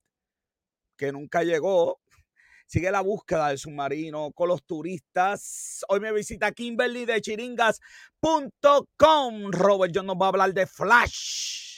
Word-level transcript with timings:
que 0.95 1.11
nunca 1.11 1.43
llegó. 1.43 1.99
Sigue 2.65 2.91
la 2.91 3.01
búsqueda 3.01 3.49
del 3.49 3.57
submarino 3.57 4.31
con 4.31 4.47
los 4.47 4.63
turistas. 4.63 5.83
Hoy 5.89 5.99
me 5.99 6.13
visita 6.13 6.53
Kimberly 6.53 7.03
de 7.03 7.19
chiringas.com. 7.19 9.51
Robert 9.51 9.91
John 9.93 10.05
nos 10.05 10.15
va 10.15 10.27
a 10.27 10.29
hablar 10.29 10.53
de 10.53 10.65
Flash 10.65 11.72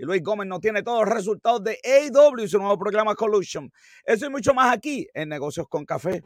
y 0.00 0.04
Luis 0.04 0.22
Gómez 0.22 0.48
nos 0.48 0.60
tiene 0.60 0.82
todos 0.82 1.04
los 1.04 1.14
resultados 1.14 1.62
de 1.62 1.78
AW, 1.84 2.48
su 2.48 2.58
nuevo 2.58 2.78
programa 2.78 3.14
Collusion. 3.14 3.70
Eso 4.04 4.24
y 4.24 4.30
mucho 4.30 4.54
más 4.54 4.74
aquí 4.74 5.06
en 5.12 5.28
Negocios 5.28 5.68
con 5.68 5.84
Café. 5.84 6.22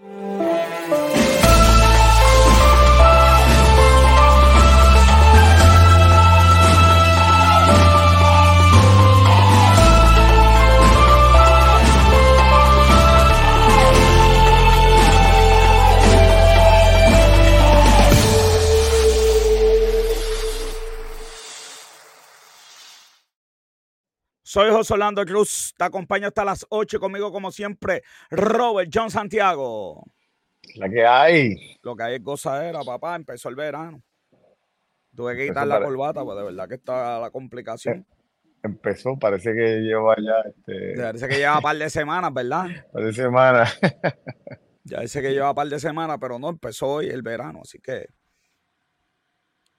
Soy 24.55 24.71
José 24.71 24.95
Orlando 24.95 25.25
Cruz, 25.25 25.75
te 25.77 25.83
acompaño 25.83 26.29
hasta 26.29 26.45
las 26.45 26.65
8 26.69 27.01
conmigo 27.01 27.33
como 27.33 27.51
siempre, 27.51 28.05
Robert 28.31 28.89
John 28.95 29.11
Santiago. 29.11 30.05
La 30.77 30.89
que 30.89 31.05
hay. 31.05 31.77
Lo 31.83 31.97
que 31.97 32.05
hay 32.05 32.15
es 32.15 32.23
gozadera, 32.23 32.83
papá, 32.85 33.17
empezó 33.17 33.49
el 33.49 33.57
verano. 33.57 34.01
Tuve 35.13 35.37
que 35.37 35.49
quitar 35.49 35.67
la 35.67 35.83
corbata, 35.83 36.23
pues 36.23 36.39
de 36.39 36.45
verdad 36.45 36.69
que 36.69 36.77
está 36.77 37.19
la 37.19 37.31
complicación. 37.31 38.07
Empezó, 38.63 39.19
parece 39.19 39.53
que 39.55 39.81
lleva 39.81 40.15
ya. 40.23 40.49
Este... 40.49 41.03
Parece 41.03 41.27
que 41.27 41.39
lleva 41.39 41.57
un 41.57 41.63
par 41.63 41.77
de 41.77 41.91
semanas, 41.91 42.33
¿verdad? 42.33 42.67
par 42.93 43.05
de 43.05 43.13
semanas. 43.13 43.81
ya 44.85 45.01
dice 45.01 45.21
que 45.21 45.33
lleva 45.33 45.51
un 45.51 45.57
par 45.57 45.67
de 45.67 45.81
semanas, 45.81 46.19
pero 46.21 46.39
no 46.39 46.51
empezó 46.51 46.87
hoy 46.87 47.09
el 47.09 47.23
verano, 47.23 47.63
así 47.65 47.81
que. 47.81 48.07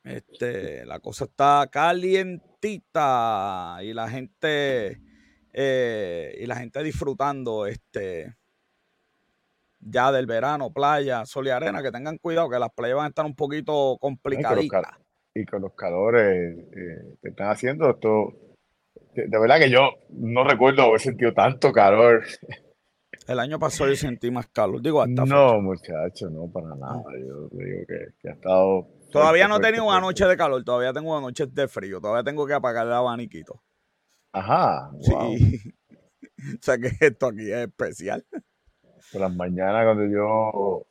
Este, 0.04 0.86
la 0.86 1.00
cosa 1.00 1.24
está 1.24 1.66
y 2.66 3.94
la 3.94 4.10
gente 4.10 5.00
eh, 5.54 6.38
y 6.40 6.46
la 6.46 6.56
gente 6.56 6.84
disfrutando 6.84 7.66
este 7.66 8.36
ya 9.80 10.12
del 10.12 10.26
verano, 10.26 10.72
playa, 10.74 11.26
sol 11.26 11.48
y 11.48 11.52
arena, 11.52 11.84
que 11.84 11.92
tengan 11.92 12.18
cuidado 12.18 12.50
que 12.50 12.58
las 12.58 12.74
playas 12.74 12.98
van 12.98 13.06
a 13.06 13.10
estar 13.10 13.26
un 13.26 13.36
poquito 13.36 13.98
complicaditas. 14.00 14.82
Y 15.36 15.46
con 15.46 15.62
los 15.62 15.74
calores 15.74 16.58
eh, 16.58 17.18
que 17.22 17.30
están 17.30 17.52
haciendo 17.52 17.90
esto, 17.92 18.34
de, 19.14 19.40
verdad 19.40 19.60
que 19.60 19.70
yo 19.70 19.92
no 20.10 20.44
recuerdo 20.44 20.84
haber 20.84 21.00
sentido 21.00 21.34
tanto 21.34 21.72
calor. 21.72 22.24
El 23.28 23.40
año 23.40 23.60
pasado 23.60 23.90
yo 23.90 23.96
sentí 23.96 24.32
más 24.32 24.48
calor, 24.48 24.82
digo 24.82 25.02
hasta 25.02 25.26
No, 25.26 25.62
muchacho, 25.62 26.30
no, 26.30 26.50
para 26.52 26.76
nada. 26.76 27.04
Yo 27.20 27.50
digo 27.52 27.86
que 27.88 28.30
ha 28.30 28.34
estado 28.34 28.88
Todavía 29.16 29.48
no 29.48 29.58
he 29.58 29.62
tenido 29.62 29.86
una 29.86 30.02
noche 30.02 30.26
de 30.26 30.36
calor, 30.36 30.64
todavía 30.64 30.92
tengo 30.92 31.12
una 31.12 31.22
noche 31.22 31.46
de 31.48 31.68
frío, 31.70 32.02
todavía 32.02 32.24
tengo 32.24 32.46
que 32.46 32.54
apagar 32.54 32.86
el 32.86 32.92
abaniquito. 32.92 33.64
Ajá. 34.34 34.92
Sí. 35.00 35.14
o 36.60 36.62
sea 36.62 36.78
que 36.78 36.92
esto 37.00 37.28
aquí 37.28 37.50
es 37.50 37.68
especial. 37.68 38.26
Por 39.12 39.22
las 39.22 39.34
mañanas, 39.34 39.86
cuando 39.86 40.06
yo 40.06 40.86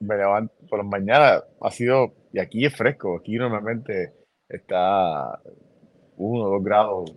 me 0.00 0.16
levanto, 0.16 0.54
por 0.68 0.80
las 0.80 0.88
mañanas 0.88 1.42
ha 1.60 1.70
sido, 1.70 2.14
y 2.34 2.38
aquí 2.38 2.66
es 2.66 2.76
fresco, 2.76 3.16
aquí 3.16 3.36
normalmente 3.36 4.12
está 4.46 5.40
uno 6.16 6.44
o 6.44 6.50
dos 6.50 6.62
grados 6.62 7.10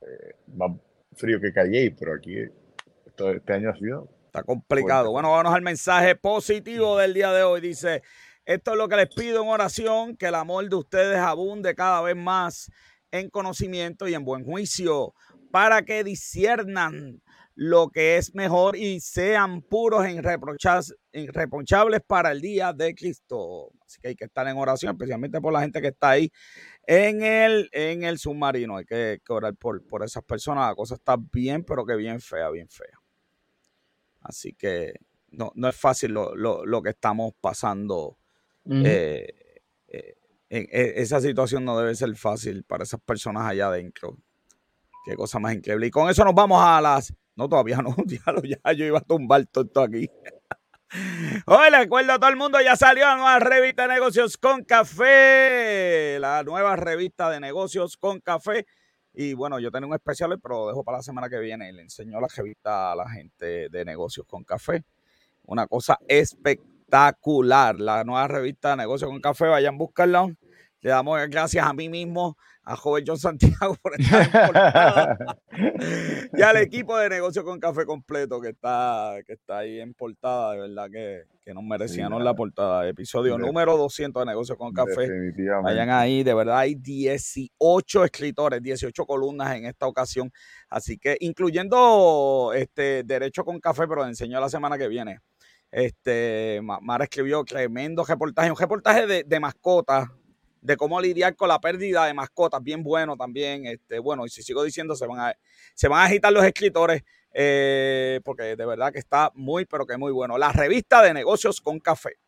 eh, 0.00 0.34
más 0.56 0.72
frío 1.12 1.38
que 1.40 1.52
Calle, 1.52 1.94
pero 1.98 2.14
aquí 2.14 2.36
este 3.06 3.52
año 3.52 3.70
ha 3.70 3.76
sido. 3.76 4.08
Está 4.26 4.42
complicado. 4.42 5.10
Bueno, 5.12 5.30
vamos 5.30 5.54
al 5.54 5.62
mensaje 5.62 6.16
positivo 6.16 6.96
del 6.96 7.14
día 7.14 7.32
de 7.32 7.42
hoy. 7.42 7.60
Dice, 7.60 8.02
esto 8.46 8.72
es 8.72 8.76
lo 8.76 8.88
que 8.88 8.96
les 8.96 9.08
pido 9.08 9.42
en 9.42 9.48
oración, 9.48 10.16
que 10.16 10.26
el 10.26 10.34
amor 10.34 10.68
de 10.68 10.76
ustedes 10.76 11.18
abunde 11.18 11.74
cada 11.74 12.02
vez 12.02 12.16
más 12.16 12.70
en 13.10 13.30
conocimiento 13.30 14.06
y 14.08 14.14
en 14.14 14.24
buen 14.24 14.44
juicio, 14.44 15.14
para 15.50 15.82
que 15.82 16.04
disiernan 16.04 17.22
lo 17.54 17.88
que 17.88 18.16
es 18.16 18.34
mejor 18.34 18.76
y 18.76 19.00
sean 19.00 19.62
puros 19.62 20.04
e 20.04 20.20
irreprochables 21.12 22.00
para 22.06 22.32
el 22.32 22.40
día 22.40 22.72
de 22.72 22.94
Cristo. 22.94 23.70
Así 23.86 24.00
que 24.00 24.08
hay 24.08 24.16
que 24.16 24.24
estar 24.24 24.46
en 24.48 24.56
oración, 24.56 24.92
especialmente 24.92 25.40
por 25.40 25.52
la 25.52 25.60
gente 25.60 25.80
que 25.80 25.88
está 25.88 26.10
ahí 26.10 26.30
en 26.86 27.22
el, 27.22 27.70
en 27.72 28.02
el 28.02 28.18
submarino. 28.18 28.76
Hay 28.76 28.84
que, 28.84 29.20
orar 29.28 29.54
por, 29.54 29.86
por 29.86 30.04
esas 30.04 30.24
personas. 30.24 30.68
La 30.68 30.74
cosa 30.74 30.96
está 30.96 31.16
bien, 31.16 31.64
pero 31.64 31.86
que 31.86 31.94
bien 31.94 32.20
fea, 32.20 32.50
bien 32.50 32.68
fea. 32.68 32.98
Así 34.20 34.52
que 34.54 34.94
no, 35.28 35.52
no 35.54 35.68
es 35.68 35.76
fácil 35.76 36.12
lo, 36.12 36.34
lo 36.34 36.82
que 36.82 36.90
estamos 36.90 37.32
pasando 37.40 38.18
eh, 38.70 39.34
eh, 39.88 40.16
e, 40.50 40.92
esa 41.02 41.20
situación 41.20 41.64
no 41.64 41.78
debe 41.78 41.94
ser 41.94 42.14
fácil 42.16 42.64
para 42.64 42.84
esas 42.84 43.00
personas 43.00 43.44
allá 43.44 43.68
adentro. 43.68 44.16
Qué 45.04 45.16
cosa 45.16 45.38
más 45.38 45.54
increíble. 45.54 45.88
Y 45.88 45.90
con 45.90 46.08
eso 46.08 46.24
nos 46.24 46.34
vamos 46.34 46.62
a 46.62 46.80
las. 46.80 47.12
No, 47.36 47.48
todavía 47.48 47.78
no, 47.78 47.94
ya, 48.06 48.22
ya 48.42 48.72
yo 48.72 48.86
iba 48.86 48.98
a 48.98 49.02
tumbar 49.02 49.44
todo 49.46 49.64
esto 49.64 49.80
aquí. 49.80 50.08
Hoy 51.46 51.70
recuerdo 51.70 52.12
a 52.12 52.18
todo 52.18 52.30
el 52.30 52.36
mundo, 52.36 52.60
ya 52.60 52.76
salió 52.76 53.04
la 53.04 53.16
nueva 53.16 53.38
revista 53.40 53.82
de 53.82 53.88
negocios 53.88 54.36
con 54.36 54.62
café. 54.64 56.18
La 56.20 56.42
nueva 56.44 56.76
revista 56.76 57.28
de 57.30 57.40
negocios 57.40 57.96
con 57.96 58.20
café. 58.20 58.66
Y 59.12 59.34
bueno, 59.34 59.58
yo 59.58 59.70
tengo 59.70 59.88
un 59.88 59.94
especial, 59.94 60.38
pero 60.40 60.60
lo 60.60 60.68
dejo 60.68 60.84
para 60.84 60.98
la 60.98 61.02
semana 61.02 61.28
que 61.28 61.38
viene. 61.38 61.72
Le 61.72 61.82
enseño 61.82 62.20
la 62.20 62.28
revista 62.28 62.92
a 62.92 62.96
la 62.96 63.08
gente 63.10 63.68
de 63.68 63.84
negocios 63.84 64.26
con 64.26 64.44
café. 64.44 64.84
Una 65.42 65.66
cosa 65.66 65.98
espectacular 66.08 66.73
espectacular. 66.94 67.80
La 67.80 68.04
nueva 68.04 68.28
revista 68.28 68.76
Negocio 68.76 69.08
con 69.08 69.20
Café, 69.20 69.46
vayan 69.46 69.74
a 69.74 69.78
buscarla. 69.78 70.34
Le 70.80 70.90
damos 70.90 71.18
gracias 71.28 71.66
a 71.66 71.72
mí 71.72 71.88
mismo, 71.88 72.36
a 72.62 72.76
Joven 72.76 73.04
John 73.06 73.18
Santiago 73.18 73.74
por 73.82 73.98
estar 73.98 75.16
en 75.50 76.30
y 76.38 76.42
al 76.42 76.58
equipo 76.58 76.98
de 76.98 77.08
Negocio 77.08 77.42
con 77.42 77.58
Café 77.58 77.86
completo 77.86 78.38
que 78.38 78.50
está, 78.50 79.16
que 79.26 79.32
está 79.32 79.58
ahí 79.58 79.80
en 79.80 79.94
portada, 79.94 80.52
de 80.52 80.60
verdad 80.60 80.88
que, 80.92 81.22
que 81.42 81.54
nos 81.54 81.64
merecían 81.64 82.12
la 82.22 82.34
portada. 82.34 82.86
Episodio 82.86 83.38
número 83.38 83.78
200 83.78 84.20
de 84.20 84.26
Negocio 84.26 84.58
con 84.58 84.74
Café. 84.74 85.08
Vayan 85.62 85.88
ahí, 85.88 86.22
de 86.22 86.34
verdad 86.34 86.58
hay 86.58 86.74
18 86.74 88.04
escritores, 88.04 88.62
18 88.62 89.06
columnas 89.06 89.56
en 89.56 89.64
esta 89.64 89.86
ocasión. 89.86 90.30
Así 90.68 90.98
que 90.98 91.16
incluyendo 91.20 92.52
este 92.54 93.04
Derecho 93.04 93.42
con 93.42 93.58
Café, 93.58 93.88
pero 93.88 94.06
enseño 94.06 94.38
la 94.38 94.50
semana 94.50 94.76
que 94.76 94.88
viene. 94.88 95.20
Este, 95.74 96.60
Mara 96.62 97.02
escribió 97.02 97.42
tremendo 97.42 98.04
reportaje, 98.04 98.48
un 98.48 98.56
reportaje 98.56 99.24
de, 99.24 99.40
mascotas, 99.40 100.08
de 100.60 100.76
cómo 100.76 101.00
lidiar 101.00 101.34
con 101.34 101.48
la 101.48 101.60
pérdida 101.60 102.06
de 102.06 102.14
mascotas, 102.14 102.62
bien 102.62 102.84
bueno 102.84 103.16
también. 103.16 103.66
Este, 103.66 103.98
bueno, 103.98 104.24
y 104.24 104.28
si 104.28 104.44
sigo 104.44 104.62
diciendo, 104.62 104.94
se 104.94 105.04
van 105.08 105.18
a, 105.18 105.34
se 105.74 105.88
van 105.88 106.02
a 106.02 106.04
agitar 106.04 106.32
los 106.32 106.44
escritores, 106.44 107.02
eh, 107.32 108.20
porque 108.24 108.54
de 108.54 108.66
verdad 108.66 108.92
que 108.92 109.00
está 109.00 109.32
muy, 109.34 109.64
pero 109.64 109.84
que 109.84 109.96
muy 109.96 110.12
bueno. 110.12 110.38
La 110.38 110.52
revista 110.52 111.02
de 111.02 111.12
negocios 111.12 111.60
con 111.60 111.80
café. 111.80 112.18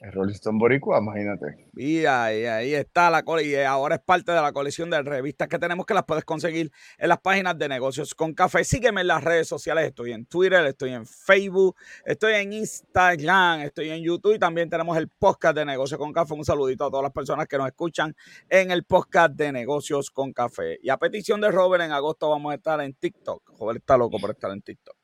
El 0.00 0.12
Rolling 0.12 0.32
Stone 0.32 0.58
Boricua, 0.58 0.98
imagínate. 0.98 1.68
Y 1.74 2.06
ahí, 2.06 2.74
está 2.74 3.10
la 3.10 3.22
y 3.42 3.54
ahora 3.56 3.96
es 3.96 4.00
parte 4.00 4.32
de 4.32 4.40
la 4.40 4.50
colección 4.50 4.88
de 4.88 5.02
revistas 5.02 5.46
que 5.46 5.58
tenemos 5.58 5.84
que 5.84 5.92
las 5.92 6.04
puedes 6.04 6.24
conseguir 6.24 6.72
en 6.96 7.08
las 7.10 7.20
páginas 7.20 7.58
de 7.58 7.68
negocios 7.68 8.14
con 8.14 8.32
café. 8.32 8.64
Sígueme 8.64 9.02
en 9.02 9.08
las 9.08 9.22
redes 9.22 9.46
sociales, 9.46 9.84
estoy 9.84 10.12
en 10.12 10.24
Twitter, 10.24 10.64
estoy 10.64 10.94
en 10.94 11.04
Facebook, 11.04 11.76
estoy 12.06 12.32
en 12.32 12.54
Instagram, 12.54 13.60
estoy 13.60 13.90
en 13.90 14.02
YouTube 14.02 14.36
y 14.36 14.38
también 14.38 14.70
tenemos 14.70 14.96
el 14.96 15.08
podcast 15.08 15.54
de 15.54 15.66
negocios 15.66 15.98
con 15.98 16.14
café. 16.14 16.32
Un 16.32 16.46
saludito 16.46 16.86
a 16.86 16.90
todas 16.90 17.02
las 17.02 17.12
personas 17.12 17.46
que 17.46 17.58
nos 17.58 17.66
escuchan 17.66 18.16
en 18.48 18.70
el 18.70 18.84
podcast 18.84 19.34
de 19.34 19.52
negocios 19.52 20.10
con 20.10 20.32
café. 20.32 20.78
Y 20.82 20.88
a 20.88 20.96
petición 20.96 21.42
de 21.42 21.50
Robert, 21.50 21.84
en 21.84 21.92
agosto 21.92 22.30
vamos 22.30 22.52
a 22.52 22.54
estar 22.54 22.80
en 22.80 22.94
TikTok. 22.94 23.50
Robert 23.58 23.80
está 23.80 23.98
loco 23.98 24.18
por 24.18 24.30
estar 24.30 24.50
en 24.50 24.62
TikTok 24.62 24.99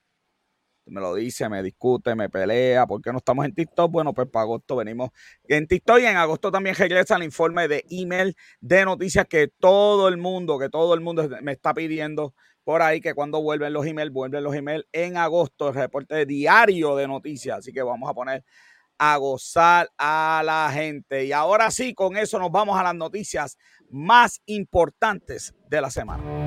me 0.87 1.01
lo 1.01 1.15
dice, 1.15 1.49
me 1.49 1.63
discute, 1.63 2.15
me 2.15 2.29
pelea, 2.29 2.87
¿por 2.87 3.03
qué 3.03 3.13
no 3.13 3.19
estamos 3.19 3.45
en 3.45 3.55
TikTok? 3.55 3.91
Bueno, 3.91 4.15
pues 4.15 4.29
para 4.29 4.45
agosto 4.45 4.77
venimos 4.77 5.11
en 5.49 5.67
TikTok 5.67 5.99
y 6.01 6.07
en 6.07 6.17
agosto 6.17 6.51
también 6.51 6.75
regresa 6.77 7.17
el 7.17 7.25
informe 7.25 7.69
de 7.69 7.85
email 7.91 8.37
de 8.61 8.85
noticias 8.85 9.27
que 9.27 9.49
todo 9.49 10.09
el 10.09 10.17
mundo, 10.17 10.59
que 10.59 10.69
todo 10.69 10.95
el 10.95 11.01
mundo 11.01 11.29
me 11.43 11.53
está 11.53 11.75
pidiendo 11.75 12.35
por 12.65 12.83
ahí 12.83 13.01
que 13.01 13.15
cuando 13.15 13.41
vuelven 13.43 13.73
los 13.73 13.87
emails, 13.87 14.13
vuelven 14.13 14.43
los 14.43 14.55
emails 14.55 14.87
en 14.93 15.17
agosto, 15.17 15.69
el 15.69 15.75
reporte 15.75 16.27
diario 16.27 16.97
de 16.97 17.07
noticias, 17.07 17.59
así 17.59 17.73
que 17.73 17.83
vamos 17.83 18.11
a 18.11 18.15
poner 18.15 18.45
a 18.99 19.17
gozar 19.19 19.91
a 19.99 20.43
la 20.45 20.71
gente. 20.73 21.27
Y 21.27 21.33
ahora 21.33 21.71
sí, 21.71 21.95
con 21.95 22.17
eso 22.17 22.39
nos 22.39 22.51
vamos 22.51 22.79
a 22.79 22.83
las 22.83 22.95
noticias 22.95 23.57
más 23.91 24.41
importantes 24.47 25.55
de 25.69 25.81
la 25.81 25.91
semana. 25.91 26.46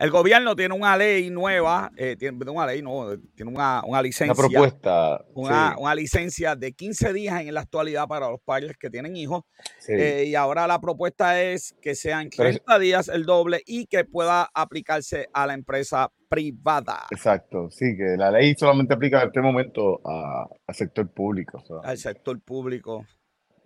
El 0.00 0.10
gobierno 0.10 0.56
tiene 0.56 0.74
una 0.74 0.96
ley 0.96 1.28
nueva, 1.28 1.92
eh, 1.94 2.16
tiene 2.16 2.38
una 2.50 2.64
ley, 2.64 2.80
no, 2.80 3.18
tiene 3.34 3.50
una, 3.50 3.82
licencia. 4.00 4.32
Una 4.32 4.48
propuesta. 4.48 5.22
Una, 5.34 5.94
licencia 5.94 6.56
de 6.56 6.72
15 6.72 7.12
días 7.12 7.42
en 7.42 7.52
la 7.52 7.60
actualidad 7.60 8.08
para 8.08 8.30
los 8.30 8.40
padres 8.40 8.78
que 8.78 8.88
tienen 8.88 9.14
hijos. 9.14 9.42
Eh, 9.88 10.24
y 10.28 10.34
ahora 10.34 10.66
la 10.66 10.80
propuesta 10.80 11.42
es 11.42 11.76
que 11.82 11.94
sean 11.94 12.30
30 12.30 12.78
días 12.78 13.08
el 13.08 13.26
doble 13.26 13.60
y 13.66 13.84
que 13.88 14.06
pueda 14.06 14.48
aplicarse 14.54 15.28
a 15.34 15.46
la 15.46 15.52
empresa 15.52 16.10
privada. 16.30 17.06
Exacto, 17.10 17.70
sí, 17.70 17.94
que 17.94 18.16
la 18.16 18.30
ley 18.30 18.54
solamente 18.56 18.94
aplica 18.94 19.20
en 19.20 19.26
este 19.26 19.42
momento 19.42 20.00
al 20.02 20.74
sector 20.74 21.12
público. 21.12 21.62
Al 21.84 21.98
sector 21.98 22.40
público. 22.40 23.04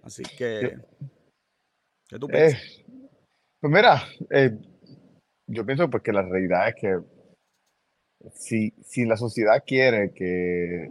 Así 0.02 0.24
que. 0.36 0.78
¿Qué 2.08 2.18
tú 2.18 2.26
piensas? 2.26 2.60
pues 3.60 3.72
mira, 3.72 4.02
eh, 4.30 4.50
yo 5.46 5.66
pienso 5.66 5.88
pues 5.90 6.02
que 6.02 6.12
la 6.12 6.22
realidad 6.22 6.68
es 6.68 6.74
que 6.80 6.98
si, 8.32 8.72
si 8.82 9.04
la 9.04 9.16
sociedad 9.16 9.62
quiere 9.66 10.12
que 10.14 10.88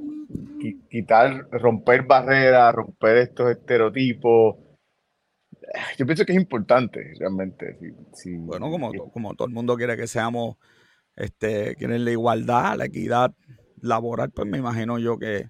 quitar, 0.89 1.47
romper 1.51 2.03
barreras, 2.03 2.73
romper 2.73 3.17
estos 3.17 3.51
estereotipos, 3.51 4.57
yo 5.97 6.05
pienso 6.05 6.25
que 6.25 6.33
es 6.33 6.37
importante 6.37 7.13
realmente. 7.19 7.77
bueno, 8.37 8.69
como, 8.69 8.91
como 9.11 9.33
todo 9.35 9.47
el 9.47 9.53
mundo 9.53 9.75
quiere 9.75 9.97
que 9.97 10.07
seamos, 10.07 10.57
este, 11.15 11.75
quieren 11.75 12.05
la 12.05 12.11
igualdad, 12.11 12.77
la 12.77 12.85
equidad 12.85 13.33
laboral, 13.81 14.31
pues 14.31 14.47
me 14.47 14.57
imagino 14.59 14.99
yo 14.99 15.17
que, 15.17 15.49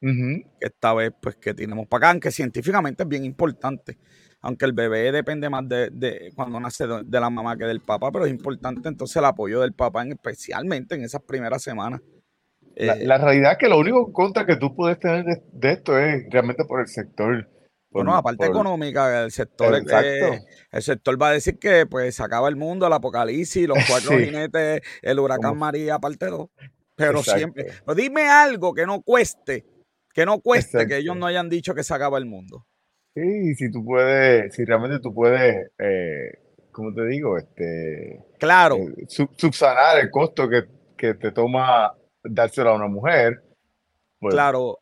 que 0.00 0.44
esta 0.60 0.94
vez 0.94 1.12
pues 1.20 1.36
que 1.36 1.54
tenemos 1.54 1.86
para 1.86 1.98
acá, 2.06 2.10
aunque 2.10 2.30
científicamente 2.30 3.02
es 3.04 3.08
bien 3.08 3.24
importante 3.24 3.98
aunque 4.42 4.64
el 4.64 4.72
bebé 4.72 5.12
depende 5.12 5.50
más 5.50 5.68
de, 5.68 6.32
cuando 6.34 6.58
nace 6.60 6.86
de, 6.86 7.20
la 7.20 7.30
mamá 7.30 7.56
que 7.56 7.64
del 7.64 7.80
papá, 7.80 8.10
pero 8.10 8.24
es 8.24 8.30
importante 8.30 8.88
entonces 8.88 9.16
el 9.16 9.24
apoyo 9.24 9.60
del 9.60 9.72
papá, 9.72 10.04
especialmente 10.04 10.94
en 10.94 11.02
esas 11.02 11.22
primeras 11.22 11.62
semanas. 11.62 12.00
Eh, 12.76 13.04
la, 13.04 13.18
realidad 13.18 13.52
es 13.52 13.58
que 13.58 13.68
lo 13.68 13.78
único 13.78 14.10
contra 14.12 14.46
que 14.46 14.56
tú 14.56 14.74
puedes 14.74 14.98
tener 14.98 15.24
de, 15.24 15.72
esto 15.72 15.98
es 15.98 16.24
realmente 16.30 16.64
por 16.64 16.80
el 16.80 16.88
sector. 16.88 17.46
bueno, 17.90 18.14
aparte 18.14 18.46
económica, 18.46 19.24
el 19.24 19.30
sector, 19.30 19.74
el 19.74 20.82
sector 20.82 21.20
va 21.20 21.28
a 21.28 21.32
decir 21.32 21.58
que 21.58 21.84
pues 21.84 22.14
se 22.14 22.22
acaba 22.22 22.48
el 22.48 22.56
mundo, 22.56 22.86
el 22.86 22.92
apocalipsis, 22.92 23.68
los 23.68 23.78
cuatro 23.86 24.12
jinetes, 24.18 24.80
el 25.02 25.18
huracán 25.18 25.58
María, 25.58 25.98
parte 25.98 26.26
dos. 26.26 26.48
Pero 26.96 27.22
siempre. 27.22 27.66
Pero 27.84 27.94
dime 27.94 28.28
algo 28.28 28.72
que 28.72 28.86
no 28.86 29.02
cueste, 29.02 29.66
que 30.14 30.24
no 30.24 30.40
cueste 30.40 30.86
que 30.86 30.98
ellos 30.98 31.16
no 31.16 31.26
hayan 31.26 31.50
dicho 31.50 31.74
que 31.74 31.82
se 31.82 31.92
acaba 31.92 32.16
el 32.16 32.26
mundo. 32.26 32.66
Sí, 33.14 33.54
si 33.56 33.70
tú 33.70 33.84
puedes, 33.84 34.54
si 34.54 34.64
realmente 34.64 35.00
tú 35.00 35.12
puedes, 35.12 35.70
eh, 35.78 36.38
¿cómo 36.70 36.94
te 36.94 37.06
digo? 37.06 37.36
Este, 37.36 38.24
claro. 38.38 38.76
Eh, 38.76 39.06
subsanar 39.08 39.98
el 39.98 40.10
costo 40.10 40.48
que, 40.48 40.68
te 40.96 41.32
toma 41.32 41.94
dárselo 42.22 42.70
a 42.70 42.76
una 42.76 42.86
mujer. 42.86 43.42
Pues 44.18 44.34
claro, 44.34 44.80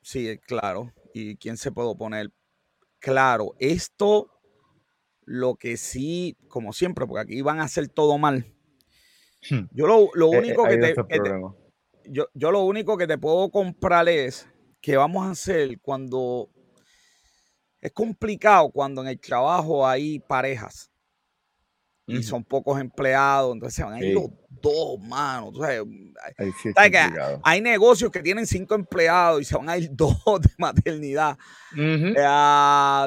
sí, 0.00 0.38
claro. 0.46 0.92
¿Y 1.12 1.36
quién 1.36 1.58
se 1.58 1.70
puede 1.70 1.88
oponer? 1.88 2.30
Claro, 2.98 3.54
esto 3.58 4.30
lo 5.24 5.56
que 5.56 5.76
sí, 5.76 6.36
como 6.48 6.72
siempre, 6.72 7.06
porque 7.06 7.22
aquí 7.22 7.42
van 7.42 7.60
a 7.60 7.64
hacer 7.64 7.88
todo 7.88 8.16
mal. 8.16 8.46
Hmm. 9.50 9.66
Yo 9.72 9.86
lo, 9.86 10.08
lo 10.14 10.32
eh, 10.32 10.38
único 10.38 10.64
que, 10.64 10.78
te, 10.78 10.94
yo, 12.06 12.28
yo 12.32 12.50
lo 12.50 12.62
único 12.62 12.96
que 12.96 13.06
te 13.06 13.18
puedo 13.18 13.50
comprar 13.50 14.08
es 14.08 14.48
que 14.80 14.96
vamos 14.96 15.26
a 15.26 15.32
hacer 15.32 15.78
cuando 15.80 16.48
es 17.80 17.92
complicado 17.92 18.70
cuando 18.70 19.02
en 19.02 19.08
el 19.08 19.20
trabajo 19.20 19.86
hay 19.86 20.18
parejas 20.20 20.90
y 22.08 22.22
son 22.22 22.42
pocos 22.42 22.80
empleados, 22.80 23.52
entonces 23.52 23.76
se 23.76 23.84
van 23.84 23.94
a 23.94 24.00
ir 24.00 24.14
los 24.14 24.30
dos, 24.62 24.98
mano. 24.98 25.52
hay 27.42 27.60
negocios 27.60 28.10
que 28.10 28.22
tienen 28.22 28.46
cinco 28.46 28.74
empleados 28.74 29.42
y 29.42 29.44
se 29.44 29.56
van 29.56 29.68
a 29.68 29.76
ir 29.76 29.90
dos 29.92 30.16
de 30.40 30.48
maternidad. 30.56 31.36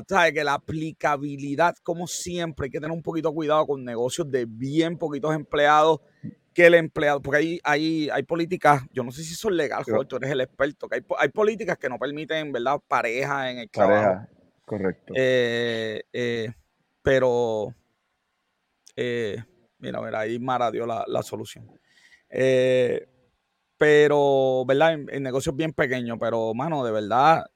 ¿sabes? 0.07 0.33
Que 0.33 0.43
la 0.43 0.53
aplicabilidad, 0.53 1.75
como 1.81 2.05
siempre, 2.05 2.65
hay 2.65 2.69
que 2.69 2.79
tener 2.79 2.95
un 2.95 3.01
poquito 3.01 3.33
cuidado 3.33 3.65
con 3.65 3.83
negocios 3.83 4.29
de 4.29 4.45
bien 4.45 4.97
poquitos 4.97 5.33
empleados 5.33 5.99
que 6.53 6.67
el 6.67 6.75
empleado, 6.75 7.21
porque 7.21 7.37
hay, 7.37 7.59
hay, 7.63 8.09
hay 8.09 8.23
políticas, 8.23 8.83
yo 8.91 9.03
no 9.03 9.11
sé 9.11 9.23
si 9.23 9.33
son 9.35 9.55
legales, 9.55 9.87
tú 10.07 10.17
eres 10.17 10.31
el 10.31 10.41
experto, 10.41 10.89
que 10.89 10.97
hay, 10.97 11.01
hay 11.17 11.29
políticas 11.29 11.77
que 11.77 11.87
no 11.87 11.97
permiten, 11.97 12.51
¿verdad?, 12.51 12.77
pareja 12.87 13.49
en 13.49 13.59
el 13.59 13.69
trabajo. 13.69 14.27
Correcto. 14.71 15.13
Eh, 15.17 16.01
eh, 16.13 16.49
pero, 17.01 17.75
eh, 18.95 19.43
mira, 19.79 20.01
mira, 20.01 20.21
ahí 20.21 20.39
Mara 20.39 20.71
dio 20.71 20.85
la, 20.85 21.23
solución. 21.23 21.69
pero, 23.77 24.63
¿verdad? 24.65 24.93
En, 24.93 25.23
negocios 25.23 25.57
bien 25.57 25.73
pequeños, 25.73 26.17
pero, 26.21 26.53
mano, 26.53 26.85
de 26.85 26.91
verdad, 26.93 27.47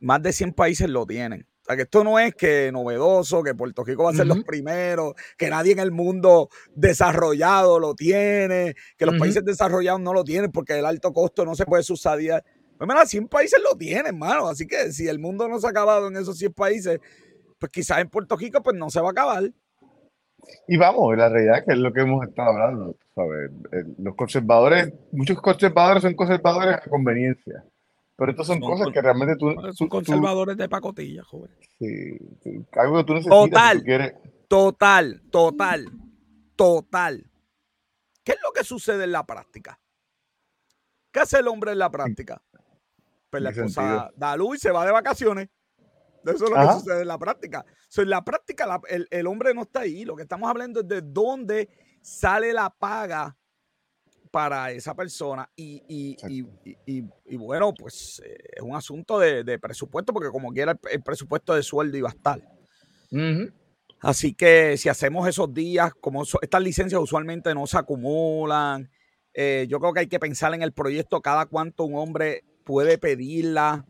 más 0.00 0.22
de 0.22 0.32
100 0.34 0.52
países 0.52 0.90
lo 0.90 1.06
tienen. 1.06 1.46
O 1.62 1.64
sea, 1.64 1.76
que 1.76 1.82
esto 1.84 2.04
no 2.04 2.18
es 2.18 2.34
que 2.34 2.70
novedoso, 2.70 3.42
que 3.42 3.54
Puerto 3.54 3.84
Rico 3.84 4.04
va 4.04 4.10
a 4.10 4.14
ser 4.14 4.26
los 4.26 4.44
primeros, 4.44 5.14
que 5.38 5.48
nadie 5.48 5.72
en 5.72 5.78
el 5.78 5.92
mundo 5.92 6.50
desarrollado 6.74 7.78
lo 7.78 7.94
tiene, 7.94 8.74
que 8.98 9.06
los 9.06 9.18
países 9.18 9.42
desarrollados 9.46 10.02
no 10.02 10.12
lo 10.12 10.24
tienen 10.24 10.52
porque 10.52 10.78
el 10.78 10.84
alto 10.84 11.10
costo 11.14 11.46
no 11.46 11.54
se 11.54 11.64
puede 11.64 11.82
subsidiar. 11.82 12.44
Pues 12.78 12.88
mira, 12.88 13.04
100 13.04 13.28
países 13.28 13.60
lo 13.62 13.76
tienen, 13.76 14.06
hermano. 14.06 14.48
Así 14.48 14.66
que 14.66 14.92
si 14.92 15.08
el 15.08 15.18
mundo 15.18 15.48
no 15.48 15.58
se 15.58 15.66
ha 15.66 15.70
acabado 15.70 16.08
en 16.08 16.16
esos 16.16 16.38
100 16.38 16.52
países, 16.52 17.00
pues 17.58 17.72
quizás 17.72 17.98
en 17.98 18.08
Puerto 18.08 18.36
Rico 18.36 18.62
pues 18.62 18.76
no 18.76 18.88
se 18.88 19.00
va 19.00 19.08
a 19.08 19.10
acabar. 19.10 19.50
Y 20.68 20.76
vamos, 20.76 21.16
la 21.16 21.28
realidad 21.28 21.64
que 21.66 21.72
es 21.72 21.78
lo 21.78 21.92
que 21.92 22.02
hemos 22.02 22.26
estado 22.26 22.50
hablando, 22.50 22.96
¿sabes? 23.14 23.50
Los 23.98 24.14
conservadores, 24.14 24.92
muchos 25.10 25.40
conservadores 25.40 26.02
son 26.02 26.14
conservadores 26.14 26.76
a 26.76 26.88
conveniencia. 26.88 27.64
Pero 28.16 28.30
estas 28.32 28.46
son, 28.48 28.60
cosas 28.60 28.88
que 28.92 29.00
realmente 29.00 29.36
tú... 29.36 29.54
Son 29.74 29.88
conservadores 29.88 30.56
de 30.56 30.68
pacotilla, 30.68 31.22
joven. 31.22 31.50
Sí, 31.78 32.18
algo 32.72 32.96
que 32.96 33.04
tú 33.04 33.14
necesitas. 33.14 33.38
Total, 33.38 33.84
total, 34.48 35.22
total, 35.30 35.84
total. 36.56 37.30
¿Qué 38.24 38.32
es 38.32 38.38
lo 38.42 38.52
que 38.52 38.64
sucede 38.64 39.04
en 39.04 39.12
la 39.12 39.24
práctica? 39.24 39.80
¿Qué 41.12 41.20
hace 41.20 41.38
el 41.38 41.48
hombre 41.48 41.72
en 41.72 41.78
la 41.78 41.90
práctica? 41.90 42.42
Pues 43.30 43.42
la 43.42 43.50
esposa 43.50 44.10
da 44.16 44.36
luz 44.36 44.56
y 44.56 44.60
se 44.60 44.70
va 44.70 44.86
de 44.86 44.92
vacaciones. 44.92 45.48
Eso 46.24 46.44
es 46.44 46.50
lo 46.50 46.56
que 46.56 46.72
sucede 46.72 47.02
en 47.02 47.08
la 47.08 47.18
práctica. 47.18 47.64
en 47.96 48.10
la 48.10 48.24
práctica 48.24 48.80
el, 48.88 49.26
hombre 49.26 49.54
no 49.54 49.62
está 49.62 49.80
ahí. 49.80 50.04
Lo 50.04 50.16
que 50.16 50.22
estamos 50.22 50.48
hablando 50.48 50.80
es 50.80 50.88
de 50.88 51.02
dónde 51.02 51.68
sale 52.02 52.52
la 52.52 52.70
paga 52.70 53.36
para 54.30 54.70
esa 54.72 54.94
persona. 54.94 55.48
Y, 55.56 56.12
bueno, 57.36 57.72
pues 57.74 58.22
eh, 58.24 58.36
es 58.56 58.62
un 58.62 58.74
asunto 58.74 59.18
de, 59.18 59.58
presupuesto, 59.58 60.12
porque 60.12 60.30
como 60.30 60.52
quiera 60.52 60.78
el, 60.90 61.02
presupuesto 61.02 61.54
de 61.54 61.62
sueldo 61.62 61.96
iba 61.96 62.08
a 62.08 62.12
estar. 62.12 62.40
Así 64.00 64.34
que 64.34 64.76
si 64.76 64.88
hacemos 64.88 65.28
esos 65.28 65.52
días, 65.52 65.92
como 66.00 66.22
estas 66.22 66.62
licencias 66.62 67.00
usualmente 67.00 67.54
no 67.54 67.66
se 67.66 67.78
acumulan, 67.78 68.90
eh, 69.34 69.66
yo 69.68 69.80
creo 69.80 69.92
que 69.92 70.00
hay 70.00 70.06
que 70.08 70.20
pensar 70.20 70.54
en 70.54 70.62
el 70.62 70.72
proyecto 70.72 71.20
cada 71.20 71.46
cuánto 71.46 71.84
un 71.84 71.96
hombre 71.96 72.44
puede 72.68 72.98
pedirla. 72.98 73.86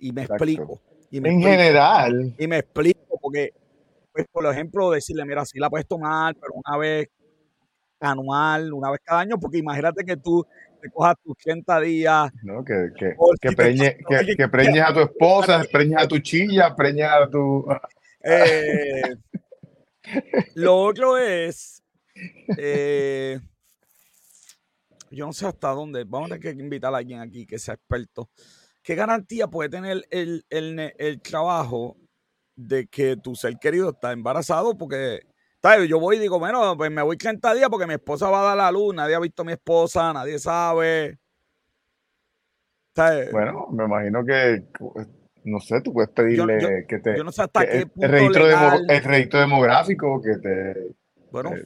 Y 0.00 0.10
me 0.10 0.24
explico. 0.24 0.82
en 1.12 1.40
general. 1.40 2.34
Y 2.36 2.48
me 2.48 2.58
explico, 2.58 3.16
porque, 3.20 3.52
pues, 4.12 4.26
por 4.32 4.44
ejemplo, 4.44 4.90
decirle, 4.90 5.24
mira, 5.24 5.44
si 5.44 5.60
la 5.60 5.70
puedes 5.70 5.86
tomar, 5.86 6.34
pero 6.34 6.54
una 6.54 6.76
vez 6.76 7.08
anual, 8.00 8.72
una 8.72 8.90
vez 8.90 9.00
cada 9.04 9.20
año, 9.20 9.38
porque 9.38 9.58
imagínate 9.58 10.04
que 10.04 10.16
tú 10.16 10.44
te 10.80 10.90
cojas 10.90 11.14
tus 11.22 11.36
80 11.36 11.80
días. 11.80 12.32
No, 12.42 12.64
que, 12.64 12.90
que, 12.98 13.14
que, 14.36 14.48
preñes 14.48 14.82
a 14.84 14.92
tu 14.92 15.00
esposa, 15.00 15.62
preñes 15.70 16.02
a 16.02 16.08
tu 16.08 16.18
chilla, 16.18 16.74
preñes 16.74 17.08
a 17.08 17.30
tu. 17.30 17.64
Eh, 18.24 19.14
lo 20.56 20.76
otro 20.76 21.18
es. 21.18 21.84
Eh, 22.58 23.38
yo 25.12 25.26
no 25.26 25.32
sé 25.32 25.46
hasta 25.46 25.68
dónde, 25.70 26.04
vamos 26.04 26.30
a 26.30 26.38
tener 26.38 26.56
que 26.56 26.62
invitar 26.62 26.94
a 26.94 26.98
alguien 26.98 27.20
aquí 27.20 27.46
que 27.46 27.58
sea 27.58 27.74
experto. 27.74 28.30
¿Qué 28.82 28.94
garantía 28.94 29.46
puede 29.46 29.68
tener 29.68 30.04
el, 30.10 31.20
trabajo 31.22 31.96
de 32.56 32.86
que 32.88 33.16
tu 33.16 33.34
ser 33.34 33.58
querido 33.60 33.90
está 33.90 34.12
embarazado? 34.12 34.76
Porque 34.76 35.20
yo 35.88 36.00
voy 36.00 36.16
y 36.16 36.18
digo, 36.18 36.38
bueno, 36.38 36.76
pues 36.76 36.90
me 36.90 37.02
voy 37.02 37.16
30 37.16 37.54
días 37.54 37.68
porque 37.68 37.86
mi 37.86 37.94
esposa 37.94 38.28
va 38.28 38.40
a 38.40 38.44
dar 38.48 38.56
la 38.56 38.72
luz, 38.72 38.94
nadie 38.94 39.14
ha 39.14 39.20
visto 39.20 39.42
a 39.42 39.44
mi 39.44 39.52
esposa, 39.52 40.12
nadie 40.12 40.38
sabe. 40.38 41.18
Bueno, 43.30 43.68
me 43.70 43.84
imagino 43.84 44.24
que, 44.24 44.66
no 45.44 45.60
sé, 45.60 45.80
tú 45.80 45.92
puedes 45.92 46.10
pedirle 46.10 46.84
que 46.88 46.98
te... 46.98 47.16
Yo 47.16 47.24
no 47.24 47.32
sé 47.32 47.42
hasta 47.42 47.64
qué 47.66 47.86
punto 47.86 48.06
el 48.06 49.04
registro 49.04 49.40
demográfico 49.40 50.20
que 50.20 50.36
te 50.38 50.94
bueno, 51.32 51.50
eh, 51.54 51.64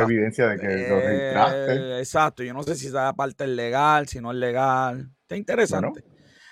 evidencia 0.00 0.48
de 0.48 0.58
que 0.58 0.66
lo 0.66 1.00
registraste. 1.00 1.72
Eh, 1.72 1.98
exacto, 1.98 2.42
yo 2.42 2.52
no 2.52 2.62
sé 2.62 2.74
si 2.74 2.88
esa 2.88 3.10
parte 3.14 3.44
es 3.44 3.50
legal, 3.50 4.06
si 4.06 4.20
no 4.20 4.32
es 4.32 4.36
legal. 4.36 5.10
Está 5.22 5.36
interesante. 5.36 6.04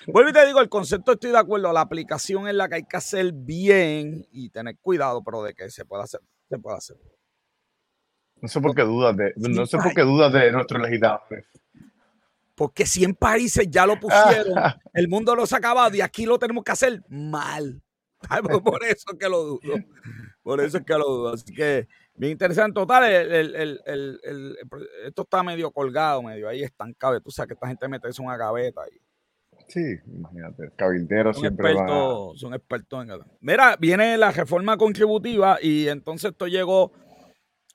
Vuelvo 0.07 0.31
y 0.31 0.33
te 0.33 0.47
digo, 0.47 0.61
el 0.61 0.71
concepto 0.71 1.13
estoy 1.13 1.33
de 1.33 1.39
acuerdo, 1.39 1.71
la 1.71 1.83
aplicación 1.83 2.49
es 2.49 2.55
la 2.55 2.69
que 2.69 2.77
hay 2.77 2.85
que 2.85 2.97
hacer 2.97 3.33
bien 3.35 4.27
y 4.33 4.49
tener 4.49 4.79
cuidado, 4.79 5.23
pero 5.23 5.43
de 5.43 5.53
que 5.53 5.69
se 5.69 5.85
pueda 5.85 6.05
hacer, 6.05 6.21
se 6.49 6.59
puede 6.59 6.79
hacer. 6.79 6.97
No 8.41 8.49
sé 8.49 8.59
por 8.63 8.75
qué 8.75 8.83
dudas 8.83 9.15
de, 9.15 9.35
no 9.37 9.67
sé 9.67 9.77
por 9.77 9.93
qué 9.93 10.01
dudas 10.01 10.33
de 10.33 10.51
nuestros 10.51 10.81
legisladores. 10.81 11.45
Porque 12.55 12.87
100 12.87 13.17
países 13.17 13.67
ya 13.69 13.85
lo 13.85 14.01
pusieron, 14.01 14.55
el 14.95 15.09
mundo 15.09 15.37
lo 15.37 15.43
ha 15.43 15.57
acabado 15.57 15.95
y 15.95 16.01
aquí 16.01 16.25
lo 16.25 16.39
tenemos 16.39 16.65
que 16.65 16.73
hacer 16.73 17.03
mal. 17.11 17.83
Por 18.65 18.85
eso 18.85 19.13
es 19.13 19.19
que 19.19 19.29
lo 19.29 19.43
dudo. 19.43 19.61
Por 20.43 20.61
eso 20.61 20.79
es 20.79 20.85
que 20.85 20.93
lo 20.95 21.05
dudo. 21.05 21.35
Así 21.35 21.55
que, 21.55 21.89
bien 22.21 22.33
interesante. 22.33 22.75
Total, 22.75 23.03
esto 25.07 25.23
está 25.23 25.43
medio 25.43 25.71
colgado, 25.71 26.23
medio 26.23 26.49
ahí 26.49 26.63
estancado. 26.63 27.21
Tú 27.21 27.31
sabes 27.31 27.49
que 27.49 27.55
esta 27.55 27.67
gente 27.67 27.89
mete 27.89 28.09
eso 28.09 28.23
en 28.23 28.29
una 28.29 28.37
gaveta. 28.37 28.83
Y, 28.93 29.01
Sí, 29.69 29.81
imagínate, 30.07 30.73
cabilderos 30.75 31.37
son 31.37 31.43
siempre 31.43 31.71
expertos, 31.71 32.41
son 32.41 32.55
expertos 32.55 33.05
en 33.05 33.11
Mira, 33.41 33.77
viene 33.79 34.19
la 34.19 34.33
reforma 34.33 34.77
contributiva 34.77 35.59
y 35.63 35.87
entonces 35.87 36.33
esto 36.33 36.49
llegó 36.49 36.91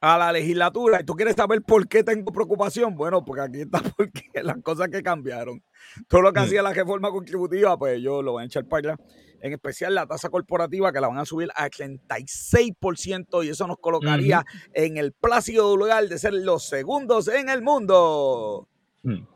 a 0.02 0.18
la 0.18 0.34
legislatura. 0.34 1.00
¿Y 1.00 1.06
tú 1.06 1.14
quieres 1.14 1.36
saber 1.36 1.62
por 1.62 1.88
qué 1.88 2.04
tengo 2.04 2.34
preocupación? 2.34 2.96
Bueno, 2.96 3.24
porque 3.24 3.42
aquí 3.44 3.62
está 3.62 3.80
porque 3.98 4.24
las 4.44 4.58
cosas 4.62 4.90
que 4.90 5.02
cambiaron. 5.02 5.64
Todo 6.10 6.22
lo 6.22 6.34
que 6.34 6.42
mm. 6.42 6.44
hacía 6.44 6.62
la 6.62 6.74
reforma 6.74 7.12
contributiva, 7.12 7.78
pues 7.78 8.02
yo 8.02 8.22
lo 8.22 8.34
voy 8.34 8.44
a 8.44 8.46
echar 8.46 8.66
para 8.66 8.94
allá. 8.94 9.04
En 9.46 9.54
especial 9.54 9.94
la 9.94 10.08
tasa 10.08 10.30
corporativa 10.30 10.92
que 10.92 11.00
la 11.00 11.08
van 11.08 11.20
a 11.20 11.26
subir 11.26 11.50
a 11.56 11.70
36% 11.70 13.46
y 13.46 13.50
eso 13.50 13.68
nos 13.68 13.78
colocaría 13.78 14.44
en 14.74 14.98
el 14.98 15.12
plácido 15.14 15.78
lugar 15.78 16.08
de 16.08 16.18
ser 16.18 16.34
los 16.34 16.68
segundos 16.68 17.28
en 17.28 17.50
el 17.50 17.62
mundo. 17.62 18.68
Mm 19.04 19.36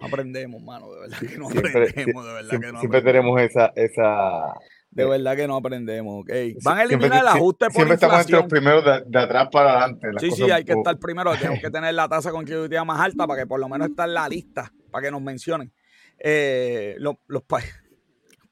aprendemos, 0.00 0.62
mano, 0.62 0.92
de 0.92 1.00
verdad 1.00 1.18
que 1.18 1.38
no 1.38 1.48
aprendemos, 1.48 2.24
de 2.24 2.32
verdad 2.32 2.60
que 2.60 2.72
no 2.72 2.80
Siempre 2.80 3.02
tenemos 3.02 3.40
esa, 3.40 3.72
esa... 3.76 4.54
De 4.90 5.04
verdad 5.04 5.36
que 5.36 5.46
no 5.46 5.56
aprendemos, 5.56 6.22
ok. 6.22 6.30
Van 6.64 6.78
a 6.78 6.82
eliminar 6.82 7.22
el 7.22 7.28
ajuste 7.28 7.66
por 7.66 7.74
Siempre 7.74 7.94
estamos 7.94 8.20
entre 8.22 8.36
los 8.36 8.46
primeros 8.46 8.84
de, 8.84 9.18
atrás 9.20 9.48
para 9.52 9.70
adelante. 9.72 10.08
Sí, 10.18 10.32
sí, 10.32 10.50
hay 10.50 10.64
que 10.64 10.72
estar 10.72 10.98
primero. 10.98 11.32
Tenemos 11.36 11.60
que 11.60 11.70
tener 11.70 11.94
la 11.94 12.08
tasa 12.08 12.32
contributiva 12.32 12.84
más 12.84 12.98
alta 12.98 13.24
para 13.24 13.42
que 13.42 13.46
por 13.46 13.60
lo 13.60 13.68
menos 13.68 13.88
esté 13.88 14.02
en 14.02 14.14
la 14.14 14.28
lista, 14.28 14.72
para 14.90 15.04
que 15.04 15.10
nos 15.12 15.22
mencionen. 15.22 15.72
Eh, 16.18 16.96
los, 16.98 17.14
los, 17.28 17.44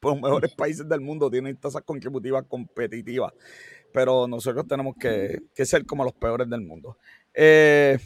los 0.02 0.20
mejores 0.20 0.54
países 0.54 0.88
del 0.88 1.00
mundo 1.00 1.30
tienen 1.30 1.56
tasas 1.56 1.82
contributivas 1.82 2.44
competitivas, 2.48 3.32
pero 3.92 4.26
nosotros 4.26 4.66
tenemos 4.66 4.94
que, 4.98 5.42
que 5.54 5.66
ser 5.66 5.84
como 5.86 6.04
los 6.04 6.14
peores 6.14 6.48
del 6.48 6.62
mundo. 6.62 6.96
Eh, 7.34 7.98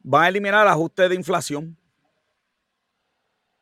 van 0.00 0.24
a 0.24 0.28
eliminar 0.28 0.62
el 0.66 0.72
ajuste 0.72 1.08
de 1.08 1.14
inflación 1.14 1.76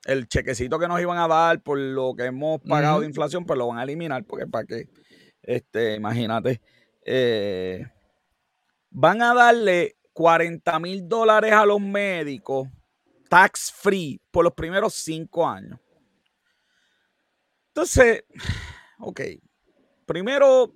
el 0.04 0.28
chequecito 0.28 0.78
que 0.78 0.88
nos 0.88 1.00
iban 1.00 1.18
a 1.18 1.28
dar 1.28 1.62
por 1.62 1.78
lo 1.78 2.14
que 2.14 2.26
hemos 2.26 2.60
pagado 2.60 3.00
de 3.00 3.06
inflación, 3.06 3.44
pues 3.44 3.58
lo 3.58 3.68
van 3.68 3.78
a 3.78 3.84
eliminar, 3.84 4.24
porque 4.24 4.46
para 4.46 4.66
qué, 4.66 4.88
este, 5.42 5.94
imagínate, 5.94 6.60
eh, 7.04 7.86
van 8.90 9.22
a 9.22 9.34
darle 9.34 9.96
40 10.12 10.78
mil 10.78 11.08
dólares 11.08 11.52
a 11.52 11.66
los 11.66 11.80
médicos 11.80 12.68
tax 13.28 13.72
free 13.72 14.20
por 14.30 14.44
los 14.44 14.52
primeros 14.52 14.94
cinco 14.94 15.46
años. 15.46 15.80
Entonces, 17.74 18.22
ok, 19.00 19.20
primero, 20.06 20.72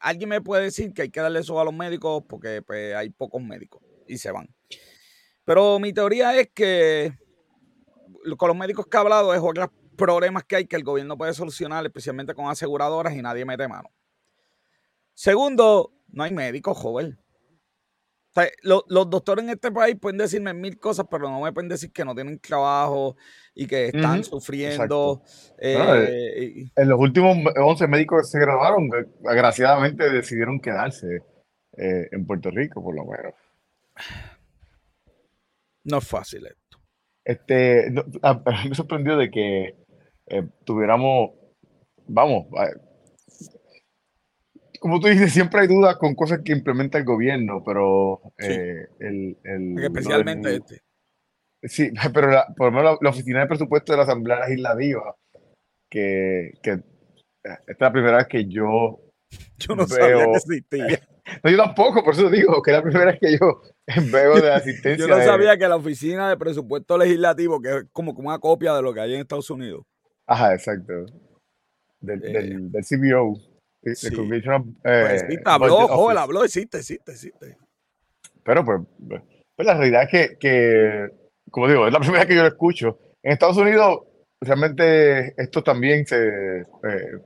alguien 0.00 0.28
me 0.28 0.40
puede 0.40 0.64
decir 0.64 0.92
que 0.92 1.02
hay 1.02 1.10
que 1.10 1.20
darle 1.20 1.38
eso 1.38 1.60
a 1.60 1.64
los 1.64 1.72
médicos 1.72 2.24
porque 2.28 2.60
pues, 2.60 2.92
hay 2.96 3.10
pocos 3.10 3.40
médicos 3.40 3.80
y 4.08 4.18
se 4.18 4.32
van. 4.32 4.52
Pero 5.44 5.78
mi 5.78 5.92
teoría 5.92 6.36
es 6.36 6.48
que 6.52 7.16
con 8.36 8.48
los 8.48 8.56
médicos 8.56 8.88
que 8.88 8.96
he 8.96 9.00
hablado 9.00 9.32
es 9.32 9.40
otros 9.40 9.68
problemas 9.96 10.42
que 10.42 10.56
hay 10.56 10.66
que 10.66 10.74
el 10.74 10.82
gobierno 10.82 11.16
puede 11.16 11.34
solucionar, 11.34 11.86
especialmente 11.86 12.34
con 12.34 12.48
aseguradoras 12.48 13.14
y 13.14 13.22
nadie 13.22 13.44
mete 13.44 13.68
mano. 13.68 13.92
Segundo, 15.12 15.92
no 16.08 16.24
hay 16.24 16.32
médicos, 16.32 16.76
joven. 16.76 17.23
Los, 18.62 18.84
doctores 18.88 19.44
en 19.44 19.50
este 19.50 19.70
país 19.70 19.96
pueden 20.00 20.18
decirme 20.18 20.52
mil 20.54 20.78
cosas, 20.78 21.06
pero 21.10 21.28
no 21.30 21.40
me 21.40 21.52
pueden 21.52 21.68
decir 21.68 21.92
que 21.92 22.04
no 22.04 22.14
tienen 22.14 22.38
trabajo 22.40 23.16
y 23.54 23.66
que 23.66 23.86
están 23.86 24.24
sufriendo. 24.24 25.22
Eh, 25.58 26.66
en 26.74 26.88
los 26.88 26.98
últimos 26.98 27.36
11 27.56 27.86
médicos 27.88 28.22
que 28.22 28.38
se 28.38 28.40
graduaron, 28.40 28.90
agraciadamente 29.26 30.10
decidieron 30.10 30.60
quedarse 30.60 31.22
eh, 31.76 32.08
en 32.10 32.26
Puerto 32.26 32.50
Rico, 32.50 32.82
por 32.82 32.94
lo 32.94 33.04
menos. 33.04 33.34
No 35.84 35.98
es 35.98 36.08
fácil. 36.08 36.48
Este, 37.24 37.90
me 38.68 38.74
sorprendió 38.74 39.16
de 39.16 39.30
que 39.30 39.76
eh, 40.26 40.48
tuviéramos, 40.64 41.30
vamos, 42.06 42.46
como 44.84 45.00
tú 45.00 45.08
dices, 45.08 45.32
siempre 45.32 45.62
hay 45.62 45.66
dudas 45.66 45.96
con 45.96 46.14
cosas 46.14 46.40
que 46.44 46.52
implementa 46.52 46.98
el 46.98 47.06
gobierno, 47.06 47.62
pero 47.64 48.20
eh, 48.36 48.86
el, 48.98 49.34
Especialmente 49.82 50.56
este. 50.56 50.82
Sí, 51.62 51.90
pero 52.12 52.30
la, 52.30 52.46
por 52.54 52.70
lo 52.70 52.76
menos 52.76 52.98
la, 53.00 53.08
Oficina 53.08 53.40
de 53.40 53.46
Presupuesto 53.46 53.92
de 53.92 53.96
la 53.96 54.02
Asamblea 54.02 54.40
Legislativa, 54.40 55.16
que, 55.90 56.52
que 56.62 56.72
eh, 56.72 56.82
esta 57.44 57.72
es 57.72 57.80
la 57.80 57.92
primera 57.92 58.16
vez 58.18 58.26
que 58.26 58.44
yo 58.44 59.00
yo 59.56 59.74
no 59.74 59.86
sabía 59.86 60.26
que 60.26 60.32
existía. 60.32 61.00
No, 61.42 61.50
yo 61.50 61.56
tampoco, 61.56 62.04
por 62.04 62.12
eso 62.12 62.28
digo 62.28 62.60
que 62.60 62.70
es 62.70 62.76
la 62.76 62.82
primera 62.82 63.06
vez 63.06 63.18
que 63.18 63.38
yo 63.38 63.62
veo 64.12 64.34
de 64.34 64.52
asistencia. 64.52 65.06
yo 65.06 65.08
no 65.08 65.24
sabía 65.24 65.56
que 65.56 65.66
la 65.66 65.76
oficina 65.76 66.28
de 66.28 66.36
presupuesto 66.36 66.98
legislativo, 66.98 67.62
que 67.62 67.68
es 67.70 67.84
como 67.92 68.12
una 68.12 68.38
copia 68.38 68.74
de 68.74 68.82
lo 68.82 68.92
que 68.92 69.00
hay 69.00 69.14
en 69.14 69.20
Estados 69.22 69.48
Unidos. 69.48 69.86
Ajá, 70.26 70.52
exacto. 70.52 71.06
Del, 72.00 72.20
del, 72.20 72.70
eh, 72.74 72.80
CBO. 72.82 73.53
Sí. 73.94 74.10
pues, 74.10 75.24
sí, 75.28 75.38
habló, 75.44 75.88
joven, 75.88 76.18
habló, 76.18 76.44
existe, 76.44 76.78
existe, 76.78 77.12
existe. 77.12 77.56
Pero 78.42 78.64
pues, 78.64 78.80
pues 79.56 79.66
la 79.66 79.74
realidad 79.74 80.04
es 80.04 80.10
que, 80.10 80.38
que, 80.38 81.08
como 81.50 81.68
digo, 81.68 81.86
es 81.86 81.92
la 81.92 81.98
primera 82.00 82.20
vez 82.20 82.28
que 82.28 82.36
yo 82.36 82.42
lo 82.42 82.48
escucho. 82.48 82.98
En 83.22 83.32
Estados 83.32 83.56
Unidos 83.56 84.02
realmente 84.44 85.40
esto 85.40 85.62
también 85.62 86.04
se 86.06 86.60
eh, 86.60 86.64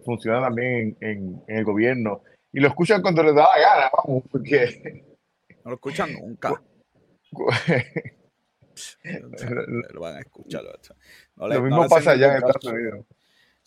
funciona 0.05 0.41
también 0.41 0.97
en, 1.01 1.43
el 1.47 1.65
gobierno 1.65 2.23
y 2.53 2.61
lo 2.61 2.69
escuchan 2.69 3.01
cuando 3.03 3.23
les 3.23 3.35
da 3.35 3.43
la 3.43 3.61
gana, 3.61 3.91
vamos, 3.93 4.23
porque 4.31 5.05
no 5.65 5.71
lo 5.71 5.75
escuchan 5.75 6.13
nunca. 6.13 6.63
lo 9.93 10.01
van 10.01 10.17
a 10.17 10.21
escuchar. 10.21 10.63
lo 11.37 11.63
mismo 11.63 11.87
pasa 11.89 12.13
allá 12.13 12.29
en 12.29 12.37
Estados 12.37 12.65
Unidos. 12.65 13.05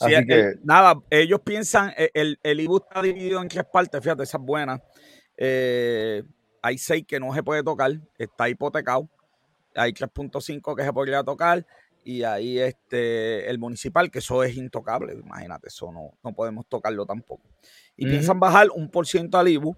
Así 0.02 0.26
que... 0.26 0.56
nada, 0.64 0.96
ellos 1.10 1.40
piensan, 1.42 1.94
e, 1.98 2.10
el, 2.14 2.40
el 2.44 2.60
IBU 2.60 2.78
está 2.78 3.02
dividido 3.02 3.42
en 3.42 3.48
tres 3.48 3.66
partes, 3.72 4.02
fíjate, 4.02 4.24
esa 4.24 4.38
es 4.38 4.44
buena. 4.44 4.82
Eh, 5.38 6.24
hay 6.62 6.78
seis 6.78 7.06
que 7.08 7.20
no 7.20 7.34
se 7.34 7.44
puede 7.44 7.64
tocar, 7.64 7.92
está 8.18 8.50
hipotecado. 8.50 9.10
Hay 9.74 9.94
3.5 9.94 10.76
que 10.76 10.84
se 10.84 10.92
podría 10.92 11.24
tocar 11.24 11.66
y 12.04 12.24
ahí 12.24 12.60
este, 12.60 13.50
el 13.50 13.60
municipal, 13.60 14.10
que 14.10 14.20
eso 14.20 14.44
es 14.44 14.56
intocable, 14.58 15.14
imagínate, 15.14 15.68
eso 15.68 15.92
no, 15.92 16.18
no 16.24 16.34
podemos 16.34 16.66
tocarlo 16.68 17.06
tampoco. 17.06 17.44
Y 17.96 18.08
piensan 18.08 18.40
bajar 18.40 18.70
un 18.74 18.90
por 18.90 19.06
ciento 19.06 19.38
al 19.38 19.48
IBU, 19.48 19.76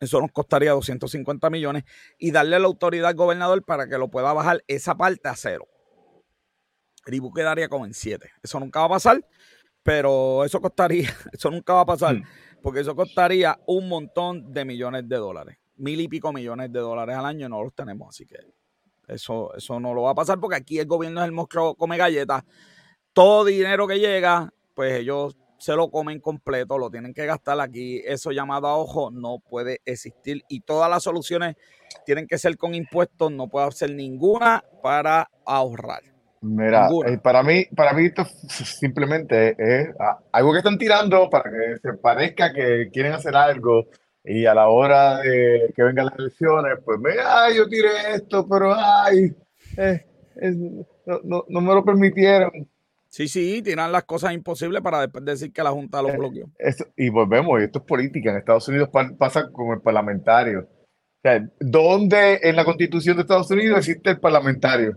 eso 0.00 0.20
nos 0.20 0.32
costaría 0.32 0.72
250 0.72 1.48
millones, 1.50 1.84
y 2.18 2.32
darle 2.32 2.58
la 2.58 2.66
autoridad 2.66 3.08
al 3.08 3.14
gobernador 3.14 3.64
para 3.64 3.88
que 3.88 3.98
lo 3.98 4.10
pueda 4.10 4.32
bajar 4.32 4.64
esa 4.66 4.96
parte 4.96 5.28
a 5.28 5.36
cero. 5.36 5.68
El 7.06 7.14
IBU 7.14 7.32
quedaría 7.32 7.68
como 7.68 7.86
en 7.86 7.94
7. 7.94 8.30
Eso 8.42 8.60
nunca 8.60 8.80
va 8.80 8.86
a 8.86 8.90
pasar, 8.90 9.24
pero 9.82 10.44
eso 10.44 10.60
costaría, 10.60 11.08
eso 11.32 11.50
nunca 11.50 11.74
va 11.74 11.80
a 11.80 11.86
pasar, 11.86 12.16
mm. 12.16 12.24
porque 12.62 12.80
eso 12.80 12.96
costaría 12.96 13.58
un 13.66 13.88
montón 13.88 14.52
de 14.52 14.64
millones 14.64 15.08
de 15.08 15.16
dólares, 15.16 15.58
mil 15.76 16.00
y 16.00 16.08
pico 16.08 16.32
millones 16.32 16.72
de 16.72 16.80
dólares 16.80 17.16
al 17.16 17.26
año, 17.26 17.46
y 17.46 17.50
no 17.50 17.62
los 17.62 17.74
tenemos, 17.74 18.08
así 18.08 18.26
que 18.26 18.36
eso, 19.08 19.54
eso 19.54 19.78
no 19.80 19.94
lo 19.94 20.02
va 20.02 20.10
a 20.10 20.14
pasar 20.14 20.40
porque 20.40 20.56
aquí 20.56 20.78
el 20.78 20.86
gobierno 20.86 21.20
es 21.20 21.26
el 21.26 21.32
monstruo 21.32 21.74
come 21.74 21.96
galletas. 21.96 22.42
Todo 23.12 23.44
dinero 23.44 23.86
que 23.86 23.98
llega, 23.98 24.52
pues 24.74 24.94
ellos 25.00 25.36
se 25.58 25.74
lo 25.74 25.90
comen 25.90 26.20
completo, 26.20 26.78
lo 26.78 26.90
tienen 26.90 27.14
que 27.14 27.26
gastar 27.26 27.60
aquí. 27.60 28.02
Eso 28.04 28.32
llamado 28.32 28.66
a 28.66 28.76
ojo 28.76 29.10
no 29.10 29.38
puede 29.38 29.80
existir 29.84 30.42
y 30.48 30.60
todas 30.60 30.90
las 30.90 31.02
soluciones 31.02 31.56
tienen 32.04 32.26
que 32.26 32.38
ser 32.38 32.56
con 32.56 32.74
impuestos, 32.74 33.30
no 33.30 33.48
puede 33.48 33.66
hacer 33.66 33.94
ninguna 33.94 34.64
para 34.82 35.30
ahorrar. 35.46 36.13
Mira, 36.44 36.90
eh, 37.06 37.16
para 37.22 37.42
mí, 37.42 37.64
para 37.74 37.94
mí 37.94 38.04
esto 38.04 38.26
simplemente 38.48 39.56
es 39.58 39.88
algo 40.30 40.52
que 40.52 40.58
están 40.58 40.76
tirando 40.76 41.30
para 41.30 41.50
que 41.50 41.78
se 41.80 41.94
parezca 41.94 42.52
que 42.52 42.90
quieren 42.92 43.12
hacer 43.12 43.34
algo 43.34 43.86
y 44.22 44.44
a 44.44 44.54
la 44.54 44.68
hora 44.68 45.20
de 45.20 45.72
que 45.74 45.82
vengan 45.82 46.06
las 46.06 46.18
elecciones, 46.18 46.78
pues 46.84 47.00
me, 47.00 47.12
ay, 47.26 47.56
yo 47.56 47.66
tiré 47.66 47.88
esto, 48.14 48.46
pero 48.46 48.74
ay, 48.74 49.34
eh, 49.78 50.04
no, 51.24 51.44
no, 51.48 51.60
me 51.60 51.74
lo 51.74 51.82
permitieron. 51.82 52.50
Sí, 53.08 53.26
sí, 53.26 53.62
tiran 53.62 53.90
las 53.90 54.04
cosas 54.04 54.34
imposibles 54.34 54.82
para 54.82 55.00
después 55.00 55.24
decir 55.24 55.50
que 55.50 55.62
la 55.62 55.70
Junta 55.70 56.02
lo 56.02 56.10
eh, 56.10 56.16
bloqueó. 56.18 56.50
y 56.96 57.08
volvemos, 57.08 57.60
y 57.60 57.64
esto 57.64 57.78
es 57.78 57.84
política. 57.86 58.30
En 58.30 58.38
Estados 58.38 58.68
Unidos 58.68 58.90
pasa 59.16 59.50
con 59.50 59.72
el 59.72 59.80
parlamentario. 59.80 60.60
O 60.60 61.20
sea, 61.22 61.48
¿dónde 61.58 62.40
en 62.42 62.56
la 62.56 62.64
constitución 62.66 63.16
de 63.16 63.22
Estados 63.22 63.50
Unidos 63.50 63.78
existe 63.78 64.10
el 64.10 64.20
parlamentario? 64.20 64.94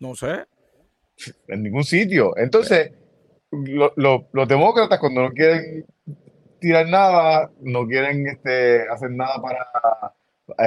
No 0.00 0.14
sé. 0.16 0.46
En 1.48 1.62
ningún 1.62 1.84
sitio. 1.84 2.36
Entonces, 2.36 2.92
los 3.50 4.48
demócratas 4.48 4.98
cuando 4.98 5.22
no 5.22 5.30
quieren 5.30 5.86
tirar 6.58 6.88
nada, 6.88 7.50
no 7.60 7.86
quieren 7.86 8.26
este, 8.26 8.88
hacer 8.88 9.10
nada 9.10 9.40
para, 9.40 10.14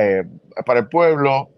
eh, 0.01 0.23
para 0.65 0.79
el 0.81 0.87
pueblo, 0.87 1.49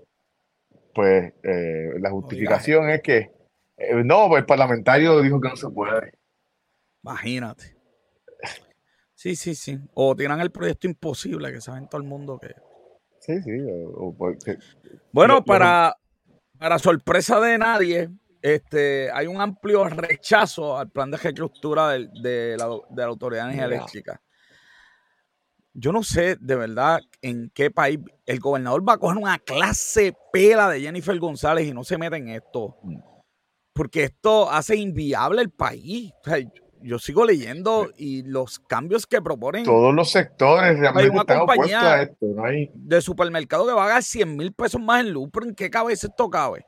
pues 0.93 1.33
eh, 1.43 1.93
la 1.99 2.09
justificación 2.09 2.89
es 2.89 3.01
que 3.01 3.31
eh, 3.77 4.03
no, 4.03 4.29
pues 4.29 4.41
el 4.41 4.45
parlamentario 4.45 5.21
dijo 5.21 5.41
que 5.41 5.49
no 5.49 5.55
se 5.55 5.69
puede. 5.69 6.13
Imagínate. 7.03 7.75
Sí, 9.13 9.35
sí, 9.35 9.55
sí. 9.55 9.79
O 9.93 10.15
tiran 10.15 10.39
el 10.39 10.51
proyecto 10.51 10.87
imposible 10.87 11.51
que 11.51 11.61
saben 11.61 11.87
todo 11.87 12.01
el 12.01 12.07
mundo 12.07 12.39
que. 12.39 12.53
Sí, 13.19 13.41
sí. 13.41 13.51
bueno, 15.11 15.43
para, 15.43 15.97
para 16.59 16.79
sorpresa 16.79 17.39
de 17.39 17.57
nadie, 17.57 18.09
este, 18.41 19.11
hay 19.11 19.27
un 19.27 19.41
amplio 19.41 19.85
rechazo 19.85 20.77
al 20.77 20.89
plan 20.89 21.11
de 21.11 21.17
reestructura 21.17 21.89
de, 21.89 22.09
de, 22.21 22.57
la, 22.57 22.67
de 22.67 23.01
la 23.01 23.07
Autoridad 23.07 23.45
Energía 23.45 23.65
Eléctrica. 23.65 24.21
Yo 25.73 25.91
no 25.91 26.03
sé 26.03 26.37
de 26.39 26.55
verdad 26.55 27.01
en 27.21 27.51
qué 27.53 27.69
país 27.69 27.99
el 28.25 28.39
gobernador 28.39 28.87
va 28.87 28.93
a 28.93 28.97
coger 28.97 29.17
una 29.17 29.39
clase 29.39 30.15
pela 30.31 30.69
de 30.69 30.79
Jennifer 30.79 31.17
González 31.19 31.67
y 31.67 31.73
no 31.73 31.83
se 31.83 31.97
mete 31.97 32.15
en 32.15 32.29
esto. 32.29 32.77
Mm. 32.83 32.99
Porque 33.73 34.03
esto 34.03 34.49
hace 34.49 34.77
inviable 34.77 35.41
el 35.41 35.49
país. 35.49 36.13
Yo 36.81 36.99
sigo 36.99 37.25
leyendo 37.25 37.89
y 37.97 38.23
los 38.23 38.59
cambios 38.59 39.07
que 39.07 39.21
proponen. 39.21 39.63
Todos 39.63 39.93
los 39.93 40.11
sectores 40.11 40.79
realmente 40.79 41.03
hay 41.03 41.09
una 41.09 41.25
compañía 41.25 41.93
a 41.93 42.01
esto. 42.03 42.25
de 42.73 43.01
supermercado 43.01 43.65
que 43.65 43.73
va 43.73 43.83
a 43.83 43.87
pagar 43.87 44.03
100 44.03 44.35
mil 44.35 44.53
pesos 44.53 44.81
más 44.81 45.01
en 45.01 45.11
luz. 45.11 45.29
¿Pero 45.31 45.47
en 45.47 45.55
qué 45.55 45.69
cabeza 45.69 46.07
esto 46.07 46.29
cabe? 46.29 46.65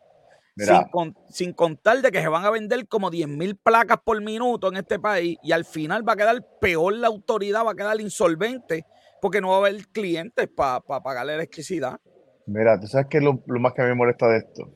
Sin, 0.55 1.13
sin, 1.29 1.53
contar 1.53 2.01
de 2.01 2.11
que 2.11 2.19
se 2.19 2.27
van 2.27 2.43
a 2.43 2.49
vender 2.49 2.87
como 2.87 3.11
10 3.11 3.27
mil 3.27 3.55
placas 3.57 3.99
por 4.03 4.19
minuto 4.23 4.69
en 4.69 4.77
este 4.77 4.97
país 4.97 5.37
y 5.43 5.51
al 5.51 5.65
final 5.65 6.07
va 6.07 6.13
a 6.13 6.15
quedar 6.15 6.43
peor 6.59 6.93
la 6.93 7.07
autoridad, 7.07 7.63
va 7.63 7.73
a 7.73 7.75
quedar 7.75 8.01
insolvente 8.01 8.83
porque 9.21 9.39
no 9.39 9.49
va 9.49 9.55
a 9.55 9.59
haber 9.59 9.87
clientes 9.89 10.47
para 10.47 10.81
pagar 10.81 11.27
la 11.27 11.35
electricidad. 11.35 11.99
Mira, 12.47 12.79
tú 12.79 12.87
sabes 12.87 13.05
que 13.07 13.21
lo, 13.21 13.43
lo, 13.45 13.59
más 13.59 13.73
que 13.73 13.81
a 13.81 13.85
mí 13.85 13.89
me 13.89 13.97
molesta 13.97 14.27
de 14.29 14.37
esto 14.37 14.71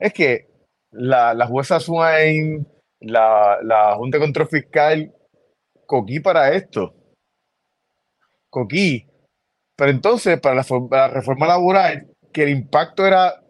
es 0.00 0.12
que 0.12 0.48
la, 0.90 1.34
la 1.34 1.46
jueza 1.46 1.78
Swain, 1.78 2.66
la, 3.00 3.58
la 3.62 3.94
Junta 3.96 4.18
de 4.18 4.24
Control 4.24 4.48
Fiscal, 4.48 5.12
coquí 5.86 6.20
para 6.20 6.52
esto. 6.52 6.94
Coquí. 8.48 9.06
Pero 9.76 9.90
entonces, 9.90 10.38
para 10.40 10.56
la, 10.56 11.08
reforma 11.08 11.46
laboral, 11.46 12.06
que 12.32 12.42
el 12.42 12.50
impacto 12.50 13.06
era 13.06 13.42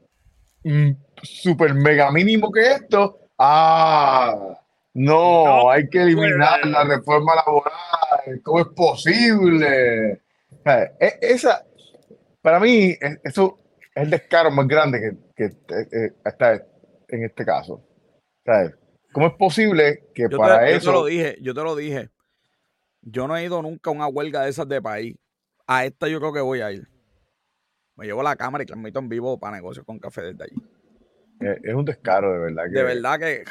mm, 0.64 0.90
súper 1.22 1.74
mega 1.74 2.10
mínimo 2.12 2.52
que 2.52 2.72
esto, 2.72 3.18
ah, 3.38 4.56
no, 4.94 5.70
hay 5.70 5.88
que 5.88 6.02
eliminar 6.02 6.64
la 6.66 6.84
reforma 6.84 7.34
laboral. 7.34 8.40
¿Cómo 8.42 8.60
es 8.60 8.68
posible? 8.68 10.22
E, 10.64 11.18
esa, 11.20 11.64
para 12.42 12.60
mí, 12.60 12.90
e, 12.90 13.18
eso 13.24 13.58
es 13.94 14.02
el 14.02 14.10
descaro 14.10 14.50
más 14.50 14.66
grande 14.66 15.18
que, 15.34 15.44
eh, 15.44 16.12
está 16.24 16.54
en 17.08 17.24
este 17.24 17.44
caso. 17.44 17.82
¿Cómo 19.12 19.26
es 19.26 19.34
posible 19.34 20.10
que 20.14 20.28
para 20.28 20.68
eso... 20.70 20.86
Yo 20.86 20.90
te 20.90 20.98
lo 20.98 21.04
dije, 21.06 21.36
yo 21.40 21.54
te 21.54 21.62
lo 21.62 21.76
dije. 21.76 22.10
Yo 23.02 23.26
no 23.26 23.36
he 23.36 23.44
ido 23.44 23.62
nunca 23.62 23.90
a 23.90 23.92
una 23.92 24.06
huelga 24.06 24.42
de 24.42 24.50
esas 24.50 24.68
de 24.68 24.80
país. 24.80 25.16
A 25.66 25.84
esta 25.84 26.08
yo 26.08 26.20
creo 26.20 26.32
que 26.32 26.40
voy 26.40 26.60
a 26.60 26.70
ir. 26.72 26.86
Me 27.96 28.06
llevo 28.06 28.22
la 28.22 28.36
cámara 28.36 28.62
y 28.62 28.66
transmito 28.66 28.98
en 28.98 29.08
vivo 29.08 29.38
para 29.38 29.56
negocios 29.56 29.84
con 29.84 29.98
café 29.98 30.22
desde 30.22 30.44
allí. 30.44 30.56
Es 31.62 31.74
un 31.74 31.84
descaro, 31.84 32.32
de 32.32 32.38
verdad. 32.38 32.64
Que... 32.64 32.78
De 32.78 32.82
verdad 32.82 33.18
que 33.18 33.44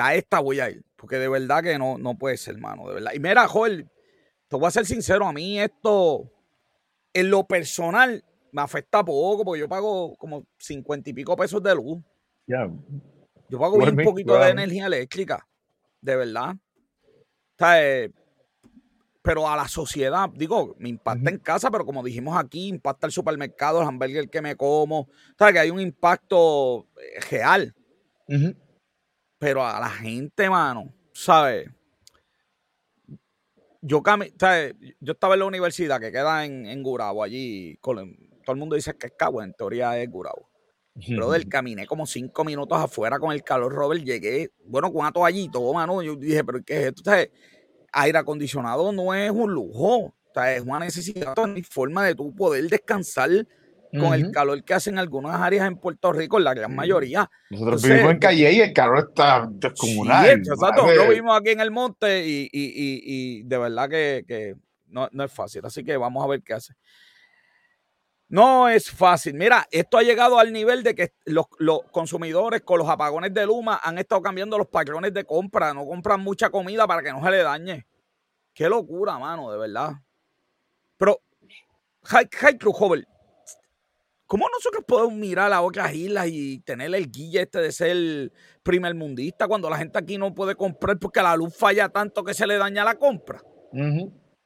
a 0.00 0.14
esta 0.14 0.40
voy 0.40 0.60
a 0.60 0.70
ir. 0.70 0.84
Porque 0.96 1.16
de 1.16 1.28
verdad 1.28 1.62
que 1.62 1.78
no, 1.78 1.96
no 1.96 2.16
puede 2.18 2.36
ser, 2.36 2.54
hermano. 2.54 2.86
De 2.88 2.94
verdad. 2.94 3.12
Y 3.14 3.18
mira, 3.18 3.48
Joel, 3.48 3.88
te 4.48 4.56
voy 4.56 4.66
a 4.66 4.70
ser 4.70 4.84
sincero. 4.84 5.26
A 5.26 5.32
mí 5.32 5.58
esto 5.58 6.30
en 7.14 7.30
lo 7.30 7.46
personal 7.46 8.22
me 8.52 8.62
afecta 8.62 9.04
poco 9.04 9.44
porque 9.44 9.60
yo 9.60 9.68
pago 9.68 10.14
como 10.16 10.46
cincuenta 10.58 11.08
y 11.08 11.14
pico 11.14 11.36
pesos 11.36 11.62
de 11.62 11.74
luz. 11.74 12.02
Yo 13.50 13.58
pago 13.58 13.76
un 13.76 13.96
poquito 13.96 14.38
de 14.38 14.50
energía 14.50 14.86
eléctrica, 14.86 15.46
de 16.00 16.16
verdad. 16.16 16.54
Eh, 17.76 18.10
pero 19.22 19.48
a 19.48 19.56
la 19.56 19.68
sociedad, 19.68 20.30
digo, 20.32 20.76
me 20.78 20.88
impacta 20.88 21.30
en 21.30 21.38
casa, 21.38 21.70
pero 21.70 21.84
como 21.84 22.02
dijimos 22.02 22.38
aquí, 22.38 22.68
impacta 22.68 23.06
el 23.06 23.12
supermercado, 23.12 23.82
el 23.82 23.88
hamburger 23.88 24.30
que 24.30 24.40
me 24.40 24.56
como. 24.56 25.08
¿Sabes? 25.36 25.54
Que 25.54 25.60
hay 25.60 25.70
un 25.70 25.80
impacto 25.80 26.86
eh, 26.96 27.20
real. 27.30 27.74
Pero 29.38 29.66
a 29.66 29.80
la 29.80 29.90
gente, 29.90 30.48
mano, 30.48 30.94
¿sabes? 31.12 31.68
yo, 33.82 34.02
yo 35.00 35.12
estaba 35.12 35.34
en 35.34 35.40
la 35.40 35.46
universidad 35.46 36.00
que 36.00 36.12
queda 36.12 36.44
en, 36.44 36.66
en 36.66 36.82
Gurabo, 36.82 37.22
allí. 37.22 37.78
todo 37.80 38.00
el 38.00 38.56
mundo 38.56 38.76
dice 38.76 38.96
que 38.96 39.08
es 39.08 39.14
Cabo, 39.16 39.42
en 39.42 39.54
teoría 39.54 39.98
es 39.98 40.08
Gurabo. 40.10 40.49
Pero 41.06 41.30
del 41.30 41.48
caminé 41.48 41.86
como 41.86 42.06
cinco 42.06 42.44
minutos 42.44 42.78
afuera 42.78 43.18
con 43.18 43.32
el 43.32 43.42
calor, 43.42 43.72
Robert. 43.72 44.02
Llegué, 44.02 44.50
bueno, 44.64 44.92
con 44.92 45.02
una 45.02 45.12
toallita, 45.12 45.58
mano. 45.72 46.02
Yo 46.02 46.16
dije, 46.16 46.44
pero 46.44 46.62
¿qué 46.64 46.80
es 46.80 46.86
esto? 46.88 47.02
¿Sabes? 47.04 47.30
Aire 47.92 48.18
acondicionado 48.18 48.92
no 48.92 49.14
es 49.14 49.30
un 49.30 49.52
lujo. 49.52 50.14
O 50.32 50.40
es 50.42 50.62
una 50.62 50.78
necesidad, 50.78 51.34
es 51.56 51.68
forma 51.68 52.04
de 52.04 52.14
tu 52.14 52.34
poder 52.34 52.68
descansar 52.68 53.30
con 53.98 54.14
el 54.14 54.30
calor 54.30 54.62
que 54.62 54.74
hacen 54.74 54.98
algunas 54.98 55.40
áreas 55.40 55.66
en 55.66 55.76
Puerto 55.76 56.12
Rico, 56.12 56.38
en 56.38 56.44
la 56.44 56.54
gran 56.54 56.74
mayoría. 56.74 57.28
Nosotros 57.50 57.82
vivimos 57.82 58.12
en 58.12 58.18
Calle 58.20 58.52
y 58.52 58.60
el 58.60 58.72
calor 58.72 59.08
está 59.10 59.48
descomunal. 59.50 60.26
Sí, 60.26 60.50
exacto, 60.50 60.86
lo 60.92 61.08
vimos 61.08 61.36
aquí 61.36 61.50
en 61.50 61.60
el 61.60 61.72
monte 61.72 62.22
y, 62.24 63.42
de 63.42 63.58
verdad 63.58 63.88
que, 63.88 64.54
no, 64.86 65.08
es 65.08 65.32
fácil. 65.32 65.62
Así 65.64 65.82
que 65.82 65.96
vamos 65.96 66.22
a 66.22 66.28
ver 66.28 66.42
qué 66.42 66.54
hace. 66.54 66.74
No 68.30 68.68
es 68.68 68.88
fácil. 68.88 69.34
Mira, 69.34 69.66
esto 69.72 69.98
ha 69.98 70.02
llegado 70.02 70.38
al 70.38 70.52
nivel 70.52 70.84
de 70.84 70.94
que 70.94 71.14
los, 71.24 71.46
consumidores 71.90 72.62
con 72.62 72.78
los 72.78 72.88
apagones 72.88 73.34
de 73.34 73.44
Luma 73.44 73.80
han 73.82 73.98
estado 73.98 74.22
cambiando 74.22 74.56
los 74.56 74.68
patrones 74.68 75.12
de 75.12 75.24
compra. 75.24 75.74
No 75.74 75.84
compran 75.84 76.20
mucha 76.20 76.48
comida 76.48 76.86
para 76.86 77.02
que 77.02 77.12
no 77.12 77.22
se 77.24 77.30
le 77.30 77.42
dañe. 77.42 77.86
Qué 78.54 78.68
locura, 78.68 79.18
mano, 79.18 79.50
de 79.50 79.58
verdad. 79.58 79.94
Pero, 80.96 81.20
High 82.04 82.28
joven, 82.72 83.04
¿Cómo 84.26 84.46
nosotros 84.48 84.84
podemos 84.86 85.14
mirar 85.14 85.52
a 85.52 85.60
otras 85.60 85.92
islas 85.92 86.28
y 86.28 86.60
tener 86.60 86.94
el 86.94 87.10
guille 87.10 87.42
este 87.42 87.60
de 87.60 87.72
ser 87.72 88.32
primer 88.62 88.94
mundista 88.94 89.48
cuando 89.48 89.68
la 89.68 89.76
gente 89.76 89.98
aquí 89.98 90.18
no 90.18 90.32
puede 90.32 90.54
comprar 90.54 91.00
porque 91.00 91.20
la 91.20 91.34
luz 91.34 91.56
falla 91.56 91.88
tanto 91.88 92.22
que 92.22 92.32
se 92.32 92.46
le 92.46 92.56
daña 92.58 92.84
la 92.84 92.94
compra? 92.94 93.42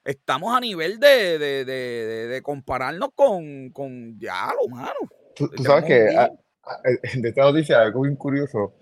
Estamos 0.05 0.57
a 0.57 0.61
nivel 0.61 1.01
de, 1.01 2.41
compararnos 2.43 3.11
con, 3.15 3.71
con 3.71 4.19
ya, 4.19 4.53
lo 4.61 4.69
mano. 4.69 4.95
Tú, 5.35 5.51
sabes 5.63 5.85
que 5.85 5.95
de 7.21 7.29
esta 7.29 7.43
noticia 7.43 7.81
algo 7.81 8.03
bien 8.03 8.17
curioso 8.17 8.75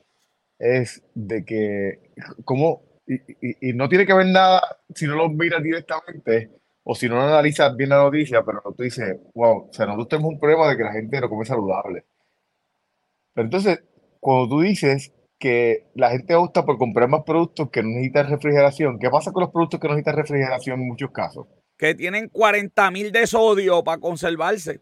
es 0.58 1.02
de 1.14 1.44
que, 1.44 2.12
como, 2.44 2.82
y, 3.06 3.70
y 3.70 3.72
no 3.72 3.88
tiene 3.88 4.06
que 4.06 4.14
ver 4.14 4.26
nada 4.26 4.60
si 4.94 5.06
no 5.06 5.14
lo 5.14 5.28
miras 5.28 5.62
directamente, 5.62 6.50
o 6.84 6.94
si 6.94 7.08
no 7.08 7.20
analizas 7.20 7.76
bien 7.76 7.90
la 7.90 8.02
noticia, 8.02 8.44
pero 8.44 8.60
tú 8.76 8.82
dices, 8.82 9.16
wow, 9.34 9.68
o 9.68 9.72
sea, 9.72 9.86
nosotros 9.86 10.08
tenemos 10.08 10.32
un 10.32 10.40
problema 10.40 10.68
de 10.68 10.76
que 10.76 10.82
la 10.82 10.92
gente 10.92 11.20
no 11.20 11.28
come 11.28 11.44
saludable. 11.44 12.04
Pero 13.34 13.44
entonces, 13.46 13.82
cuando 14.20 14.48
tú 14.48 14.60
dices 14.62 15.12
que 15.42 15.90
la 15.96 16.10
gente 16.10 16.36
opta 16.36 16.64
por 16.64 16.78
comprar 16.78 17.08
más 17.08 17.24
productos 17.24 17.68
que 17.68 17.82
no 17.82 17.88
necesitan 17.88 18.30
refrigeración, 18.30 19.00
¿qué 19.00 19.10
pasa 19.10 19.32
con 19.32 19.40
los 19.40 19.50
productos 19.50 19.80
que 19.80 19.88
no 19.88 19.94
necesitan 19.94 20.14
refrigeración 20.14 20.80
en 20.80 20.86
muchos 20.86 21.10
casos? 21.10 21.48
Que 21.76 21.96
tienen 21.96 22.28
40 22.28 22.90
mil 22.92 23.10
de 23.10 23.26
sodio 23.26 23.82
para 23.82 24.00
conservarse. 24.00 24.80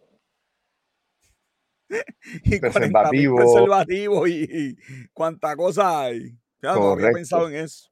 y 2.45 2.61
preservativo. 2.61 3.37
preservativo 3.37 4.27
y, 4.27 4.47
y 4.51 4.77
cuánta 5.15 5.57
cosa 5.57 6.03
hay. 6.03 6.39
Ya 6.63 6.75
no 6.75 6.91
había 6.91 7.11
pensado 7.11 7.49
en 7.49 7.55
eso. 7.55 7.89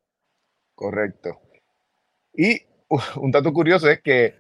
Correcto. 0.74 1.40
Y 2.35 2.61
un 3.16 3.31
dato 3.31 3.50
curioso 3.50 3.88
es 3.88 4.02
que 4.02 4.35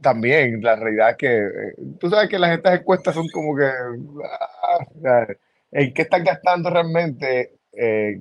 también 0.00 0.60
la 0.60 0.74
realidad 0.74 1.10
es 1.10 1.16
que 1.18 1.38
eh, 1.38 1.74
tú 2.00 2.10
sabes 2.10 2.28
que 2.28 2.40
las 2.40 2.56
estas 2.56 2.80
encuestas 2.80 3.14
son 3.14 3.28
como 3.28 3.56
que 3.56 3.64
ah, 3.64 5.26
en 5.72 5.94
qué 5.94 6.02
están 6.02 6.22
gastando 6.22 6.70
realmente 6.70 7.58
eh, 7.72 8.20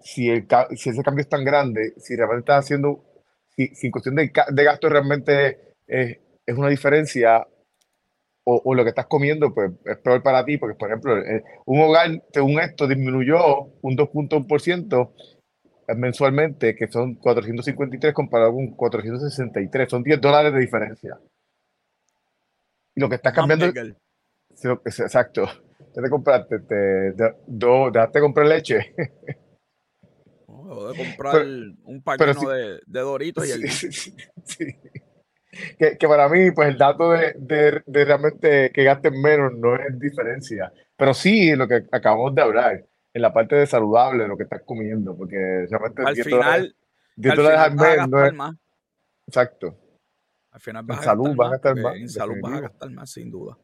si, 0.00 0.30
el, 0.30 0.46
si 0.76 0.90
ese 0.90 1.02
cambio 1.02 1.22
es 1.22 1.28
tan 1.28 1.44
grande, 1.44 1.92
si 1.98 2.16
realmente 2.16 2.40
estás 2.40 2.64
haciendo, 2.64 3.04
si, 3.54 3.70
en 3.82 3.90
cuestión 3.90 4.14
de, 4.16 4.32
de 4.50 4.64
gasto 4.64 4.88
realmente 4.88 5.74
es, 5.86 6.18
es 6.46 6.56
una 6.56 6.68
diferencia 6.68 7.46
o, 8.44 8.62
o, 8.64 8.74
lo 8.74 8.82
que 8.82 8.88
estás 8.88 9.06
comiendo 9.06 9.52
pues 9.52 9.72
es 9.84 9.98
peor 9.98 10.22
para 10.22 10.42
ti, 10.44 10.56
porque 10.56 10.74
por 10.74 10.88
ejemplo, 10.88 11.18
eh, 11.18 11.44
un 11.66 11.82
hogar 11.82 12.22
según 12.32 12.58
esto 12.60 12.88
disminuyó 12.88 13.64
un 13.82 13.96
2.1% 13.96 15.12
mensualmente, 15.96 16.74
que 16.74 16.88
son 16.88 17.14
453 17.16 18.14
comparado 18.14 18.52
con 18.52 18.68
463, 18.74 19.90
son 19.90 20.02
10 20.02 20.20
dólares 20.20 20.54
de 20.54 20.60
diferencia. 20.60 21.18
Y 22.94 23.00
lo 23.00 23.08
que 23.08 23.16
está 23.16 23.32
cambiando... 23.32 23.66
exacto. 24.86 25.46
Te 26.00 26.10
compraste, 26.10 26.60
te, 26.60 26.74
dejaste 27.48 28.20
comprar 28.20 28.46
leche. 28.46 28.94
O 30.46 30.92
de 30.92 30.96
comprar 30.96 31.44
un 31.84 32.02
paquete 32.04 32.46
de, 32.46 32.80
de, 32.86 33.00
Doritos 33.00 33.48
y 33.48 33.50
el... 33.50 33.68
Sí, 33.68 33.90
sí, 34.44 34.66
que, 35.76 35.98
que, 35.98 36.06
para 36.06 36.28
mí, 36.28 36.52
pues 36.52 36.68
el 36.68 36.78
dato 36.78 37.10
de, 37.10 37.34
de, 37.38 37.82
de, 37.84 38.04
realmente 38.04 38.70
que 38.72 38.84
gasten 38.84 39.20
menos 39.20 39.54
no 39.54 39.74
es 39.74 39.98
diferencia. 39.98 40.72
Pero 40.96 41.14
sí 41.14 41.56
lo 41.56 41.66
que 41.66 41.86
acabamos 41.90 42.32
de 42.32 42.42
hablar, 42.42 42.86
en 43.12 43.22
la 43.22 43.32
parte 43.32 43.56
de 43.56 43.66
saludable, 43.66 44.28
lo 44.28 44.36
que 44.36 44.44
estás 44.44 44.62
comiendo, 44.64 45.16
porque 45.16 45.66
realmente... 45.68 46.02
Al 46.04 46.14
final, 46.14 46.76
al 47.24 47.70
final 47.72 48.10
no 48.10 48.24
es... 48.24 48.34
más. 48.34 48.56
Exacto. 49.26 49.76
Al 50.52 50.60
final 50.60 50.84
vas 50.84 50.98
en 50.98 51.02
a 51.02 51.06
salud 51.06 51.34
vas 51.34 51.48
a 51.48 51.50
gastar 51.52 51.76
más. 51.76 51.96
En 51.96 52.08
salud 52.08 52.36
vas 52.40 52.52
a 52.52 52.60
gastar 52.60 52.90
más, 52.90 53.10
sin 53.10 53.30
duda. 53.30 53.58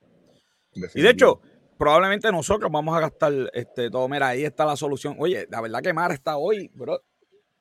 Y 0.94 1.02
de 1.02 1.10
hecho, 1.10 1.40
probablemente 1.78 2.30
nosotros 2.30 2.70
vamos 2.70 2.96
a 2.96 3.00
gastar 3.00 3.32
este, 3.52 3.90
todo. 3.90 4.08
Mira, 4.08 4.28
ahí 4.28 4.44
está 4.44 4.64
la 4.64 4.76
solución. 4.76 5.16
Oye, 5.18 5.46
la 5.50 5.60
verdad 5.60 5.82
que 5.82 5.92
Mara 5.92 6.14
está 6.14 6.36
hoy, 6.36 6.70
bro. 6.74 7.00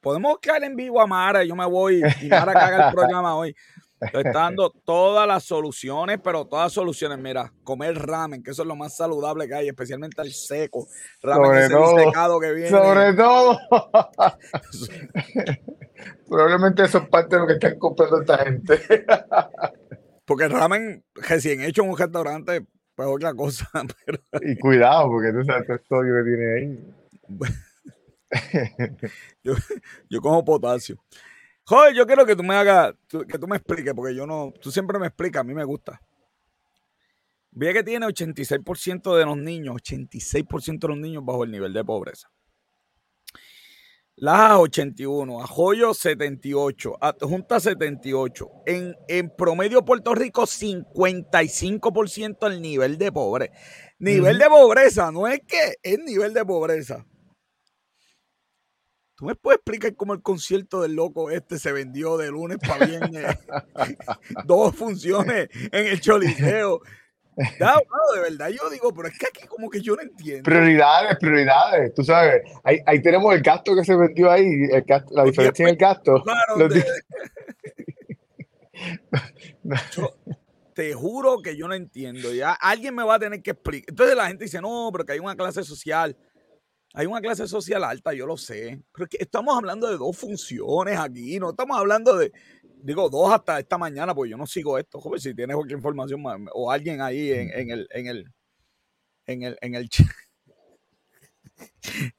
Podemos 0.02 0.38
caer 0.40 0.66
en 0.66 0.76
vivo 0.76 1.00
a 1.00 1.08
Mara, 1.08 1.44
yo 1.44 1.56
me 1.56 1.66
voy 1.66 2.02
y 2.22 2.28
Mara 2.28 2.52
que 2.52 2.60
haga 2.60 2.88
el 2.88 2.94
programa 2.94 3.36
hoy. 3.36 3.56
Está 4.02 4.32
dando 4.32 4.70
todas 4.70 5.28
las 5.28 5.44
soluciones, 5.44 6.20
pero 6.22 6.46
todas 6.46 6.74
soluciones. 6.74 7.18
Mira, 7.20 7.54
comer 7.64 7.96
ramen, 7.96 8.44
que 8.44 8.52
eso 8.52 8.64
es 8.64 8.68
lo 8.68 8.76
más 8.76 8.98
saludable 8.98 9.48
que 9.48 9.56
hay, 9.56 9.70
especialmente 9.70 10.22
el 10.22 10.34
seco. 10.34 10.88
Ramen 11.22 11.46
sobre 11.46 11.70
todo, 11.70 12.00
secado 12.00 12.40
que 12.40 12.52
viene. 12.52 12.70
Sobre 12.70 13.14
todo. 13.14 13.58
Probablemente 16.28 16.84
eso 16.84 16.98
es 16.98 17.10
parte 17.10 17.36
de 17.36 17.42
lo 17.42 17.48
que 17.48 17.54
están 17.54 17.80
comprando 17.80 18.22
esta 18.22 18.38
gente. 18.40 18.82
Porque 20.26 20.46
el 20.46 20.52
ramen 20.52 21.06
recién 21.16 21.62
hecho 21.62 21.84
en 21.84 21.92
un 21.92 21.98
restaurante 21.98 22.66
pues 22.96 23.08
otra 23.10 23.34
cosa. 23.34 23.70
Pero... 24.06 24.20
Y 24.42 24.58
cuidado, 24.58 25.10
porque 25.10 25.32
tú 25.32 25.44
sabes 25.44 25.70
el 25.70 25.82
sodio 25.88 26.16
que 26.16 26.24
tiene 26.30 26.54
ahí. 26.56 26.80
yo, 29.44 29.54
yo 30.10 30.22
como 30.22 30.44
potasio. 30.44 30.98
Joder, 31.66 31.94
yo 31.96 32.06
quiero 32.06 32.26
que 32.26 32.36
tú 32.36 32.44
me 32.44 32.56
hagas, 32.56 32.94
que 33.08 33.40
tú 33.40 33.48
me 33.48 33.56
expliques, 33.56 33.94
porque 33.94 34.14
yo 34.14 34.28
no, 34.28 34.52
tú 34.62 34.70
siempre 34.70 35.00
me 35.00 35.08
explicas, 35.08 35.42
a 35.42 35.44
mí 35.44 35.54
me 35.54 35.64
gusta. 35.64 36.02
Ve 37.52 37.72
que 37.72 37.84
tiene 37.84 38.06
86% 38.08 39.16
de 39.16 39.26
los 39.26 39.38
niños, 39.38 39.76
86% 39.76 40.80
de 40.80 40.88
los 40.88 40.98
niños 40.98 41.24
bajo 41.24 41.44
el 41.44 41.52
nivel 41.52 41.72
de 41.72 41.86
pobreza. 41.86 42.30
Laja 44.24 44.60
81, 44.60 45.44
Ajoyo 45.44 45.94
78, 45.94 46.98
Junta 47.20 47.60
78. 47.60 48.50
En, 48.66 48.96
en 49.10 49.30
promedio 49.30 49.84
Puerto 49.84 50.16
Rico 50.16 50.44
55% 50.44 52.48
el 52.48 52.62
nivel 52.62 52.98
de 52.98 53.12
pobreza. 53.12 53.52
Nivel 54.00 54.38
de 54.38 54.48
pobreza, 54.48 55.12
no 55.12 55.28
es 55.28 55.42
que 55.46 55.76
es 55.84 56.00
nivel 56.00 56.34
de 56.34 56.46
pobreza. 56.46 57.06
¿Tú 59.18 59.26
me 59.26 59.36
puedes 59.36 59.58
explicar 59.58 59.94
cómo 59.98 60.14
el 60.14 60.22
concierto 60.22 60.82
del 60.82 60.94
loco 60.94 61.30
este 61.30 61.60
se 61.60 61.74
vendió 61.74 62.16
de 62.16 62.32
lunes 62.32 62.60
para 62.66 62.86
viernes? 62.86 63.26
Dos 64.46 64.74
funciones 64.74 65.50
en 65.54 65.88
el 65.88 66.00
Choliseo. 66.00 66.80
De 67.36 68.22
verdad, 68.22 68.50
yo 68.50 68.70
digo, 68.70 68.94
pero 68.94 69.08
es 69.08 69.18
que 69.18 69.28
aquí 69.28 69.48
como 69.48 69.70
que 69.70 69.82
yo 69.82 69.96
no 69.96 70.02
entiendo. 70.02 70.44
Prioridades, 70.44 71.18
prioridades, 71.18 71.94
tú 71.94 72.04
sabes, 72.04 72.44
ahí, 72.64 72.80
ahí 72.86 73.02
tenemos 73.02 73.34
el 73.34 73.42
gasto 73.42 73.76
que 73.76 73.84
se 73.84 73.96
vendió 73.96 74.32
ahí, 74.32 74.46
el 74.72 74.86
la 75.12 75.24
diferencia 75.24 75.64
en 75.64 75.70
el 75.70 75.78
gasto. 75.78 76.24
Claro, 76.24 76.70
te 80.74 80.94
juro 80.94 81.42
que 81.42 81.56
yo 81.56 81.68
no 81.68 81.74
entiendo, 81.74 82.34
ya 82.34 82.54
alguien 82.54 82.96
me 82.96 83.04
va 83.04 83.16
a 83.16 83.20
tener 83.20 83.42
que 83.42 83.52
explicar. 83.52 83.90
Entonces 83.90 84.16
la 84.16 84.28
gente 84.28 84.46
dice, 84.46 84.62
no, 84.62 84.90
pero 84.92 85.06
que 85.06 85.14
hay 85.14 85.20
una 85.20 85.36
clase 85.36 85.64
social. 85.64 86.16
Hay 86.96 87.08
una 87.08 87.22
clase 87.22 87.48
social 87.48 87.84
alta, 87.84 88.14
yo 88.14 88.28
lo 88.28 88.38
sé. 88.38 88.80
Pero 88.94 89.08
que 89.08 89.18
estamos 89.20 89.58
hablando 89.58 89.90
de 89.90 89.98
dos 89.98 90.16
funciones 90.16 91.00
aquí, 91.00 91.40
no 91.40 91.50
estamos 91.50 91.78
hablando 91.78 92.16
de, 92.16 92.32
digo, 92.84 93.10
dos 93.10 93.32
hasta 93.32 93.60
esta 93.60 93.78
mañana, 93.78 94.14
porque 94.14 94.32
yo 94.32 94.38
no 94.38 94.46
sigo 94.46 94.78
esto. 94.78 95.00
Joder, 95.00 95.22
si 95.22 95.34
tienes 95.34 95.56
cualquier 95.56 95.78
información 95.78 96.22
o 96.54 96.70
alguien 96.70 97.02
ahí 97.02 97.32
en, 97.32 97.50
en, 97.54 97.72
el, 97.72 97.88
en 97.92 98.08
el, 98.08 98.34
en 99.26 99.44
el, 99.44 99.58
en 99.62 99.76
el 99.76 99.90
chat, 99.90 100.08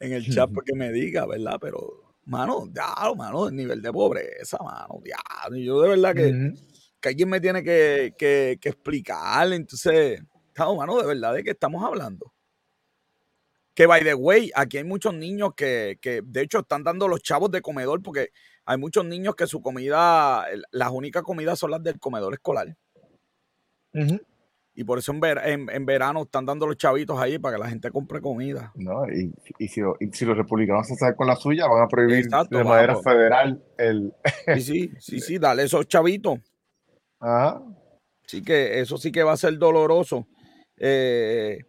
en 0.01 0.13
el 0.13 0.25
chat, 0.35 0.51
porque 0.53 0.75
me 0.75 0.91
diga, 0.91 1.27
¿verdad? 1.27 1.59
Pero, 1.61 2.15
mano, 2.25 2.67
ya, 2.73 2.95
mano, 3.15 3.49
el 3.49 3.57
nivel 3.57 3.83
de 3.83 3.93
pobreza, 3.93 4.59
mano, 4.63 5.01
ya. 5.05 5.55
Yo 5.57 5.83
de 5.83 5.89
verdad 5.91 6.15
que, 6.15 6.55
que 7.01 7.09
alguien 7.11 7.29
me 7.29 7.41
tiene 7.41 7.63
que, 7.63 8.15
que, 8.17 8.59
que 8.59 8.69
explicar. 8.71 9.53
Entonces, 9.53 10.23
claro, 10.55 10.77
mano, 10.77 10.99
de 10.99 11.07
verdad, 11.07 11.35
¿de 11.35 11.45
qué 11.45 11.51
estamos 11.51 11.85
hablando? 11.85 12.33
Que, 13.75 13.87
by 13.87 14.03
the 14.03 14.15
way, 14.15 14.51
aquí 14.55 14.79
hay 14.79 14.85
muchos 14.85 15.13
niños 15.13 15.51
que, 15.55 15.99
que, 16.01 16.23
de 16.25 16.43
hecho, 16.43 16.61
están 16.61 16.85
dando 16.85 17.07
los 17.07 17.21
chavos 17.23 17.51
de 17.51 17.61
comedor 17.61 18.01
porque 18.03 18.31
hay 18.67 18.79
muchos 18.79 19.05
niños 19.05 19.35
que 19.35 19.47
su 19.47 19.61
comida, 19.61 20.45
las 20.71 20.91
únicas 20.91 21.23
comidas 21.23 21.59
son 21.59 21.71
las 21.71 21.83
del 21.83 21.99
comedor 21.99 22.35
escolar. 22.35 22.77
Y 24.77 24.83
por 24.83 24.99
eso 24.99 25.13
en, 25.13 25.71
en, 25.71 25.87
verano 25.87 26.23
están 26.23 26.47
dando 26.47 26.67
los 26.67 26.77
chavitos 26.77 27.17
ahí 27.21 27.39
para 27.39 27.57
que 27.57 27.63
la 27.63 27.69
gente 27.69 27.91
compre 27.93 28.21
comida. 28.21 28.73
No, 28.75 29.07
y, 29.09 29.33
y, 29.59 29.69
si, 29.69 29.83
si, 30.13 30.25
los 30.25 30.37
republicanos 30.37 30.89
se 30.89 30.97
salen 30.97 31.15
con 31.15 31.29
la 31.29 31.37
suya, 31.37 31.69
van 31.69 31.85
a 31.85 31.89
prohibir 31.89 32.27
de 32.27 32.65
manera 32.65 32.97
federal 32.97 33.63
el. 33.79 34.13
sí, 34.57 34.61
sí, 34.61 34.91
sí, 34.99 35.21
sí, 35.21 35.39
dale 35.39 35.63
esos 35.63 35.87
chavitos. 35.87 36.41
Ajá. 37.21 37.63
Sí 38.27 38.43
que 38.43 38.81
eso 38.81 38.99
sí 38.99 39.13
que 39.13 39.23
va 39.23 39.33
a 39.33 39.37
ser 39.37 39.59
doloroso. 39.59 40.27
Eh, 40.77 41.61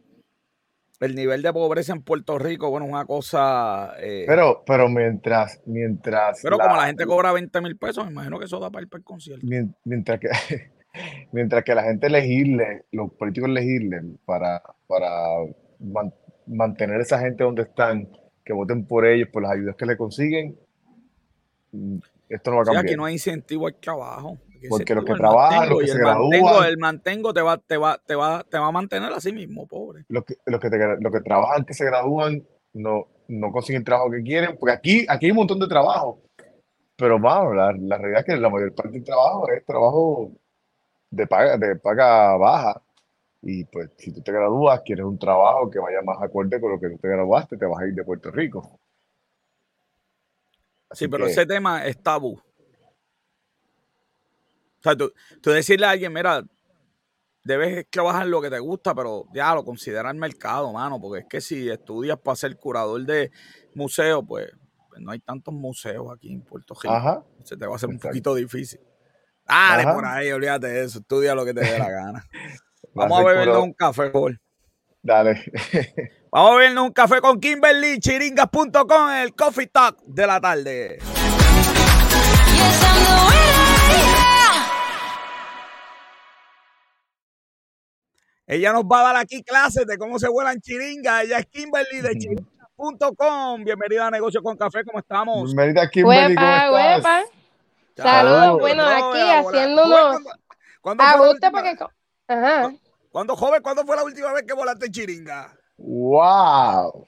el 1.06 1.16
nivel 1.16 1.42
de 1.42 1.54
pobreza 1.54 1.94
en 1.94 2.02
Puerto 2.02 2.38
Rico, 2.38 2.70
bueno, 2.70 2.86
es 2.86 2.92
una 2.92 3.06
cosa. 3.06 3.94
Eh, 4.00 4.26
pero, 4.28 4.64
pero 4.66 4.90
mientras, 4.90 5.62
mientras. 5.66 6.40
Pero 6.42 6.58
como 6.58 6.76
la 6.76 6.88
gente 6.88 7.06
cobra 7.06 7.32
20 7.32 7.62
mil 7.62 7.78
pesos, 7.78 8.06
me 8.06 8.12
imagino 8.12 8.40
que 8.40 8.46
eso 8.46 8.60
da 8.60 8.70
para 8.70 8.84
ir 8.84 8.90
para 8.90 9.00
el 9.00 9.06
concierto. 9.06 9.46
Mientras 9.84 10.20
que, 10.20 10.30
mientras 11.32 11.64
que 11.64 11.76
la 11.76 11.84
gente 11.84 12.10
legisle, 12.10 12.86
los 12.92 13.12
políticos 13.14 13.50
legislen 13.50 14.20
para, 14.26 14.62
para 14.88 15.10
mantener 16.48 17.00
a 17.00 17.04
esa 17.04 17.20
gente 17.20 17.44
donde 17.44 17.64
están, 17.64 18.10
que 18.44 18.54
voten 18.54 18.86
por 18.86 19.06
ellos, 19.06 19.30
por 19.30 19.44
las 19.44 19.54
ayudas 19.54 19.76
que 19.76 19.86
le 19.86 19.98
consiguen, 19.98 20.58
mm, 21.72 21.98
esto 22.30 22.52
no 22.52 22.58
va 22.58 22.64
a 22.64 22.66
cambiar. 22.66 22.86
aquí 22.86 22.96
no 22.96 23.06
hay 23.06 23.14
incentivo 23.14 23.68
al 23.68 23.76
trabajo. 23.76 24.38
Porque 24.70 24.96
los 24.96 25.06
que 25.06 25.14
trabajan, 25.14 25.70
los 25.70 25.80
que 25.80 25.88
se 25.88 25.98
gradúan. 25.98 26.66
el 26.66 26.78
mantengo 26.78 27.34
te 27.34 27.42
va, 27.42 27.58
te, 27.58 27.78
va, 27.78 27.98
te, 27.98 28.16
va, 28.16 28.44
te 28.44 28.58
va 28.58 28.68
a 28.68 28.72
mantener 28.72 29.12
así 29.14 29.32
mismo, 29.32 29.68
pobre. 29.68 30.06
Los 30.10 30.26
que, 30.26 30.36
los 30.46 30.60
que, 30.60 30.70
que 30.70 31.22
trabajan, 31.22 31.66
que 31.66 31.74
se 31.74 31.86
gradúan, 31.86 32.44
no, 32.74 33.08
no 33.28 33.52
consiguen 33.52 33.82
el 33.82 33.86
trabajo 33.86 34.12
que 34.12 34.24
quieren. 34.24 34.58
Porque 34.60 34.74
aquí, 34.74 35.06
aquí 35.08 35.26
hay 35.26 35.32
un 35.32 35.38
montón 35.38 35.60
de 35.60 35.68
trabajo. 35.68 36.22
Pero, 36.96 37.20
vamos, 37.20 37.56
la, 37.56 37.74
la 37.74 37.98
realidad 37.98 38.22
es 38.22 38.26
que 38.26 38.38
la 38.38 38.50
mayor 38.50 38.74
parte 38.74 38.94
del 38.94 39.04
trabajo 39.04 39.50
es 39.50 39.66
trabajo 39.66 40.32
de 41.10 41.28
paga, 41.28 41.58
de 41.58 41.76
paga 41.76 42.38
baja. 42.38 42.82
Y 43.42 43.64
pues, 43.66 43.92
si 43.98 44.12
tú 44.12 44.22
te 44.22 44.32
gradúas, 44.32 44.82
quieres 44.82 45.06
un 45.06 45.20
trabajo 45.20 45.70
que 45.70 45.80
vaya 45.80 46.02
más 46.02 46.22
acorde 46.22 46.60
con 46.60 46.72
lo 46.72 46.80
que 46.80 46.90
tú 46.90 46.98
te 46.98 47.08
graduaste, 47.08 47.58
te 47.58 47.66
vas 47.66 47.80
a 47.80 47.88
ir 47.88 47.94
de 47.94 48.04
Puerto 48.04 48.32
Rico. 48.32 48.80
sí, 50.92 51.08
pero 51.08 51.28
ese 51.28 51.46
tema 51.46 51.86
es 51.86 52.02
tabú 52.02 52.40
sea, 54.90 54.98
tú, 54.98 55.12
decirle 55.44 55.86
a 55.86 55.92
alguien, 55.92 56.14
mira, 56.14 56.44
debes 57.44 57.86
trabajar 57.90 58.28
lo 58.28 58.42
que 58.42 58.50
te 58.50 58.60
gusta, 58.60 58.94
pero 58.96 59.26
ya 59.34 59.54
lo 59.54 59.64
considera 59.64 60.10
el 60.10 60.18
mercado, 60.18 60.72
mano, 60.74 61.00
porque 61.00 61.22
es 61.22 61.26
que 61.30 61.42
si 61.42 61.70
estudias 61.70 62.20
para 62.20 62.36
ser 62.36 62.58
curador 62.58 63.06
de 63.06 63.32
museo, 63.74 64.26
pues, 64.26 64.50
pues, 64.90 65.02
no 65.02 65.12
hay 65.12 65.20
tantos 65.20 65.54
museos 65.54 66.08
aquí 66.14 66.34
en 66.34 66.42
Puerto 66.42 66.74
Rico. 66.74 67.26
Se 67.44 67.58
te 67.58 67.66
va 67.66 67.74
a 67.74 67.76
hacer 67.76 67.90
un 67.90 68.00
poquito 68.00 68.34
difícil. 68.34 68.80
Dale 69.48 69.84
por 69.84 70.06
ahí, 70.06 70.32
olvídate 70.32 70.68
de 70.68 70.84
eso, 70.86 71.00
estudia 71.00 71.36
lo 71.36 71.46
que 71.46 71.54
te 71.54 71.62
dé 71.62 71.78
la 71.78 71.90
gana. 71.90 72.26
Vamos 72.94 73.20
a, 73.20 73.24
bebernos 73.24 73.64
un 73.64 73.74
café, 73.74 74.10
por. 74.10 74.40
Dale. 75.04 75.44
Vamos 76.32 76.52
a 76.52 76.56
bebernos 76.56 76.86
un 76.86 76.94
café 76.94 77.22
con 77.22 77.40
Kimberly, 77.40 78.00
chiringas.com, 78.00 79.10
el 79.22 79.36
coffee 79.36 79.68
talk 79.68 80.02
de 80.06 80.28
la 80.28 80.40
tarde. 80.40 80.98
Ella 88.48 88.74
nos 88.74 88.84
va 88.84 89.00
a 89.00 89.04
dar 89.04 89.16
aquí 89.16 89.42
clases 89.42 89.88
de 89.88 89.98
cómo 89.98 90.20
se 90.20 90.30
vuelan 90.30 90.62
chiringas. 90.62 91.24
Ella 91.24 91.40
es 91.40 91.48
Kimberly 91.48 92.02
de 92.02 92.16
chiringas.com. 92.16 93.64
Bienvenida 93.64 94.06
a 94.06 94.12
Negocio 94.12 94.44
con 94.44 94.56
Café, 94.56 94.84
¿cómo 94.84 95.00
estamos? 95.00 95.46
Bienvenida 95.46 95.90
Kimberly, 95.90 96.36
¿cómo 96.36 96.78
estás? 96.78 97.26
Saludos, 97.98 98.60
bueno, 98.60 98.84
aquí 98.84 99.20
haciéndonos 99.20 100.20
¿Cuándo, 100.82 101.04
¿cuándo 101.04 101.52
porque... 101.52 101.78
Ajá. 102.28 102.74
¿Cuándo, 103.10 103.36
joven, 103.36 103.64
cuándo 103.64 103.84
fue 103.84 103.96
la 103.96 104.04
última 104.04 104.32
vez 104.34 104.44
que 104.44 104.54
volaste 104.54 104.92
chiringa? 104.92 105.58
¡Wow! 105.78 107.08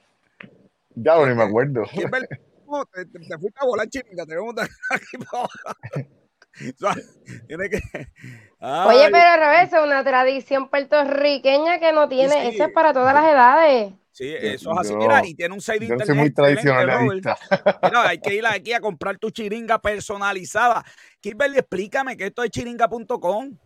Ya 0.96 1.14
no 1.14 1.26
ni 1.26 1.34
me 1.36 1.44
acuerdo. 1.44 1.84
Kimberly, 1.84 2.26
te, 2.26 3.06
te, 3.06 3.38
fuiste 3.38 3.60
a 3.60 3.64
volar 3.64 3.88
chiringa, 3.88 4.26
te 4.26 4.34
vemos 4.34 4.54
aquí 4.90 5.18
para 5.18 6.08
Tiene 7.46 7.70
que. 7.70 7.80
Oye, 8.60 9.08
pero 9.10 9.28
al 9.30 9.40
revés, 9.40 9.72
es 9.72 9.80
una 9.80 10.02
tradición 10.02 10.68
puertorriqueña 10.68 11.78
que 11.78 11.92
no 11.92 12.08
tiene. 12.08 12.48
Eso 12.48 12.64
es 12.64 12.72
para 12.72 12.92
todas 12.92 13.14
las 13.14 13.24
edades. 13.24 13.92
Sí, 14.10 14.34
eso 14.34 14.72
es 14.72 14.78
así. 14.78 14.96
Mira, 14.96 15.24
y 15.24 15.34
tiene 15.34 15.54
un 15.54 15.60
site 15.60 15.78
de 15.78 15.84
internet. 15.86 16.06
Soy 16.08 16.16
muy 16.16 16.34
tradicionalista. 16.34 17.38
Mira, 17.84 18.08
hay 18.08 18.18
que 18.18 18.34
ir 18.34 18.44
aquí 18.46 18.72
a 18.72 18.80
comprar 18.80 19.16
tu 19.16 19.30
chiringa 19.30 19.78
personalizada. 19.78 20.84
Kimberly, 21.20 21.58
explícame 21.58 22.16
que 22.16 22.26
esto 22.26 22.42
es 22.42 22.50
chiringa.com. 22.50 23.56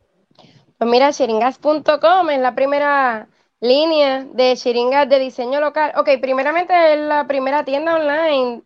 Pues 0.76 0.90
mira, 0.90 1.10
chiringas.com 1.10 2.30
es 2.30 2.40
la 2.40 2.54
primera 2.54 3.28
línea 3.60 4.24
de 4.24 4.54
chiringas 4.56 5.08
de 5.08 5.20
diseño 5.20 5.58
local. 5.58 5.92
Ok, 5.96 6.10
primeramente 6.20 6.74
es 6.92 7.00
la 7.00 7.26
primera 7.26 7.64
tienda 7.64 7.94
online 7.94 8.62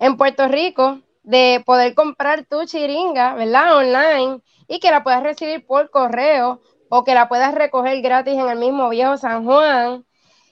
en 0.00 0.16
Puerto 0.16 0.48
Rico 0.48 1.02
de 1.22 1.62
poder 1.64 1.94
comprar 1.94 2.44
tu 2.44 2.64
chiringa, 2.64 3.34
¿verdad? 3.34 3.76
Online 3.76 4.40
y 4.66 4.80
que 4.80 4.90
la 4.90 5.02
puedas 5.02 5.22
recibir 5.22 5.66
por 5.66 5.90
correo 5.90 6.60
o 6.88 7.04
que 7.04 7.14
la 7.14 7.28
puedas 7.28 7.54
recoger 7.54 8.00
gratis 8.00 8.34
en 8.34 8.48
el 8.48 8.58
mismo 8.58 8.88
viejo 8.88 9.16
San 9.16 9.44
Juan 9.44 10.04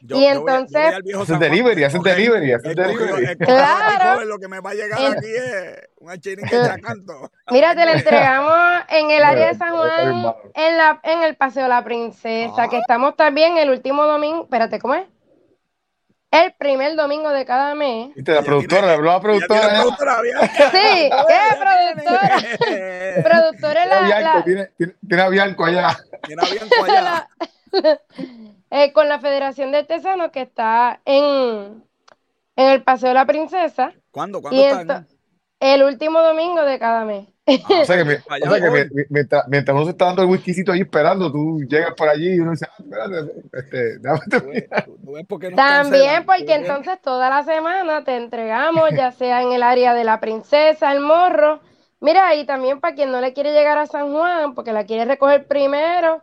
y 0.02 0.24
entonces. 0.24 0.94
Hacen 1.18 1.38
delivery, 1.38 1.84
hacen 1.84 2.02
delivery, 2.02 2.52
hacen 2.52 2.74
delivery. 2.74 3.36
Claro. 3.38 4.24
Lo 4.24 4.38
que 4.38 4.48
me 4.48 4.60
va 4.60 4.70
a 4.70 4.74
llegar 4.74 4.98
aquí 4.98 5.26
es 5.26 5.88
una 5.98 6.18
chiringa 6.18 6.78
canto. 6.78 7.30
Mira, 7.50 7.74
te 7.74 7.84
la 7.84 7.92
entregamos 7.94 8.84
en 8.88 9.10
el 9.10 9.22
área 9.22 9.48
de 9.48 9.54
San 9.54 9.74
Juan, 9.74 10.34
en, 10.54 10.76
la, 10.76 11.00
en 11.02 11.22
el 11.22 11.36
Paseo 11.36 11.68
La 11.68 11.84
Princesa, 11.84 12.68
que 12.68 12.76
ah. 12.76 12.80
estamos 12.80 13.16
también 13.16 13.56
el 13.58 13.70
último 13.70 14.04
domingo. 14.06 14.44
Espérate, 14.44 14.78
¿cómo 14.78 14.94
es? 14.94 15.06
El 16.30 16.52
primer 16.54 16.96
domingo 16.96 17.30
de 17.30 17.44
cada 17.46 17.74
mes. 17.74 18.14
¿Viste? 18.14 18.34
La 18.34 18.42
productora, 18.42 18.92
habló 18.92 19.12
la 19.12 19.20
productora. 19.20 19.82
Sí, 20.72 21.10
es 21.10 21.56
productora. 21.56 22.36
productora 23.22 23.82
es 23.84 23.88
la. 24.22 24.44
Tiene, 24.44 24.70
tiene, 25.06 25.22
a 25.22 25.28
Bianco 25.28 25.64
allá. 25.64 25.96
Tiene 26.22 26.42
a 26.42 26.50
Bianco 26.50 26.84
allá. 26.84 27.28
Eh, 28.68 28.92
con 28.92 29.08
la 29.08 29.20
Federación 29.20 29.70
de 29.70 29.78
Artesanos 29.78 30.32
que 30.32 30.42
está 30.42 31.00
en, 31.04 31.84
en 32.56 32.68
el 32.68 32.82
Paseo 32.82 33.10
de 33.10 33.14
la 33.14 33.24
Princesa. 33.24 33.92
¿Cuándo? 34.10 34.42
¿Cuándo 34.42 35.04
El 35.60 35.84
último 35.84 36.20
domingo 36.20 36.62
de 36.62 36.78
cada 36.80 37.04
mes. 37.04 37.28
Ah, 37.46 37.80
o 37.82 37.84
sea 37.84 38.04
que, 38.04 38.20
mientras, 39.08 39.44
uno 39.76 39.84
se 39.84 39.90
está 39.90 40.06
dando 40.06 40.22
el 40.22 40.28
whiskycito 40.28 40.72
ahí 40.72 40.80
esperando, 40.80 41.30
tú 41.30 41.60
llegas 41.68 41.94
por 41.94 42.08
allí 42.08 42.34
y 42.34 42.40
uno 42.40 42.50
dice, 42.50 42.66
ah, 42.68 42.74
espérate, 42.78 43.32
este, 43.52 44.00
También 45.54 46.26
porque 46.26 46.54
entonces 46.54 47.00
toda 47.00 47.30
la 47.30 47.44
semana 47.44 48.02
te 48.02 48.16
entregamos, 48.16 48.90
ya 48.96 49.12
sea 49.12 49.42
en 49.42 49.52
el 49.52 49.62
área 49.62 49.94
de 49.94 50.02
la 50.02 50.18
princesa, 50.18 50.92
el 50.92 51.00
morro. 51.00 51.60
Mira, 52.00 52.34
y 52.34 52.44
también 52.44 52.80
para 52.80 52.94
quien 52.94 53.12
no 53.12 53.20
le 53.20 53.32
quiere 53.32 53.52
llegar 53.52 53.78
a 53.78 53.86
San 53.86 54.12
Juan, 54.12 54.54
porque 54.54 54.72
la 54.72 54.84
quiere 54.84 55.04
recoger 55.04 55.46
primero, 55.46 56.22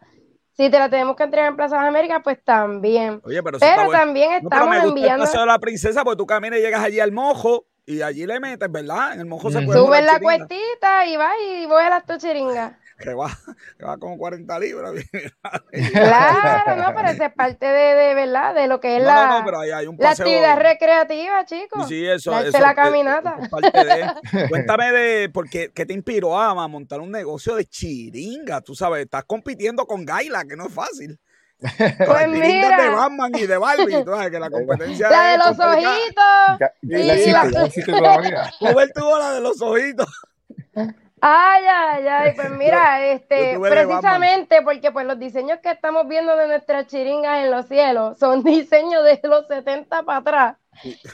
si 0.51 0.69
te 0.69 0.77
la 0.77 0.89
tenemos 0.89 1.15
que 1.15 1.23
entregar 1.23 1.49
en 1.49 1.55
Plaza 1.55 1.79
de 1.79 1.87
América, 1.87 2.21
pues 2.21 2.43
también. 2.43 3.21
Oye, 3.23 3.41
pero, 3.41 3.57
también 3.91 4.33
estamos 4.33 4.75
enviando. 4.83 5.25
El 5.25 5.47
la 5.47 5.59
princesa, 5.59 6.03
porque 6.03 6.17
tú 6.17 6.27
caminas 6.27 6.59
y 6.59 6.61
llegas 6.61 6.83
allí 6.83 6.99
al 6.99 7.11
mojo 7.11 7.65
y 7.85 8.01
allí 8.01 8.25
le 8.25 8.39
metes, 8.39 8.71
¿verdad? 8.71 9.13
En 9.13 9.21
el 9.21 9.25
mojo 9.25 9.51
se 9.51 9.61
puede. 9.61 9.79
Subes 9.79 10.05
la 10.05 10.19
cuestita 10.19 11.05
y 11.05 11.17
vas 11.17 11.35
y 11.45 11.65
voy 11.65 11.83
a 11.83 11.89
las 11.89 12.05
tuchiringas 12.05 12.73
que 12.99 13.13
va, 13.13 13.29
que 13.77 13.85
va 13.85 13.97
como 13.97 14.17
40 14.17 14.59
libras. 14.59 14.93
claro, 15.91 16.75
no, 16.75 16.95
pero 16.95 17.09
eso 17.09 17.23
es 17.25 17.33
parte 17.33 17.65
de, 17.65 17.95
de 17.95 18.15
verdad, 18.15 18.55
de 18.55 18.67
lo 18.67 18.79
que 18.79 18.97
es 18.97 19.03
la, 19.03 19.39
no, 19.39 19.45
pero 19.45 19.59
hay 19.59 19.87
un 19.87 19.97
la 19.99 20.11
actividad 20.11 20.57
recreativa, 20.57 21.45
chicos. 21.45 21.87
Sí, 21.87 22.05
eso, 22.05 22.37
es 22.39 22.57
la 22.57 22.73
caminata. 22.73 23.37
parte 23.49 23.85
de, 23.85 24.47
cuéntame 24.49 24.91
de, 24.91 25.29
porque, 25.29 25.71
¿qué 25.73 25.85
te 25.85 25.93
inspiró 25.93 26.39
a 26.39 26.67
montar 26.67 27.01
un 27.01 27.11
negocio 27.11 27.55
de 27.55 27.65
chiringa? 27.65 28.61
Tú 28.61 28.75
sabes, 28.75 29.03
estás 29.03 29.23
compitiendo 29.25 29.85
con 29.85 30.05
Gaila, 30.05 30.45
que 30.45 30.55
no 30.55 30.67
es 30.67 30.73
fácil. 30.73 31.19
Pues 32.05 32.27
mira. 32.27 32.81
de 32.81 32.89
Batman 32.89 33.31
y 33.35 33.47
de 33.47 33.57
Barbie, 33.57 34.03
tú 34.03 34.11
sabes 34.11 34.31
que 34.31 34.39
la 34.39 34.49
competencia 34.51 35.09
La 35.09 35.31
de 35.31 35.37
los 35.37 35.59
ojitos. 35.59 36.59
Y 36.81 37.03
la, 37.03 37.15
la, 37.15 37.43
la, 37.45 39.19
la 39.19 39.33
de 39.33 39.39
los 39.41 39.61
ojitos. 39.61 40.07
Ay, 41.25 41.63
ay, 41.65 42.05
ay, 42.05 42.33
pues 42.35 42.49
mira, 42.57 43.01
este, 43.05 43.57
precisamente 43.57 44.61
porque 44.61 44.91
pues 44.91 45.05
los 45.05 45.17
diseños 45.17 45.59
que 45.63 45.71
estamos 45.71 46.05
viendo 46.09 46.35
de 46.35 46.47
nuestras 46.47 46.87
chiringas 46.87 47.45
en 47.45 47.51
los 47.51 47.65
cielos 47.67 48.19
son 48.19 48.43
diseños 48.43 49.05
de 49.05 49.21
los 49.23 49.47
70 49.47 50.03
para 50.03 50.19
atrás. 50.19 50.57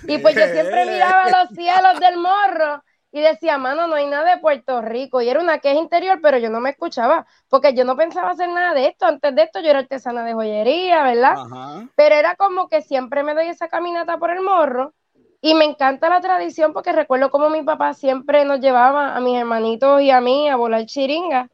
Y 0.08 0.18
pues 0.18 0.34
yo 0.34 0.48
siempre 0.48 0.86
miraba 0.88 1.26
los 1.30 1.50
cielos 1.50 2.00
del 2.00 2.18
morro 2.18 2.84
y 3.12 3.22
decía, 3.22 3.58
mano, 3.58 3.88
no 3.88 3.96
hay 3.96 4.06
nada 4.08 4.36
de 4.36 4.42
Puerto 4.42 4.82
Rico. 4.82 5.22
Y 5.22 5.30
era 5.30 5.40
una 5.40 5.60
queja 5.60 5.80
interior, 5.80 6.20
pero 6.22 6.38
yo 6.38 6.50
no 6.50 6.60
me 6.60 6.72
escuchaba, 6.72 7.26
porque 7.50 7.74
yo 7.74 7.84
no 7.86 7.96
pensaba 7.98 8.32
hacer 8.32 8.50
nada 8.50 8.74
de 8.74 8.88
esto. 8.88 9.06
Antes 9.06 9.36
de 9.36 9.44
esto 9.44 9.60
yo 9.62 9.70
era 9.70 9.80
artesana 9.80 10.24
de 10.24 10.34
joyería, 10.34 11.04
¿verdad? 11.04 11.40
Pero 11.96 12.16
era 12.16 12.36
como 12.36 12.68
que 12.70 12.82
siempre 12.82 13.24
me 13.24 13.34
doy 13.34 13.48
esa 13.48 13.68
caminata 13.70 14.18
por 14.18 14.32
el 14.32 14.42
morro 14.42 14.94
y 15.42 15.56
me 15.56 15.66
encanta 15.66 16.10
la 16.10 16.22
tradición 16.22 16.74
porque 16.74 16.92
recuerdo 16.92 17.32
como 17.32 17.50
mi 17.50 17.64
papá 17.64 17.94
siempre 17.94 18.46
nos 18.46 18.60
llevaba 18.60 19.16
a 19.16 19.20
mis 19.22 19.38
hermanitos 19.38 20.02
y 20.02 20.12
a 20.12 20.22
mí 20.22 20.50
a 20.50 20.56
volar 20.56 20.86
chiringa. 20.86 21.50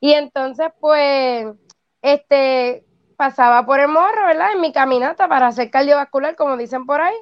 Y 0.00 0.12
entonces, 0.12 0.68
pues, 0.80 1.46
este, 2.02 2.84
pasaba 3.16 3.64
por 3.66 3.80
el 3.80 3.88
morro, 3.88 4.26
¿verdad? 4.26 4.52
En 4.52 4.60
mi 4.60 4.72
caminata 4.72 5.28
para 5.28 5.48
hacer 5.48 5.70
cardiovascular, 5.70 6.36
como 6.36 6.56
dicen 6.56 6.86
por 6.86 7.00
ahí. 7.00 7.14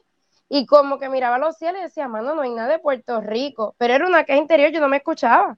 Y 0.54 0.66
como 0.66 0.98
que 0.98 1.08
miraba 1.08 1.38
los 1.38 1.56
cielos 1.56 1.80
y 1.80 1.84
decía, 1.84 2.08
mano, 2.08 2.34
no 2.34 2.42
hay 2.42 2.50
nada 2.50 2.68
de 2.68 2.78
Puerto 2.78 3.22
Rico. 3.22 3.74
Pero 3.78 3.94
era 3.94 4.06
una 4.06 4.24
queja 4.24 4.38
interior, 4.38 4.70
yo 4.70 4.80
no 4.80 4.88
me 4.90 4.98
escuchaba. 4.98 5.56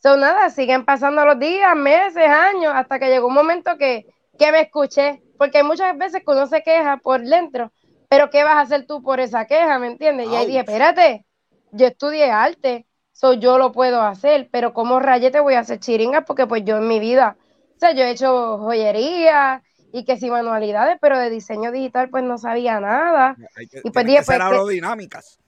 Son 0.00 0.20
nada, 0.20 0.50
siguen 0.50 0.84
pasando 0.84 1.24
los 1.26 1.36
días, 1.40 1.74
meses, 1.74 2.28
años, 2.28 2.72
hasta 2.72 3.00
que 3.00 3.08
llegó 3.08 3.26
un 3.26 3.34
momento 3.34 3.76
que, 3.76 4.06
que 4.38 4.52
me 4.52 4.60
escuché. 4.60 5.20
Porque 5.36 5.58
hay 5.58 5.64
muchas 5.64 5.98
veces 5.98 6.22
que 6.24 6.30
uno 6.30 6.46
se 6.46 6.62
queja 6.62 6.98
por 6.98 7.22
dentro, 7.22 7.72
pero 8.08 8.30
¿qué 8.30 8.44
vas 8.44 8.54
a 8.54 8.60
hacer 8.60 8.86
tú 8.86 9.02
por 9.02 9.18
esa 9.18 9.46
queja? 9.46 9.80
¿Me 9.80 9.88
entiendes? 9.88 10.28
Y 10.28 10.36
ahí 10.36 10.46
dije, 10.46 10.60
espérate, 10.60 11.26
yo 11.72 11.88
estudié 11.88 12.30
arte, 12.30 12.86
soy 13.10 13.40
yo 13.40 13.58
lo 13.58 13.72
puedo 13.72 14.00
hacer, 14.00 14.48
pero 14.52 14.72
¿cómo 14.72 15.00
rayete 15.00 15.38
te 15.38 15.40
voy 15.40 15.54
a 15.54 15.60
hacer 15.60 15.80
chiringas? 15.80 16.22
Porque 16.24 16.46
pues 16.46 16.62
yo 16.64 16.76
en 16.76 16.86
mi 16.86 17.00
vida, 17.00 17.36
o 17.74 17.80
sea, 17.80 17.90
yo 17.90 18.04
he 18.04 18.10
hecho 18.10 18.58
joyería 18.58 19.64
y 19.92 20.04
que 20.04 20.16
sí 20.16 20.30
manualidades, 20.30 20.98
pero 21.00 21.18
de 21.18 21.30
diseño 21.30 21.72
digital 21.72 22.08
pues 22.10 22.24
no 22.24 22.38
sabía 22.38 22.80
nada. 22.80 23.36
y 23.84 23.90
pues 23.90 24.06
dije, 24.06 24.22
pues... 24.24 24.40
aerodinámicas. 24.40 25.38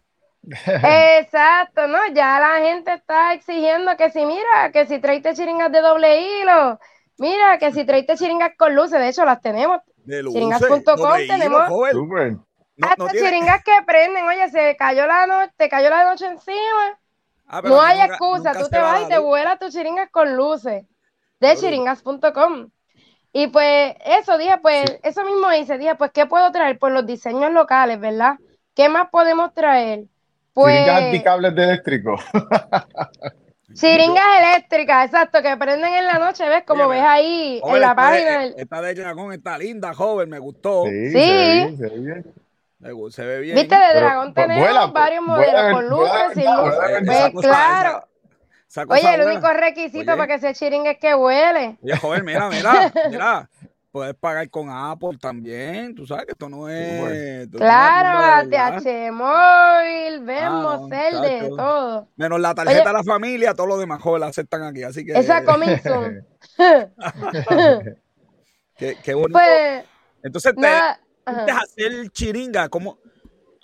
Exacto, 0.49 1.87
¿no? 1.89 1.99
Ya 2.15 2.41
la 2.41 2.65
gente 2.67 2.95
está 2.95 3.35
exigiendo 3.35 3.97
que 3.97 4.11
si, 4.11 4.25
mira, 4.25 4.73
que 4.73 4.87
si 4.87 4.99
traiste 4.99 5.35
chiringas 5.35 5.71
de 5.71 5.81
doble 5.81 6.23
hilo, 6.23 6.79
mira, 7.19 7.59
que 7.59 7.73
si 7.73 7.85
traiste 7.85 8.17
chiringas 8.17 8.53
con 8.57 8.75
luces, 8.75 8.99
de 8.99 9.09
hecho 9.09 9.25
las 9.25 9.41
tenemos. 9.41 9.81
Chiringas.com 10.07 11.17
tenemos 11.27 11.63
hasta 12.81 13.11
chiringas 13.11 13.63
que 13.65 13.73
prenden, 13.87 14.25
oye, 14.27 14.49
se 14.51 14.77
cayó 14.77 15.07
la 15.07 15.27
noche, 15.27 15.53
te 15.57 15.69
cayó 15.69 15.91
la 15.91 16.05
noche 16.05 16.27
encima. 16.27 16.99
Ah, 17.47 17.61
no 17.63 17.81
hay 17.81 18.01
excusa, 18.01 18.53
tú 18.53 18.69
te 18.69 18.79
vas 18.79 19.03
y 19.03 19.09
te 19.09 19.19
vuelas 19.19 19.59
tus 19.59 19.73
chiringas 19.73 20.11
con 20.11 20.37
luces 20.37 20.85
de 21.41 21.57
chiringas.com. 21.57 22.71
Y 23.33 23.49
pues 23.49 23.95
eso 24.05 24.39
dije, 24.39 24.59
pues 24.63 24.99
eso 25.03 25.25
mismo 25.25 25.53
hice, 25.53 25.79
dije, 25.79 25.95
pues 25.95 26.11
¿qué 26.13 26.27
puedo 26.27 26.51
traer? 26.51 26.79
Pues 26.79 26.93
los 26.93 27.07
diseños 27.07 27.53
locales, 27.53 28.01
¿verdad? 28.01 28.37
¿Qué 28.75 28.89
más 28.89 29.09
podemos 29.11 29.53
traer? 29.55 30.05
Pues 30.55 30.75
chiringas 30.75 31.03
anticables 31.03 31.55
de 31.55 31.65
eléctrico. 31.65 32.17
Chiringas 33.75 34.25
eléctricas, 34.41 35.07
exacto, 35.07 35.43
que 35.43 35.57
prenden 35.57 35.93
en 35.93 36.07
la 36.07 36.19
noche, 36.19 36.49
¿ves? 36.49 36.65
Como 36.67 36.89
ves 36.89 37.03
ahí 37.03 37.61
en 37.63 37.81
la 37.81 37.95
página. 37.95 38.47
Esta 38.47 38.81
de 38.81 38.95
dragón 38.95 39.33
está 39.33 39.59
linda, 39.59 39.93
joven, 39.93 40.31
me 40.31 40.39
gustó. 40.39 40.85
Sí. 40.85 41.11
sí. 41.11 41.77
Se 41.77 41.89
ve 41.89 41.99
bien. 42.01 42.25
Se 43.11 43.25
ve 43.25 43.41
bien. 43.41 43.57
Viste, 43.57 43.77
de 43.77 44.01
dragón 44.01 44.33
tenemos 44.33 44.93
varios 44.93 45.23
modelos 45.23 45.73
con 45.73 45.89
luces 45.89 46.37
y 46.37 46.45
luces. 46.45 47.31
Pues, 47.33 47.47
Oye, 48.89 49.15
el 49.15 49.23
único 49.23 49.49
requisito 49.53 50.17
para 50.17 50.27
que 50.27 50.39
se 50.39 50.55
chiringue 50.55 50.93
es 50.93 50.99
que 50.99 51.15
huele. 51.15 51.79
Oye, 51.83 51.97
joven, 51.97 52.25
mira, 52.25 52.49
mira, 52.51 52.93
mira. 53.11 53.51
Puedes 53.91 54.15
pagar 54.15 54.49
con 54.51 54.69
Apple 54.71 55.17
también, 55.19 55.95
tú 55.95 56.07
sabes 56.07 56.27
que 56.27 56.33
esto 56.33 56.49
no 56.51 56.69
es... 56.69 57.49
claro, 57.49 58.53
ATH 58.55 59.11
Móvil, 59.13 60.21
vemos 60.25 60.93
el 60.93 61.21
de 61.23 61.49
todo. 61.49 62.07
Menos 62.15 62.39
la 62.39 62.55
tarjeta 62.55 62.85
de 62.85 62.93
la 62.93 63.03
familia, 63.03 63.55
todos 63.55 63.69
los 63.69 63.81
demás 63.81 64.03
jóvenes 64.03 64.29
aceptan 64.29 64.63
aquí, 64.65 64.83
así 64.83 65.07
que... 65.07 65.19
Esa 65.19 65.43
comisión. 65.45 66.27
qué, 68.77 68.99
qué 69.03 69.15
bonito. 69.15 69.33
Pues, 69.33 69.85
Entonces, 70.23 70.55
te, 70.55 71.51
hacer 71.51 72.11
chiringa, 72.11 72.69
¿cómo, 72.69 72.99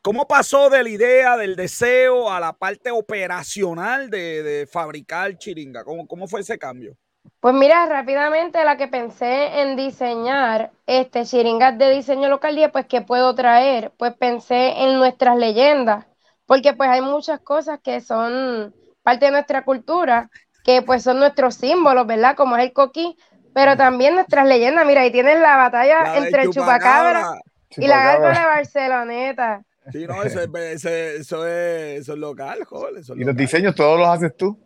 ¿cómo 0.05 0.29
pasó 0.29 0.69
de 0.69 0.83
la 0.83 0.89
idea, 0.91 1.37
del 1.39 1.57
deseo 1.57 2.31
a 2.31 2.39
la 2.39 2.53
parte 2.53 2.91
operacional 2.91 4.11
de, 4.11 4.43
de 4.43 4.67
fabricar 4.67 5.39
chiringa? 5.39 5.83
¿Cómo, 5.83 6.07
¿Cómo 6.07 6.29
fue 6.29 6.43
ese 6.43 6.59
cambio? 6.59 6.95
Pues 7.41 7.55
mira, 7.55 7.87
rápidamente 7.87 8.63
la 8.65 8.77
que 8.77 8.87
pensé 8.87 9.63
en 9.63 9.77
diseñar 9.77 10.73
este 10.87 11.25
chiringas 11.25 11.79
de 11.79 11.91
diseño 11.91 12.29
local 12.29 12.59
y 12.59 12.69
pues 12.69 12.85
qué 12.85 13.01
puedo 13.01 13.35
traer, 13.35 13.93
pues 13.97 14.13
pensé 14.15 14.83
en 14.83 14.99
nuestras 14.99 15.39
leyendas, 15.39 16.05
porque 16.45 16.75
pues 16.75 16.91
hay 16.91 17.01
muchas 17.01 17.41
cosas 17.41 17.81
que 17.83 18.03
son 18.03 18.75
parte 19.03 19.25
de 19.27 19.31
nuestra 19.33 19.65
cultura 19.65 20.31
que 20.65 20.83
pues 20.83 21.03
son 21.03 21.19
nuestros 21.19 21.55
símbolos, 21.55 22.07
¿verdad? 22.07 22.37
Como 22.37 22.59
es 22.59 22.65
el 22.65 22.73
coquí, 22.75 23.17
pero 23.55 23.75
también 23.77 24.15
nuestras 24.15 24.47
leyendas. 24.47 24.85
Mira, 24.87 25.01
ahí 25.01 25.11
tienes 25.11 25.41
la 25.41 25.57
batalla 25.57 26.17
entre 26.19 26.51
Chupacabra, 26.51 27.41
y 27.71 27.87
la 27.87 28.05
gárgola 28.05 28.41
de 28.41 28.47
Barceloneta. 28.47 29.63
Sí, 29.93 30.07
no, 30.07 30.23
eso 30.23 30.41
es, 30.41 30.85
eso 30.85 31.47
es, 31.47 32.09
local, 32.09 32.65
joder. 32.65 33.03
¿Y 33.17 33.25
los 33.25 33.37
diseños 33.37 33.75
todos 33.75 33.99
los 33.99 34.09
haces 34.09 34.37
tú? 34.37 34.59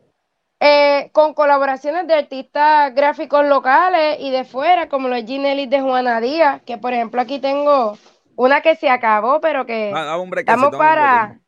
Eh, 0.60 1.10
con 1.12 1.34
colaboraciones 1.34 2.06
de 2.06 2.14
artistas 2.14 2.92
gráficos 2.94 3.46
locales 3.46 4.18
y 4.20 4.30
de 4.30 4.44
fuera, 4.44 4.88
como 4.88 5.08
los 5.08 5.24
Ginelli 5.24 5.66
de 5.66 5.80
Juana 5.80 6.20
Díaz, 6.20 6.62
que 6.62 6.78
por 6.78 6.92
ejemplo 6.92 7.20
aquí 7.20 7.38
tengo 7.38 7.96
una 8.34 8.60
que 8.60 8.74
se 8.74 8.88
acabó, 8.88 9.40
pero 9.40 9.66
que 9.66 9.92
ah, 9.94 10.20
estamos 10.36 10.76
para... 10.76 11.40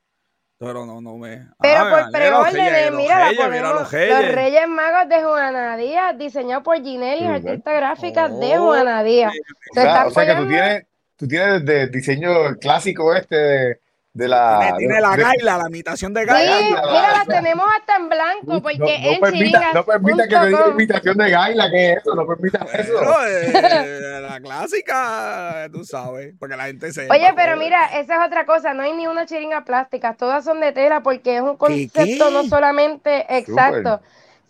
Pero 0.59 0.85
no, 0.85 1.01
no 1.01 1.17
me. 1.17 1.49
Pero 1.59 1.85
ah, 1.85 1.91
por 1.91 2.13
preorden, 2.13 2.95
mira, 2.95 3.33
la 3.33 3.43
ponemos, 3.45 3.73
los, 3.81 3.91
Reyes. 3.91 4.69
Magos 4.69 5.09
de 5.09 5.23
Juana 5.23 5.77
Díaz, 5.79 6.19
diseñado 6.19 6.63
por 6.63 6.77
Ginelli, 6.83 7.25
artista 7.25 7.73
gráfica 7.73 8.29
de 8.29 8.59
oh, 8.59 8.67
Juana 8.67 9.03
Díaz. 9.03 9.33
o 9.75 10.11
sea 10.11 10.27
que 10.27 10.35
tú 10.35 10.49
tienes, 10.49 10.87
tú 11.21 11.29
tienes 11.29 11.65
de 11.65 11.87
diseño 11.87 12.57
clásico 12.59 13.15
este 13.15 13.37
de 13.37 13.81
de 14.13 14.27
la, 14.27 14.75
tiene, 14.77 15.01
la 15.01 15.15
gaila, 15.15 15.59
la 15.59 15.69
imitación 15.69 16.13
de 16.13 16.25
gaila. 16.25 16.59
Sí, 16.59 16.65
mira, 16.65 17.13
la 17.13 17.25
tenemos 17.25 17.65
hasta 17.79 17.97
en 17.97 18.09
blanco 18.09 18.61
porque 18.61 18.79
no, 18.79 19.13
no 19.13 19.21
permita, 19.21 19.73
no 19.73 19.85
permita 19.85 20.29
que 20.29 20.37
te 20.37 20.47
diga 20.49 20.69
imitación 20.69 21.17
de 21.17 21.31
gaila, 21.31 21.71
¿qué 21.71 21.93
es 21.93 21.99
eso? 21.99 22.15
No 22.17 22.27
permita 22.27 22.67
eso. 22.75 23.01
Eh, 23.29 24.21
la 24.21 24.41
clásica, 24.41 25.69
tú 25.73 25.85
sabes, 25.85 26.35
porque 26.41 26.57
la 26.57 26.65
gente 26.67 26.93
se. 26.93 27.09
Oye, 27.09 27.33
pero 27.37 27.57
mira, 27.57 27.87
esa 28.01 28.17
es 28.17 28.27
otra 28.27 28.47
cosa, 28.47 28.75
no 28.75 28.83
hay 28.83 28.95
ni 28.95 29.07
una 29.07 29.27
chiringa 29.27 29.65
plástica, 29.65 30.15
todas 30.15 30.45
son 30.45 30.61
de 30.61 30.73
tela 30.73 31.03
porque 31.03 31.37
es 31.37 31.43
un 31.43 31.57
concepto 31.57 32.31
no 32.31 32.43
solamente 32.45 33.27
exacto. 33.37 34.01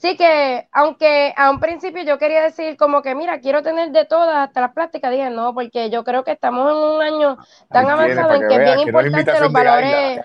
Sí 0.01 0.17
que, 0.17 0.67
aunque 0.73 1.35
a 1.37 1.51
un 1.51 1.61
principio 1.61 2.03
yo 2.03 2.19
quería 2.19 2.43
decir 2.43 2.79
como 2.79 3.03
que, 3.03 3.15
mira, 3.15 3.39
quiero 3.41 3.63
tener 3.63 3.91
de 3.91 4.07
todas, 4.07 4.49
hasta 4.49 4.63
las 4.63 4.73
plásticas, 4.73 5.11
dije 5.11 5.29
no, 5.29 5.53
porque 5.53 5.91
yo 5.91 6.05
creo 6.05 6.25
que 6.25 6.33
estamos 6.33 6.71
en 6.71 6.77
un 6.77 7.03
año 7.03 7.39
tan 7.69 7.91
avanzado 7.91 8.33
en 8.35 8.49
que, 8.49 8.55
es 8.55 8.61
bien 8.61 8.81
importante 8.81 9.41
los 9.41 9.53
valores. 9.53 10.23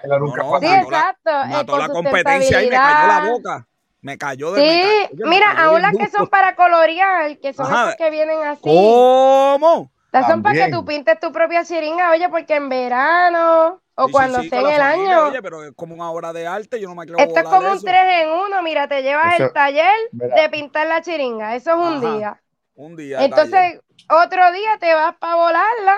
sí, 0.62 0.68
exacto. 0.68 1.32
Con 1.68 1.80
la 1.80 1.90
competencia 1.90 2.64
y 2.64 2.70
me 2.70 2.76
cayó 2.78 3.08
la 3.08 3.30
boca. 3.30 3.68
Me 4.00 4.18
cayó 4.18 4.52
de 4.54 4.62
Sí, 4.62 5.16
mira, 5.26 5.52
aún 5.66 5.82
las 5.82 5.98
que 5.98 6.08
son 6.08 6.28
para 6.28 6.56
colorear, 6.56 7.38
que 7.40 7.52
son 7.54 7.66
esas 7.66 7.98
que 7.98 8.10
vienen 8.10 8.44
así. 8.44 8.62
¿Cómo? 8.62 9.92
Las 10.14 10.28
son 10.28 10.42
para 10.42 10.68
que 10.68 10.72
tú 10.72 10.86
pintes 10.86 11.20
tu 11.20 11.34
propia 11.34 11.66
chiringa, 11.66 12.12
oye, 12.12 12.30
porque 12.30 12.56
en 12.56 12.70
verano 12.70 13.82
o 13.96 14.10
cuando 14.10 14.40
esté 14.40 14.60
en 14.60 14.68
el 14.68 14.82
año. 14.82 15.28
Oye, 15.28 15.42
pero 15.42 15.64
es 15.64 15.72
como 15.76 15.96
una 15.96 16.12
obra 16.12 16.34
de 16.34 16.46
arte, 16.46 16.80
yo 16.80 16.88
no 16.88 16.96
me 16.96 17.06
quiero 17.06 17.20
Esto 17.20 17.40
es 17.40 17.46
como 17.46 17.72
un 17.72 17.82
3 17.82 17.96
en 18.24 18.30
1, 18.30 18.64
mira, 18.64 18.88
te 18.88 19.02
llevas 19.02 19.40
el 19.40 19.52
taller 19.54 19.94
de 20.12 20.50
pintar 20.50 20.88
la 20.88 21.02
chiringa, 21.02 21.56
eso 21.56 21.72
es 21.72 21.78
un 21.78 22.02
día. 22.02 22.42
Un 22.76 22.96
día. 22.96 23.24
Entonces, 23.24 23.80
otro 24.10 24.52
día 24.52 24.78
te 24.80 24.94
vas 24.94 25.16
para 25.16 25.36
volarla. 25.36 25.98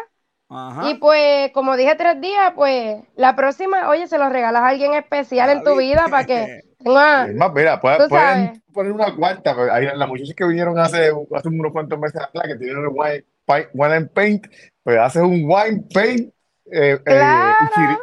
Ajá. 0.50 0.90
Y 0.90 0.94
pues, 0.96 1.52
como 1.52 1.76
dije 1.76 1.96
tres 1.96 2.22
días, 2.22 2.54
pues 2.56 2.98
la 3.16 3.36
próxima, 3.36 3.90
oye, 3.90 4.08
se 4.08 4.18
lo 4.18 4.30
regalas 4.30 4.62
a 4.62 4.68
alguien 4.70 4.94
especial 4.94 5.50
en 5.50 5.64
tu 5.64 5.76
vida 5.76 6.06
para 6.10 6.26
que 6.26 6.62
tenga. 6.78 7.28
más, 7.36 7.54
mira, 7.54 7.82
pueden, 7.82 8.62
poner 8.72 8.94
una 8.94 9.14
cuarta. 9.14 9.54
Las 9.54 10.08
muchachas 10.08 10.36
que 10.36 10.46
vinieron 10.46 10.80
hace, 10.80 11.12
hace 11.34 11.48
unos 11.50 11.74
cuantos 11.74 12.00
meses 12.00 12.22
atrás 12.22 12.48
que 12.48 12.56
tienen 12.56 12.78
el 12.78 12.90
wine, 12.94 13.26
wine 13.74 13.94
and 13.94 14.10
paint, 14.12 14.48
pues 14.84 14.98
haces 14.98 15.22
un 15.22 15.44
wine 15.46 15.84
paint 15.94 16.32
eh, 16.72 17.00
eh 17.06 17.54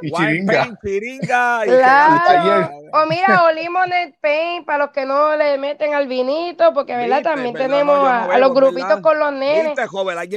y, 0.00 0.10
chiringa. 0.10 0.76
O 2.92 3.06
mira, 3.06 3.44
o 3.44 3.52
lemon 3.52 3.90
paint 4.20 4.64
para 4.64 4.84
los 4.84 4.90
que 4.90 5.04
no 5.04 5.36
le 5.36 5.58
meten 5.58 5.94
al 5.94 6.06
vinito, 6.06 6.72
porque 6.72 6.96
verdad 6.96 7.22
también 7.22 7.54
tenemos 7.54 8.08
a, 8.08 8.38
los 8.38 8.54
grupitos 8.54 9.00
con 9.00 9.18
los 9.18 9.32
nenes. 9.32 9.76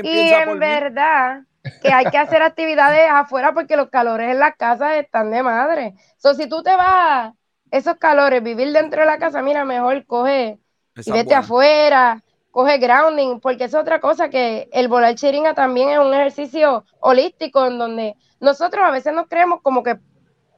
y 0.03 0.29
en 0.29 0.59
verdad 0.59 1.41
que 1.81 1.91
hay 1.91 2.05
que 2.05 2.17
hacer 2.17 2.41
actividades 2.41 3.07
afuera 3.11 3.53
porque 3.53 3.75
los 3.75 3.89
calores 3.89 4.31
en 4.31 4.39
las 4.39 4.55
casas 4.55 4.95
están 4.95 5.31
de 5.31 5.43
madre. 5.43 5.93
So, 6.17 6.33
si 6.33 6.47
tú 6.47 6.63
te 6.63 6.75
vas 6.75 7.33
esos 7.71 7.97
calores, 7.97 8.43
vivir 8.43 8.71
dentro 8.71 9.01
de 9.01 9.07
la 9.07 9.17
casa, 9.17 9.41
mira, 9.41 9.65
mejor 9.65 10.05
coge 10.05 10.59
y 10.95 11.11
vete 11.11 11.35
afuera 11.35 12.23
coge 12.57 12.79
grounding, 12.79 13.39
porque 13.39 13.65
es 13.65 13.75
otra 13.75 13.99
cosa 13.99 14.31
que 14.31 14.67
el 14.71 14.87
volar 14.87 15.13
chiringa 15.13 15.53
también 15.53 15.89
es 15.89 15.99
un 15.99 16.11
ejercicio 16.11 16.85
holístico 16.99 17.63
en 17.67 17.77
donde 17.77 18.15
nosotros 18.39 18.83
a 18.83 18.89
veces 18.89 19.13
nos 19.13 19.27
creemos 19.27 19.61
como 19.61 19.83
que 19.83 19.99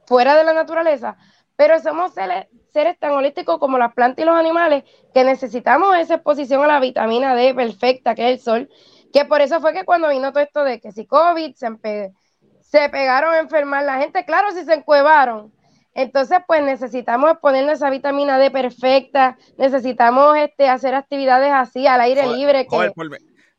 fuera 0.06 0.34
de 0.34 0.44
la 0.44 0.54
naturaleza, 0.54 1.18
pero 1.56 1.78
somos 1.78 2.14
seres, 2.14 2.98
tan 2.98 3.10
holísticos 3.10 3.58
como 3.58 3.76
las 3.76 3.92
plantas 3.92 4.22
y 4.22 4.26
los 4.26 4.34
animales 4.34 4.84
que 5.12 5.24
necesitamos 5.24 5.94
esa 5.98 6.14
exposición 6.14 6.64
a 6.64 6.68
la 6.68 6.80
vitamina 6.80 7.34
D 7.34 7.54
perfecta 7.54 8.14
que 8.14 8.30
es 8.30 8.32
el 8.32 8.40
sol, 8.40 8.70
que 9.12 9.26
por 9.26 9.42
eso 9.42 9.60
fue 9.60 9.74
que 9.74 9.84
cuando 9.84 10.08
vino 10.08 10.32
todo 10.32 10.42
esto 10.42 10.64
de 10.64 10.80
que 10.80 10.92
si 10.92 11.04
COVID 11.04 11.54
se, 11.54 12.14
se 12.62 12.88
pegaron 12.88 13.34
a 13.34 13.40
enfermar 13.40 13.84
la 13.84 13.98
gente, 13.98 14.24
claro, 14.24 14.52
si 14.52 14.64
se 14.64 14.72
encuevaron, 14.72 15.52
entonces, 15.94 16.38
pues 16.46 16.62
necesitamos 16.62 17.38
ponernos 17.38 17.74
esa 17.74 17.90
vitamina 17.90 18.38
D 18.38 18.50
perfecta, 18.50 19.36
necesitamos 19.58 20.36
este, 20.36 20.68
hacer 20.68 20.94
actividades 20.94 21.52
así 21.52 21.86
al 21.86 22.00
aire 22.00 22.26
libre. 22.28 22.66
Que... 22.66 22.92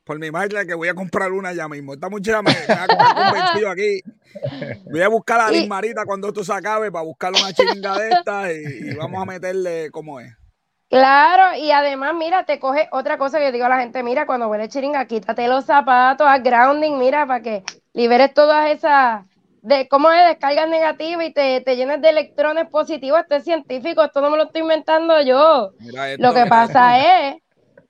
por, 0.03 0.19
mi 0.19 0.31
madre 0.31 0.65
que 0.65 0.73
voy 0.73 0.87
a 0.87 0.93
comprar 0.93 1.31
una 1.31 1.53
ya 1.53 1.67
mismo. 1.67 1.93
Esta 1.93 2.09
muchacha 2.09 2.41
me, 2.41 2.51
me 2.51 2.73
ha 2.73 2.87
convencido 2.87 3.69
aquí. 3.69 4.01
Voy 4.89 5.01
a 5.01 5.09
buscar 5.09 5.41
a 5.41 5.51
Liz 5.51 5.67
Marita 5.69 6.05
cuando 6.05 6.29
esto 6.29 6.43
se 6.43 6.53
acabe 6.53 6.91
para 6.91 7.03
buscar 7.03 7.31
una 7.31 7.53
chiringa 7.53 7.97
de 7.97 8.09
estas 8.09 8.51
y, 8.51 8.95
vamos 8.95 9.21
a 9.21 9.25
meterle 9.25 9.91
como 9.91 10.19
es. 10.19 10.33
Claro, 10.89 11.57
y 11.57 11.71
además, 11.71 12.13
mira, 12.13 12.45
te 12.45 12.59
coge 12.59 12.89
otra 12.91 13.17
cosa 13.17 13.39
que 13.39 13.53
digo 13.53 13.63
a 13.63 13.69
la 13.69 13.79
gente, 13.79 14.03
mira, 14.03 14.25
cuando 14.25 14.49
huele 14.49 14.67
chiringa, 14.67 15.05
quítate 15.05 15.47
los 15.47 15.63
zapatos, 15.63 16.27
haz 16.27 16.43
grounding, 16.43 16.97
mira, 16.97 17.25
para 17.25 17.41
que 17.41 17.63
liberes 17.93 18.33
todas 18.33 18.69
esas 18.69 19.23
de 19.61 19.87
cómo 19.87 20.11
es 20.11 20.27
descargas 20.27 20.67
negativas 20.69 21.25
y 21.25 21.33
te, 21.33 21.61
te 21.61 21.75
llenas 21.75 22.01
de 22.01 22.09
electrones 22.09 22.67
positivos. 22.69 23.21
Esto 23.21 23.35
es 23.35 23.43
científico, 23.43 24.03
esto 24.03 24.21
no 24.21 24.29
me 24.29 24.37
lo 24.37 24.43
estoy 24.43 24.61
inventando 24.61 25.21
yo. 25.21 25.71
lo 26.17 26.33
que 26.33 26.45
pasa 26.47 27.29
es 27.29 27.41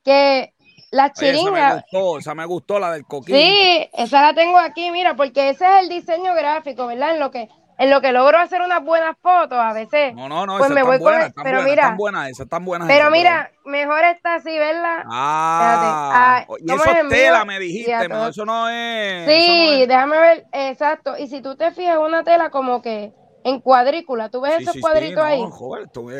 que 0.03 0.53
la 0.91 1.13
chiringa. 1.13 1.39
esa, 1.39 1.67
me 1.67 1.73
gustó, 1.81 2.17
esa 2.19 2.35
me 2.35 2.45
gustó, 2.45 2.79
la 2.79 2.91
del 2.91 3.05
coquín. 3.05 3.35
Sí, 3.35 3.89
esa 3.93 4.21
la 4.21 4.33
tengo 4.33 4.57
aquí, 4.57 4.91
mira, 4.91 5.15
porque 5.15 5.49
ese 5.49 5.65
es 5.65 5.83
el 5.83 5.89
diseño 5.89 6.33
gráfico, 6.35 6.87
¿verdad? 6.87 7.13
En 7.13 7.19
lo 7.19 7.31
que 7.31 7.49
en 7.81 7.89
lo 7.89 7.99
que 7.99 8.11
logro 8.11 8.37
hacer 8.37 8.61
unas 8.61 8.83
buenas 8.83 9.17
fotos, 9.19 9.57
a 9.57 9.73
veces. 9.73 10.13
No, 10.13 10.29
no, 10.29 10.45
no, 10.45 10.59
pues 10.59 10.69
me 10.69 10.83
voy 10.83 10.99
con 10.99 11.15
pero 11.43 11.63
mira, 11.63 11.81
están 11.81 11.97
buenas, 11.97 12.29
esas 12.29 12.45
están 12.45 12.63
buenas. 12.63 12.87
Pero 12.87 13.09
mira, 13.09 13.51
mejor 13.65 14.03
está 14.03 14.35
así, 14.35 14.55
¿verdad? 14.55 15.03
Ah, 15.09 16.45
y 16.59 16.71
eso 16.71 16.85
es 16.85 17.09
tela, 17.09 17.43
me 17.43 17.57
dijiste, 17.59 17.91
eso 18.29 18.45
no 18.45 18.69
es. 18.69 19.25
Sí, 19.27 19.85
déjame 19.87 20.19
ver, 20.19 20.45
exacto. 20.51 21.17
Y 21.17 21.27
si 21.27 21.41
tú 21.41 21.55
te 21.55 21.71
fijas, 21.71 21.97
una 21.97 22.23
tela 22.23 22.51
como 22.51 22.83
que 22.83 23.13
en 23.43 23.59
cuadrícula. 23.59 24.29
¿Tú 24.29 24.41
ves 24.41 24.61
esos 24.61 24.77
cuadritos 24.79 25.23
ahí? 25.23 25.41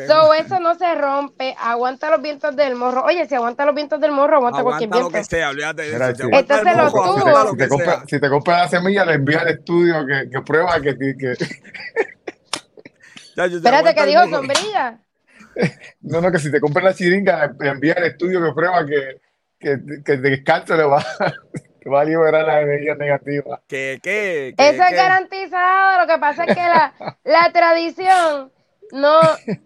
so, 0.06 0.34
eso 0.34 0.60
no 0.60 0.74
se 0.74 0.94
rompe. 0.94 1.54
Aguanta 1.58 2.10
los 2.10 2.22
vientos 2.22 2.54
del 2.56 2.74
morro. 2.74 3.04
Oye, 3.04 3.26
si 3.26 3.34
aguanta 3.34 3.64
los 3.64 3.74
vientos 3.74 4.00
del 4.00 4.12
morro, 4.12 4.36
aguanta, 4.36 4.62
cualquier 4.62 4.90
viento. 4.90 5.08
lo 5.08 5.14
que 5.14 5.24
sea, 5.24 5.50
olvídate 5.50 5.82
de 5.82 6.10
eso. 6.10 6.28
Entonces 6.30 6.76
los 6.76 6.92
tubos. 6.92 7.50
Si 7.50 7.56
te, 7.56 7.68
compras 7.68 8.02
si 8.06 8.20
te 8.20 8.28
compra 8.28 8.58
la 8.58 8.68
semilla, 8.68 9.04
le 9.04 9.14
envía 9.14 9.40
al 9.40 9.48
estudio 9.48 10.06
que, 10.06 10.30
que 10.30 10.40
prueba 10.42 10.80
que... 10.80 10.96
que... 10.96 11.32
Espérate, 13.34 13.94
que 13.94 14.06
dijo 14.06 14.28
sombrilla. 14.28 14.98
No, 16.00 16.22
no, 16.22 16.32
que 16.32 16.38
si 16.38 16.50
te 16.50 16.60
compras 16.60 16.82
la 16.82 16.94
chiringa, 16.94 17.54
envía 17.60 17.92
al 17.92 18.04
estudio 18.04 18.42
que 18.42 18.52
prueba 18.54 18.86
que, 18.86 19.20
que, 19.58 20.02
que 20.02 20.16
descanso 20.16 20.74
le 20.74 20.84
va 20.84 21.04
que 21.82 21.90
va 21.90 22.02
a 22.02 22.04
liberar 22.04 22.44
las 22.44 22.62
energías 22.62 22.96
negativas. 22.96 23.60
¿Qué, 23.66 23.98
qué, 24.02 24.54
Eso 24.56 24.82
es 24.82 24.92
garantizado. 24.92 26.00
Lo 26.00 26.06
que 26.06 26.18
pasa 26.18 26.44
es 26.44 26.54
que 26.54 26.62
la, 26.62 26.94
la 27.24 27.50
tradición 27.52 28.52
no, 28.92 29.20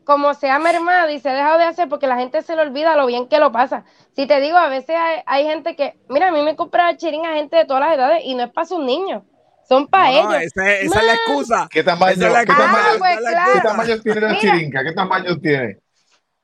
como 0.04 0.34
se 0.34 0.48
ha 0.48 0.58
mermado 0.58 1.10
y 1.10 1.18
se 1.18 1.28
ha 1.28 1.34
dejado 1.34 1.58
de 1.58 1.64
hacer 1.64 1.88
porque 1.88 2.06
la 2.06 2.16
gente 2.16 2.42
se 2.42 2.54
le 2.54 2.62
olvida 2.62 2.96
lo 2.96 3.06
bien 3.06 3.28
que 3.28 3.38
lo 3.38 3.52
pasa. 3.52 3.84
Si 4.14 4.26
te 4.26 4.40
digo, 4.40 4.56
a 4.56 4.68
veces 4.68 4.96
hay, 5.26 5.44
gente 5.44 5.76
que, 5.76 5.98
mira, 6.08 6.28
a 6.28 6.32
mí 6.32 6.42
me 6.42 6.56
compra 6.56 6.96
chiringa 6.96 7.34
gente 7.34 7.56
de 7.56 7.64
todas 7.66 7.82
las 7.82 7.94
edades 7.94 8.22
y 8.24 8.34
no 8.34 8.44
es 8.44 8.52
para 8.52 8.66
sus 8.66 8.82
niños. 8.82 9.24
Son 9.68 9.88
para 9.88 10.12
ellos. 10.12 10.34
esa, 10.42 10.72
es 10.78 10.90
la 10.90 11.14
excusa. 11.14 11.68
¿Qué 11.70 11.82
tamaño, 11.82 12.14
¿qué, 12.14 12.46
tamaño, 12.46 12.98
pues, 12.98 13.18
¿qué 13.52 13.60
tamaño 13.60 14.00
tiene 14.00 14.20
la 14.20 14.38
chiringa? 14.38 14.84
¿Qué 14.84 14.92
tamaño 14.92 15.38
tiene? 15.40 15.78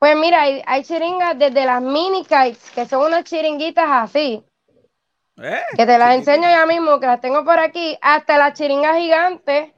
Pues 0.00 0.16
mira, 0.16 0.42
hay, 0.42 0.60
hay 0.66 0.82
chiringas 0.82 1.38
desde 1.38 1.64
las 1.64 1.80
mini 1.80 2.24
kites, 2.24 2.72
que 2.74 2.84
son 2.86 3.06
unas 3.06 3.22
chiringuitas 3.22 3.86
así, 3.88 4.44
eh, 5.42 5.62
que 5.76 5.86
te 5.86 5.98
las 5.98 6.14
enseño 6.14 6.48
ya 6.48 6.66
mismo, 6.66 7.00
que 7.00 7.06
las 7.06 7.20
tengo 7.20 7.44
por 7.44 7.58
aquí, 7.58 7.98
hasta 8.00 8.38
las 8.38 8.54
chiringas 8.54 8.96
gigantes, 8.96 9.72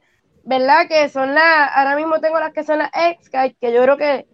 ¿verdad? 0.45 0.87
Que 0.89 1.09
son 1.09 1.35
las, 1.35 1.71
ahora 1.75 1.97
mismo 1.97 2.21
tengo 2.21 2.39
las 2.39 2.53
que 2.53 2.65
son 2.65 2.79
las 2.79 2.91
x 2.93 3.31
que 3.31 3.73
yo 3.73 3.83
creo 3.83 3.97
que 3.97 4.27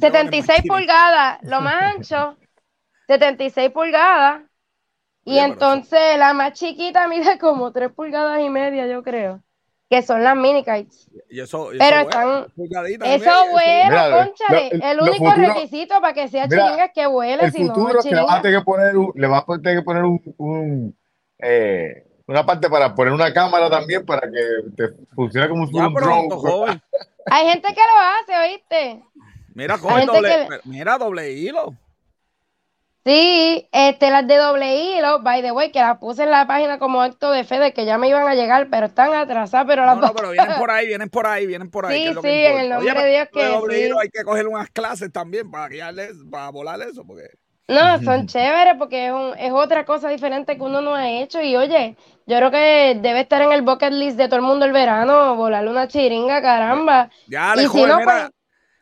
76 0.00 0.62
pulgadas, 0.66 1.38
lo 1.42 1.60
más 1.60 1.82
ancho, 1.96 2.36
76 3.06 3.70
pulgadas. 3.70 4.42
Y 5.24 5.38
entonces 5.38 6.16
la 6.16 6.32
más 6.32 6.54
chiquita 6.54 7.06
mide 7.06 7.38
como 7.38 7.70
3 7.70 7.92
pulgadas 7.92 8.40
y 8.40 8.48
media, 8.48 8.86
yo 8.86 9.02
creo. 9.02 9.42
Que 9.88 10.02
son 10.02 10.22
las 10.22 10.36
mini 10.36 10.62
kites. 10.62 11.08
Y 11.30 11.40
eso, 11.40 11.70
Pero 11.78 12.00
están. 12.00 12.46
Eso 13.04 13.32
bueno, 13.52 14.26
conchale. 14.26 14.70
el 14.72 15.00
único 15.00 15.30
requisito 15.32 16.00
para 16.00 16.12
que 16.12 16.28
sea 16.28 16.48
chiringa 16.48 16.86
es 16.86 16.92
que 16.94 17.06
vuele. 17.06 17.44
El 17.44 17.52
si 17.52 17.66
futuro 17.66 17.94
no, 17.94 17.98
es 17.98 18.04
que 18.04 18.14
le 18.14 18.22
vas 18.22 18.38
a 18.38 18.42
tener 18.42 18.58
que 18.58 18.64
poner, 18.64 18.96
un, 18.96 19.12
le 19.14 19.26
vas 19.26 19.44
a 19.48 19.58
tener 19.62 19.78
que 19.78 19.84
poner 19.84 20.04
un, 20.04 20.34
un 20.36 20.96
eh, 21.38 22.04
una 22.26 22.44
parte 22.44 22.68
para 22.68 22.94
poner 22.94 23.12
una 23.12 23.32
cámara 23.32 23.70
también 23.70 24.04
para 24.04 24.28
que 24.30 24.70
te 24.76 24.88
funcione 25.14 25.48
como 25.48 25.64
un 25.64 25.94
drone. 25.94 26.82
Hay 27.30 27.46
gente 27.46 27.68
que 27.68 27.80
lo 27.80 28.34
hace, 28.36 28.50
¿oíste? 28.50 29.02
Mira, 29.54 29.78
coge 29.78 30.04
doble, 30.04 30.48
mira, 30.64 30.98
doble 30.98 31.32
hilo. 31.32 31.74
Sí, 33.08 33.66
este, 33.72 34.10
las 34.10 34.26
de 34.26 34.36
doble 34.36 34.76
hilo, 34.76 35.22
by 35.22 35.40
the 35.40 35.50
way, 35.50 35.72
que 35.72 35.78
las 35.78 35.96
puse 35.96 36.24
en 36.24 36.30
la 36.30 36.46
página 36.46 36.78
como 36.78 37.00
acto 37.00 37.30
de 37.30 37.42
fe 37.42 37.58
de 37.58 37.72
que 37.72 37.86
ya 37.86 37.96
me 37.96 38.06
iban 38.06 38.28
a 38.28 38.34
llegar, 38.34 38.68
pero 38.70 38.84
están 38.84 39.14
atrasadas, 39.14 39.66
pero 39.66 39.86
las 39.86 39.96
No, 39.96 40.08
no, 40.08 40.12
pero 40.12 40.32
vienen 40.32 40.58
por 40.58 40.70
ahí, 40.70 40.86
vienen 40.86 41.08
por 41.08 41.26
ahí, 41.26 41.46
vienen 41.46 41.70
por 41.70 41.86
ahí. 41.86 42.08
Sí, 42.08 42.14
sí, 42.20 42.28
en 42.28 42.58
el 42.58 42.68
nombre 42.68 43.02
de 43.02 43.10
Dios 43.10 43.28
que 43.32 43.46
doble 43.46 43.76
sí. 43.76 43.82
hilo 43.84 43.98
hay 43.98 44.10
que 44.10 44.22
coger 44.24 44.46
unas 44.46 44.68
clases 44.68 45.10
también 45.10 45.50
para 45.50 45.68
guiarles, 45.68 46.16
para 46.30 46.50
volar 46.50 46.82
eso, 46.82 47.02
porque... 47.06 47.30
No, 47.66 47.98
son 48.02 48.26
chéveres 48.26 48.74
porque 48.78 49.06
es, 49.06 49.12
un, 49.12 49.32
es 49.38 49.52
otra 49.52 49.86
cosa 49.86 50.10
diferente 50.10 50.56
que 50.56 50.62
uno 50.62 50.82
no 50.82 50.94
ha 50.94 51.08
hecho 51.08 51.40
y 51.40 51.56
oye, 51.56 51.96
yo 52.26 52.36
creo 52.36 52.50
que 52.50 52.98
debe 53.00 53.20
estar 53.20 53.40
en 53.40 53.52
el 53.52 53.62
bucket 53.62 53.92
list 53.92 54.18
de 54.18 54.26
todo 54.26 54.36
el 54.36 54.42
mundo 54.42 54.66
el 54.66 54.72
verano, 54.72 55.34
volarle 55.34 55.70
una 55.70 55.88
chiringa, 55.88 56.42
caramba. 56.42 57.08
Ya, 57.26 57.56
le 57.56 57.62
y 57.62 57.66
joven, 57.66 57.84
si 57.84 57.90
no, 57.90 57.98
mira, 58.00 58.12
pues, 58.12 58.30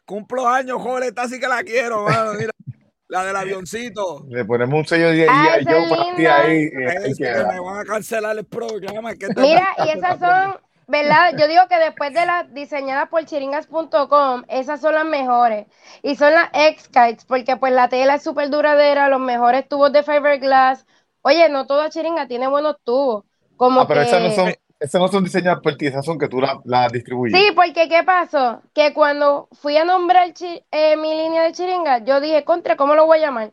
cumplo 0.04 0.48
años, 0.48 0.82
joven, 0.82 1.04
esta 1.04 1.28
sí 1.28 1.38
que 1.38 1.46
la 1.46 1.62
quiero, 1.62 2.02
mano, 2.02 2.32
mira. 2.34 2.50
La 3.08 3.24
del 3.24 3.36
avioncito. 3.36 4.26
Le 4.28 4.44
ponemos 4.44 4.78
un 4.80 4.86
sello 4.86 5.10
de 5.10 5.26
Ah, 5.30 5.58
y 5.60 5.64
yo 5.64 6.16
ti 6.16 6.26
ahí. 6.26 6.62
eh, 6.64 6.70
Es 7.04 7.16
que 7.18 7.24
me 7.24 7.60
van 7.60 7.78
a 7.80 7.84
cancelar 7.84 8.36
el 8.36 8.44
programa. 8.44 9.14
que 9.14 9.28
Mira, 9.36 9.68
y 9.86 9.90
esas 9.90 10.18
son, 10.18 10.56
¿verdad? 10.88 11.34
Yo 11.38 11.46
digo 11.46 11.62
que 11.68 11.78
después 11.78 12.12
de 12.12 12.26
las 12.26 12.52
diseñadas 12.52 13.08
por 13.08 13.24
chiringas.com, 13.24 14.42
esas 14.48 14.80
son 14.80 14.94
las 14.94 15.04
mejores. 15.04 15.66
Y 16.02 16.16
son 16.16 16.32
las 16.34 16.48
X-Kites, 16.52 17.24
porque 17.26 17.56
pues 17.56 17.72
la 17.72 17.88
tela 17.88 18.16
es 18.16 18.22
súper 18.24 18.50
duradera, 18.50 19.08
los 19.08 19.20
mejores 19.20 19.68
tubos 19.68 19.92
de 19.92 20.02
fiberglass. 20.02 20.84
Oye, 21.22 21.48
no 21.48 21.66
toda 21.66 21.90
chiringa 21.90 22.26
tiene 22.26 22.48
buenos 22.48 22.76
tubos. 22.84 23.24
Como 23.56 23.82
Ah, 23.82 23.86
pero 23.86 24.00
que... 24.02 24.06
esas 24.08 24.22
no 24.22 24.30
son, 24.32 24.52
esas 24.78 25.00
no 25.00 25.08
son 25.08 25.24
diseñadas 25.24 25.60
por 25.60 25.76
ti, 25.76 25.86
esas 25.86 26.04
son 26.04 26.18
que 26.18 26.28
tú 26.28 26.40
las 26.40 26.56
la 26.64 26.88
distribuyes. 26.88 27.38
Sí, 27.38 27.52
porque 27.54 27.88
¿qué 27.88 28.02
pasó? 28.04 28.62
Que 28.74 28.92
cuando 28.92 29.48
fui 29.52 29.76
a 29.76 29.84
nombrar 29.84 30.32
eh, 30.70 30.96
mi 30.96 31.14
línea 31.14 31.42
de 31.42 31.52
chiringa, 31.52 32.04
yo 32.04 32.20
dije, 32.20 32.44
contra, 32.44 32.76
¿cómo 32.76 32.94
lo 32.94 33.06
voy 33.06 33.18
a 33.18 33.22
llamar? 33.22 33.52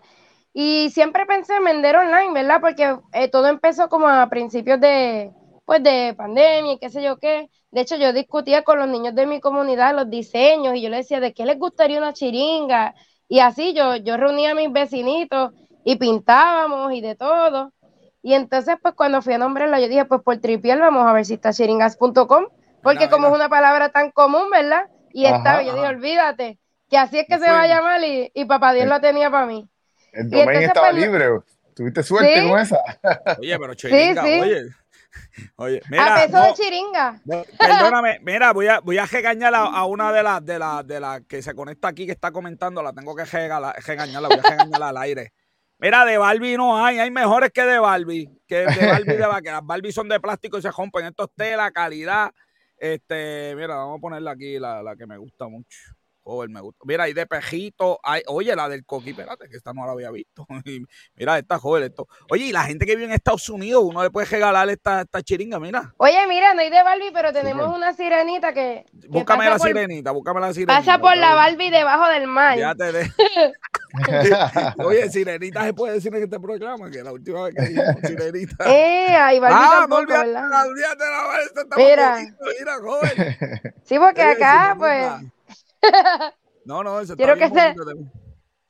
Y 0.53 0.89
siempre 0.91 1.25
pensé 1.25 1.55
en 1.55 1.63
vender 1.63 1.95
online, 1.95 2.33
¿verdad? 2.33 2.59
Porque 2.61 2.97
eh, 3.13 3.27
todo 3.29 3.47
empezó 3.47 3.89
como 3.89 4.07
a 4.07 4.29
principios 4.29 4.79
de, 4.79 5.31
pues, 5.65 5.81
de 5.81 6.13
pandemia 6.15 6.73
y 6.73 6.79
qué 6.79 6.89
sé 6.89 7.01
yo 7.01 7.17
qué. 7.17 7.49
De 7.71 7.81
hecho, 7.81 7.95
yo 7.95 8.13
discutía 8.13 8.63
con 8.63 8.77
los 8.77 8.87
niños 8.87 9.15
de 9.15 9.25
mi 9.25 9.39
comunidad 9.39 9.95
los 9.95 10.09
diseños 10.09 10.75
y 10.75 10.81
yo 10.81 10.89
les 10.89 11.05
decía, 11.05 11.19
¿de 11.19 11.33
qué 11.33 11.45
les 11.45 11.57
gustaría 11.57 11.97
una 11.97 12.13
chiringa? 12.13 12.93
Y 13.27 13.39
así 13.39 13.73
yo, 13.73 13.95
yo 13.95 14.17
reunía 14.17 14.51
a 14.51 14.55
mis 14.55 14.71
vecinitos 14.71 15.53
y 15.83 15.95
pintábamos 15.95 16.93
y 16.93 17.01
de 17.01 17.15
todo. 17.15 17.71
Y 18.23 18.33
entonces, 18.33 18.77
pues 18.81 18.95
cuando 18.95 19.21
fui 19.21 19.33
a 19.33 19.37
nombrarla, 19.37 19.79
yo 19.79 19.87
dije, 19.89 20.05
pues 20.05 20.21
por 20.21 20.37
tripiel 20.37 20.79
vamos 20.79 21.05
a 21.05 21.13
ver 21.13 21.25
si 21.25 21.33
está 21.35 21.51
chiringas.com, 21.53 22.47
porque 22.81 23.09
como 23.09 23.27
es 23.27 23.33
una 23.33 23.49
palabra 23.49 23.89
tan 23.89 24.09
común, 24.11 24.49
¿verdad? 24.49 24.87
Y 25.11 25.25
Ajá, 25.25 25.37
estaba, 25.37 25.61
yo 25.61 25.75
dije, 25.75 25.87
olvídate, 25.87 26.57
que 26.89 26.97
así 26.97 27.19
es 27.19 27.27
que 27.27 27.37
se 27.37 27.49
va 27.51 27.61
a 27.63 27.67
llamar 27.67 28.01
y, 28.03 28.31
y 28.33 28.45
papá 28.45 28.73
Dios 28.73 28.85
Sí. 28.85 28.89
lo 28.89 29.01
tenía 29.01 29.29
para 29.29 29.45
mí. 29.45 29.67
El 30.13 30.29
domain 30.29 30.47
entonces, 30.49 30.67
estaba 30.69 30.89
pues, 30.91 31.03
libre. 31.03 31.25
Tuviste 31.75 32.01
suerte 32.03 32.41
Sí. 32.41 32.49
con 32.49 32.59
esa. 32.59 32.77
Oye, 33.39 33.59
pero 33.59 33.73
chiringa, 33.75 34.23
sí. 34.23 34.39
oye. 34.39 34.61
Oye, 35.57 35.79
a 35.85 35.89
mira, 35.89 36.15
peso 36.15 36.37
no, 36.37 36.43
de 36.45 36.53
chiringa. 36.53 37.19
no, 37.25 37.43
perdóname, 37.59 38.19
mira, 38.23 38.51
voy 38.53 38.67
a, 38.67 38.79
voy 38.79 38.97
a 38.97 39.05
regañar 39.05 39.53
a, 39.53 39.59
a 39.65 39.85
una 39.85 40.11
de 40.11 40.23
las 40.23 40.43
de 40.43 40.57
las 40.57 40.87
de 40.87 40.99
las 40.99 41.21
que 41.27 41.41
se 41.43 41.53
conecta 41.53 41.87
aquí 41.87 42.05
que 42.07 42.11
está 42.13 42.31
comentando, 42.31 42.81
la 42.81 42.93
tengo 42.93 43.15
que 43.15 43.23
regala- 43.25 43.73
regañarla, 43.85 44.27
voy 44.29 44.39
a 44.43 44.49
regañarla 44.49 44.89
al 44.89 44.97
aire. 44.97 45.33
Mira, 45.83 46.05
de 46.05 46.17
Barbie 46.17 46.55
no 46.55 46.77
hay, 46.77 46.97
hay 46.97 47.11
mejores 47.11 47.51
que 47.51 47.61
de 47.61 47.77
Barbie, 47.77 48.29
que 48.47 48.55
de 48.55 48.87
Barbie 48.87 49.17
de 49.17 49.41
que 49.43 49.51
las 49.51 49.61
Barbie 49.65 49.91
son 49.91 50.07
de 50.07 50.17
plástico 50.17 50.57
y 50.57 50.61
se 50.61 50.71
rompen, 50.71 51.07
esto 51.07 51.25
es 51.25 51.31
tela, 51.35 51.69
calidad. 51.71 52.31
Este, 52.77 53.53
mira, 53.53 53.75
vamos 53.75 53.97
a 53.97 53.99
ponerla 53.99 54.31
aquí, 54.31 54.57
la, 54.59 54.81
la 54.81 54.95
que 54.95 55.05
me 55.05 55.17
gusta 55.17 55.49
mucho. 55.49 55.77
Joder, 56.23 56.49
me 56.49 56.61
gusta. 56.61 56.79
Mira, 56.85 57.03
hay 57.03 57.13
de 57.13 57.27
pejito, 57.27 57.99
hay, 58.01 58.21
oye, 58.27 58.55
la 58.55 58.69
del 58.69 58.85
coqui, 58.85 59.09
espérate, 59.09 59.49
que 59.49 59.57
esta 59.57 59.73
no 59.73 59.85
la 59.85 59.91
había 59.91 60.09
visto. 60.09 60.45
Mira, 61.15 61.37
esta 61.37 61.59
joven, 61.59 61.83
esto. 61.83 62.07
Oye, 62.29 62.45
y 62.45 62.51
la 62.53 62.63
gente 62.63 62.85
que 62.85 62.95
vive 62.95 63.07
en 63.07 63.13
Estados 63.13 63.49
Unidos, 63.49 63.83
uno 63.83 64.01
le 64.01 64.09
puede 64.09 64.25
regalar 64.27 64.69
esta, 64.69 65.01
esta 65.01 65.21
chiringa, 65.21 65.59
mira. 65.59 65.93
Oye, 65.97 66.25
mira, 66.27 66.53
no 66.53 66.61
hay 66.61 66.69
de 66.69 66.81
Barbie, 66.81 67.11
pero 67.13 67.33
tenemos 67.33 67.75
una 67.75 67.93
sirenita 67.93 68.53
que, 68.53 68.85
que 69.01 69.07
Búscame 69.09 69.45
la 69.45 69.57
por, 69.57 69.67
sirenita, 69.67 70.11
búscame 70.11 70.39
la 70.39 70.53
sirenita. 70.53 70.77
pasa 70.77 70.99
por 70.99 71.17
la 71.17 71.35
Barbie 71.35 71.69
debajo 71.69 72.07
del 72.09 72.27
mar. 72.27 72.57
Ya 72.57 72.73
te 72.73 72.91
de... 72.91 73.11
Oye, 74.77 75.09
sirenita 75.09 75.63
se 75.63 75.73
puede 75.73 75.95
decir 75.95 76.15
en 76.15 76.23
este 76.23 76.39
programa, 76.39 76.89
que 76.89 77.03
la 77.03 77.11
última 77.11 77.43
vez 77.43 77.55
que 77.55 77.61
dijimos 77.63 77.95
sirenita. 78.03 78.55
Eh, 78.65 79.15
ay, 79.15 79.39
Barbie 79.39 79.57
ah, 79.59 79.71
no 79.73 79.79
tampoco, 79.79 80.19
¿verdad? 80.19 80.49
no 80.49 80.61
olvídate 80.61 81.03
la 81.03 81.37
vez, 81.37 81.45
está 81.55 81.75
Mira. 81.75 82.17
mira, 82.59 82.75
joven. 82.81 83.73
Sí, 83.83 83.99
porque 83.99 84.21
Oye, 84.21 84.31
acá, 84.31 84.75
pues, 84.77 85.11
No, 86.65 86.83
no, 86.83 86.99
eso 86.99 87.15
Quiero 87.15 87.33
está 87.33 87.49
bien 87.49 87.75
que 87.75 87.75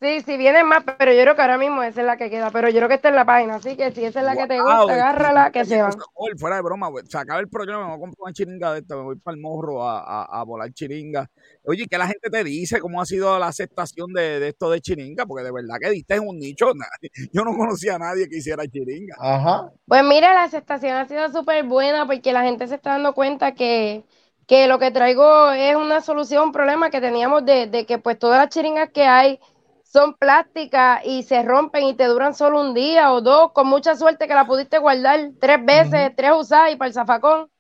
se- 0.02 0.20
sí, 0.20 0.22
sí 0.26 0.38
vienen 0.38 0.68
más, 0.68 0.84
pero 0.98 1.14
yo 1.14 1.22
creo 1.22 1.36
que 1.36 1.42
ahora 1.42 1.58
mismo 1.58 1.82
esa 1.84 2.02
es 2.02 2.08
la 2.08 2.18
que 2.18 2.30
queda. 2.30 2.52
Pero 2.52 2.70
yo 2.70 2.78
creo 2.78 2.90
que 2.90 2.96
está 2.96 3.10
en 3.10 3.16
la 3.16 3.26
página, 3.26 3.56
así 3.56 3.78
que 3.78 3.92
si 3.92 4.04
esa 4.04 4.20
es 4.20 4.26
la 4.26 4.36
que 4.36 4.48
te 4.48 4.60
Wow, 4.60 4.66
gusta, 4.66 4.94
agárrala, 4.94 5.52
que 5.52 5.64
se. 5.64 5.82
Joder, 6.14 6.38
fuera 6.38 6.56
de 6.58 6.62
broma, 6.62 6.88
güey. 6.90 7.06
se 7.08 7.18
acaba 7.18 7.40
el 7.40 7.48
programa, 7.48 7.84
me 7.84 7.90
voy 7.92 7.98
a 7.98 8.00
comprar 8.00 8.24
una 8.26 8.34
chiringa 8.34 8.74
de 8.74 8.80
esta, 8.80 8.96
me 8.96 9.04
voy 9.04 9.16
para 9.18 9.36
el 9.36 9.42
morro 9.42 9.88
a, 9.88 10.00
a, 10.00 10.42
a 10.42 10.44
volar 10.44 10.72
chiringa. 10.74 11.30
Oye, 11.66 11.88
¿qué 11.88 11.98
la 11.98 12.08
gente 12.08 12.30
te 12.30 12.44
dice? 12.44 12.80
¿Cómo 12.80 13.02
ha 13.02 13.06
sido 13.06 13.38
la 13.40 13.48
aceptación 13.48 14.12
de, 14.14 14.40
de 14.40 14.48
esto 14.50 14.70
de 14.70 14.82
chiringa? 14.82 15.26
Porque 15.26 15.44
de 15.46 15.52
verdad 15.52 15.76
que 15.80 15.90
diste 15.92 16.16
en 16.16 16.28
un 16.28 16.38
nicho. 16.38 16.66
nadie- 16.76 17.12
yo 17.32 17.44
no 17.46 17.56
conocía 17.56 17.96
a 17.96 18.00
nadie 18.00 18.28
que 18.28 18.38
hiciera 18.38 18.68
chiringa. 18.68 19.16
Ajá. 19.20 19.72
Pues 19.88 20.04
mira, 20.04 20.34
la 20.34 20.44
aceptación 20.44 20.98
ha 20.98 21.08
sido 21.08 21.30
súper 21.32 21.64
buena 21.66 22.06
porque 22.08 22.34
la 22.34 22.44
gente 22.44 22.68
se 22.68 22.76
está 22.76 22.92
dando 22.92 23.14
cuenta 23.14 23.54
que, 23.54 24.04
que 24.48 24.68
lo 24.68 24.80
que 24.80 24.92
traigo 24.92 25.52
es 25.52 25.76
una 25.76 26.02
solución 26.02 26.42
a 26.42 26.46
un 26.46 26.52
problema 26.52 26.90
que 26.90 27.02
teníamos 27.02 27.46
de, 27.46 27.68
de 27.68 27.86
que 27.86 27.98
pues 27.98 28.20
todas 28.20 28.40
las 28.40 28.50
chiringas 28.50 28.90
que 28.92 29.06
hay 29.06 29.40
son 29.84 30.16
plásticas 30.16 31.02
y 31.06 31.24
se 31.24 31.44
rompen 31.44 31.84
y 31.84 31.94
te 31.94 32.06
duran 32.06 32.34
solo 32.34 32.60
un 32.62 32.74
día 32.74 33.14
o 33.14 33.22
dos, 33.22 33.52
con 33.54 33.68
mucha 33.68 33.96
suerte 33.96 34.28
que 34.28 34.34
la 34.34 34.48
pudiste 34.48 34.80
guardar 34.80 35.20
tres 35.40 35.64
veces, 35.64 36.12
tres 36.16 36.32
usadas 36.36 36.72
y 36.72 36.76
para 36.76 36.88
el 36.88 36.94
zafacón. 36.94 37.52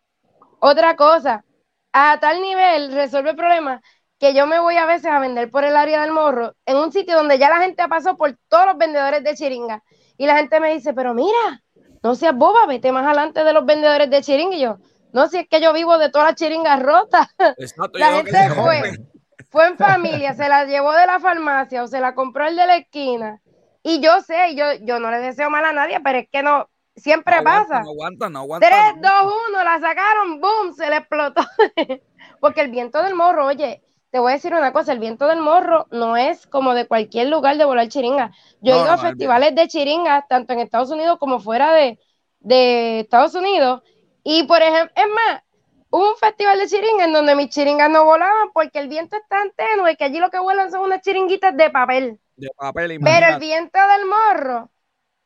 Otra 0.59 0.95
cosa, 0.95 1.45
a 1.91 2.19
tal 2.19 2.41
nivel 2.41 2.91
resuelve 2.91 3.31
el 3.31 3.36
problema 3.36 3.81
que 4.19 4.34
yo 4.34 4.47
me 4.47 4.59
voy 4.59 4.77
a 4.77 4.86
veces 4.86 5.11
a 5.11 5.19
vender 5.19 5.51
por 5.51 5.63
el 5.65 5.75
área 5.75 6.01
del 6.01 6.11
morro 6.11 6.53
en 6.65 6.77
un 6.77 6.91
sitio 6.91 7.17
donde 7.17 7.38
ya 7.38 7.49
la 7.49 7.59
gente 7.59 7.81
ha 7.81 7.88
pasado 7.89 8.15
por 8.17 8.36
todos 8.47 8.65
los 8.67 8.77
vendedores 8.77 9.23
de 9.23 9.36
chiringa 9.36 9.84
y 10.17 10.25
la 10.25 10.38
gente 10.38 10.59
me 10.59 10.73
dice, 10.73 10.93
pero 10.93 11.13
mira, 11.13 11.61
no 12.01 12.15
seas 12.15 12.36
boba, 12.36 12.65
vete 12.65 12.91
más 12.91 13.05
adelante 13.05 13.43
de 13.43 13.53
los 13.53 13.65
vendedores 13.65 14.09
de 14.09 14.21
chiringa 14.21 14.55
y 14.55 14.61
yo, 14.61 14.77
no, 15.14 15.28
si 15.30 15.38
es 15.39 15.47
que 15.49 15.61
yo 15.61 15.74
vivo 15.74 15.97
de 15.97 16.09
todas 16.09 16.28
las 16.30 16.36
chiringas 16.36 16.82
rotas. 16.82 17.28
Exacto, 17.57 17.99
La 17.99 18.11
gente 18.11 18.49
fue, 18.51 18.82
rompen. 18.82 19.09
fue 19.49 19.68
en 19.68 19.78
familia, 19.78 20.34
se 20.34 20.49
la 20.49 20.66
llevó 20.66 20.91
de 20.93 21.05
la 21.07 21.20
farmacia 21.20 21.84
o 21.84 21.88
se 21.88 21.99
la 22.01 22.16
compró 22.16 22.47
el 22.47 22.55
de 22.55 22.66
la 22.68 22.78
esquina. 22.78 23.41
Y 23.84 24.01
yo 24.01 24.22
sé, 24.22 24.55
yo, 24.55 24.66
yo 24.82 24.99
no 24.99 25.11
le 25.11 25.20
deseo 25.20 25.49
mal 25.49 25.66
a 25.66 25.74
nadie, 25.74 25.99
pero 26.01 26.20
es 26.20 26.28
que 26.32 26.43
no, 26.43 26.70
siempre 26.95 27.38
No 27.38 27.43
pasa. 27.43 27.82
no 27.82 27.91
aguanta, 27.91 28.30
no 28.30 28.39
aguanta. 28.39 28.68
3, 28.68 29.01
no. 29.01 29.09
2, 29.26 29.34
1, 29.49 29.64
la 29.64 29.80
sacaron, 29.80 30.41
boom, 30.41 30.74
se 30.76 30.89
le 30.89 30.97
explotó. 30.97 31.43
Porque 32.39 32.61
el 32.61 32.72
viento 32.72 33.03
del 33.03 33.16
morro, 33.16 33.45
oye, 33.47 33.84
te 34.09 34.20
voy 34.20 34.32
a 34.32 34.36
decir 34.36 34.53
una 34.53 34.74
cosa, 34.74 34.93
el 34.93 34.99
viento 34.99 35.28
del 35.28 35.39
morro 35.39 35.88
no 35.91 36.18
es 36.18 36.45
como 36.47 36.74
de 36.76 36.88
cualquier 36.88 37.30
lugar 37.30 37.57
de 37.57 37.66
volar 37.66 37.88
chiringa. 37.89 38.32
Yo 38.61 38.76
he 38.76 38.82
ido 38.82 38.91
a 38.91 38.97
no, 38.97 39.01
festivales 39.01 39.55
de 39.55 39.68
chiringa, 39.68 40.26
tanto 40.30 40.53
en 40.53 40.59
Estados 40.59 40.91
Unidos 40.91 41.18
como 41.20 41.39
fuera 41.39 41.74
de, 41.74 41.99
de 42.39 43.01
Estados 43.01 43.34
Unidos. 43.36 43.82
Y 44.24 44.43
por 44.43 44.61
ejemplo, 44.61 44.93
es 44.95 45.07
más, 45.09 45.43
hubo 45.89 46.09
un 46.11 46.17
festival 46.17 46.59
de 46.59 46.67
chiringa 46.67 47.05
en 47.05 47.13
donde 47.13 47.36
mis 47.36 47.49
chiringas 47.49 47.89
no 47.89 48.05
volaban 48.05 48.51
porque 48.53 48.80
el 48.80 48.88
viento 48.88 49.17
es 49.17 49.24
tan 49.28 49.51
tenue 49.51 49.95
que 49.97 50.05
allí 50.05 50.19
lo 50.19 50.30
que 50.32 50.39
vuelan 50.39 50.71
son 50.71 50.82
unas 50.82 51.01
chiringuitas 51.01 51.55
de 51.57 51.69
papel. 51.69 52.19
De 52.36 52.49
papel, 52.57 52.91
Pero 53.01 53.28
el 53.28 53.38
imagínate. 53.38 53.39
viento 53.39 53.80
del 53.80 54.07
morro 54.07 54.71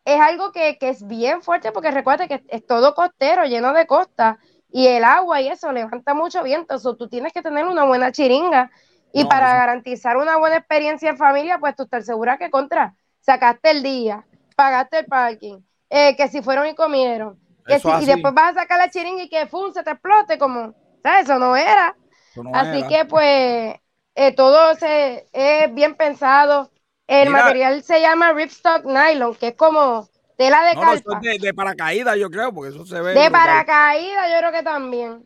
es 0.05 0.19
algo 0.19 0.51
que, 0.51 0.77
que 0.79 0.89
es 0.89 1.05
bien 1.07 1.41
fuerte 1.41 1.71
porque 1.71 1.91
recuerda 1.91 2.27
que 2.27 2.43
es 2.49 2.65
todo 2.65 2.95
costero, 2.95 3.45
lleno 3.45 3.73
de 3.73 3.87
costa, 3.87 4.39
y 4.71 4.87
el 4.87 5.03
agua 5.03 5.41
y 5.41 5.49
eso 5.49 5.71
levanta 5.71 6.13
mucho 6.13 6.43
viento. 6.43 6.75
O 6.83 6.95
tú 6.95 7.09
tienes 7.09 7.33
que 7.33 7.41
tener 7.41 7.65
una 7.65 7.85
buena 7.85 8.11
chiringa. 8.11 8.71
Y 9.13 9.23
No, 9.23 9.29
para 9.29 9.53
garantizar 9.55 10.17
una 10.17 10.37
buena 10.37 10.57
experiencia 10.57 11.09
en 11.09 11.17
familia, 11.17 11.59
pues 11.59 11.75
tú 11.75 11.83
estás 11.83 12.05
segura 12.05 12.37
que 12.37 12.51
contra, 12.51 12.95
sacaste 13.21 13.71
el 13.71 13.83
día, 13.83 14.27
pagaste 14.55 14.99
el 14.99 15.05
parking, 15.07 15.59
eh, 15.89 16.15
que 16.17 16.27
si 16.27 16.41
fueron 16.41 16.67
y 16.67 16.75
comieron, 16.75 17.39
Eso 17.68 17.91
si- 17.91 18.01
y 18.01 18.05
así. 18.05 18.07
después 18.07 18.34
vas 18.34 18.51
a 18.57 18.61
sacar 18.61 18.78
la 18.80 18.89
chiringa 18.89 19.24
y 19.24 19.30
que 19.30 19.47
fum, 19.47 19.74
se 19.74 19.84
te 19.84 19.91
explote, 19.91 20.38
como, 20.38 20.76
¿sabes? 21.03 21.24
Eso 21.26 21.39
no 21.39 21.55
era. 21.55 21.97
Eso 22.32 22.43
no 22.43 22.51
Así 22.51 22.86
era. 22.86 22.88
que 22.88 23.05
pues 23.05 23.76
eh, 24.15 24.34
todo 24.36 24.76
se, 24.76 25.28
es 25.34 25.74
bien 25.74 25.95
pensado. 25.95 26.72
El 27.07 27.30
Mira. 27.30 27.32
material 27.32 27.84
se 27.84 28.01
llama 28.01 28.34
Ripstock 28.34 28.86
Nylon, 28.86 29.36
que 29.36 29.49
es 29.49 29.55
como 29.55 30.09
tela 30.38 30.63
de 30.63 30.78
No, 30.78 30.80
calpa. 30.80 31.22
de, 31.22 31.38
de 31.39 31.53
paracaídas, 31.53 32.18
yo 32.18 32.30
creo, 32.30 32.53
porque 32.53 32.70
eso 32.76 32.86
se 32.86 33.01
ve. 33.01 33.20
de 33.20 33.32
paracaídas, 33.32 34.32
yo 34.32 34.38
creo 34.39 34.51
que 34.51 34.63
también. 34.63 35.26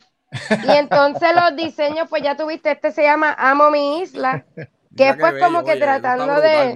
Y 0.62 0.74
entonces 0.76 1.30
los 1.36 1.56
diseños, 1.56 2.08
pues 2.10 2.24
ya 2.24 2.38
tuviste, 2.38 2.72
este 2.72 2.92
se 2.92 3.04
llama 3.04 3.36
Amo 3.38 3.72
mi 3.72 4.02
isla, 4.02 4.48
que 4.96 5.10
es 5.10 5.16
pues 5.16 5.42
como 5.42 5.64
que 5.64 5.78
tratando 5.78 6.42
de, 6.42 6.76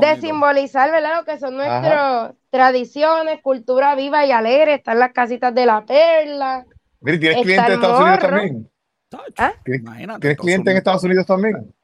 de 0.00 0.20
simbolizar, 0.20 0.90
¿verdad? 0.90 1.16
Lo 1.16 1.24
que 1.24 1.38
son 1.38 1.56
nuestras 1.56 2.32
tradiciones, 2.50 3.40
cultura 3.40 3.94
viva 3.94 4.26
y 4.26 4.32
alegre. 4.32 4.74
Están 4.74 4.98
las 4.98 5.12
casitas 5.12 5.54
de 5.54 5.66
la 5.66 5.84
perla. 5.86 6.66
Mire, 7.00 7.18
¿tienes 7.18 7.42
clientes 7.42 7.66
en 7.66 7.74
Estados 7.74 8.00
Unidos 8.00 8.18
también? 8.20 8.70
¿Ah? 9.38 9.52
¿Tienes, 9.64 10.38
clientes 10.38 10.70
en 10.72 10.76
Estados 10.76 11.04
Unidos 11.04 11.26
también? 11.26 11.74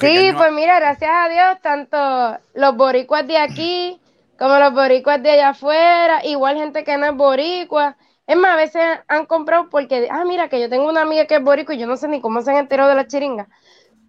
Sí, 0.00 0.32
pues 0.36 0.52
mira, 0.52 0.78
gracias 0.78 1.10
a 1.10 1.28
Dios, 1.30 1.60
tanto 1.62 2.38
los 2.54 2.76
boricuas 2.76 3.26
de 3.26 3.38
aquí 3.38 4.00
como 4.38 4.58
los 4.58 4.74
boricuas 4.74 5.22
de 5.22 5.30
allá 5.30 5.50
afuera, 5.50 6.24
igual 6.24 6.56
gente 6.56 6.84
que 6.84 6.98
no 6.98 7.06
es 7.06 7.16
boricua. 7.16 7.96
Es 8.26 8.36
más, 8.36 8.52
a 8.52 8.56
veces 8.56 8.82
han 9.08 9.26
comprado 9.26 9.68
porque, 9.70 10.08
ah, 10.10 10.24
mira, 10.24 10.48
que 10.48 10.60
yo 10.60 10.68
tengo 10.68 10.88
una 10.88 11.02
amiga 11.02 11.26
que 11.26 11.36
es 11.36 11.42
boricua 11.42 11.74
y 11.74 11.78
yo 11.78 11.86
no 11.86 11.96
sé 11.96 12.08
ni 12.08 12.20
cómo 12.20 12.42
se 12.42 12.50
han 12.50 12.58
enterado 12.58 12.90
de 12.90 12.96
la 12.96 13.06
chiringa. 13.06 13.48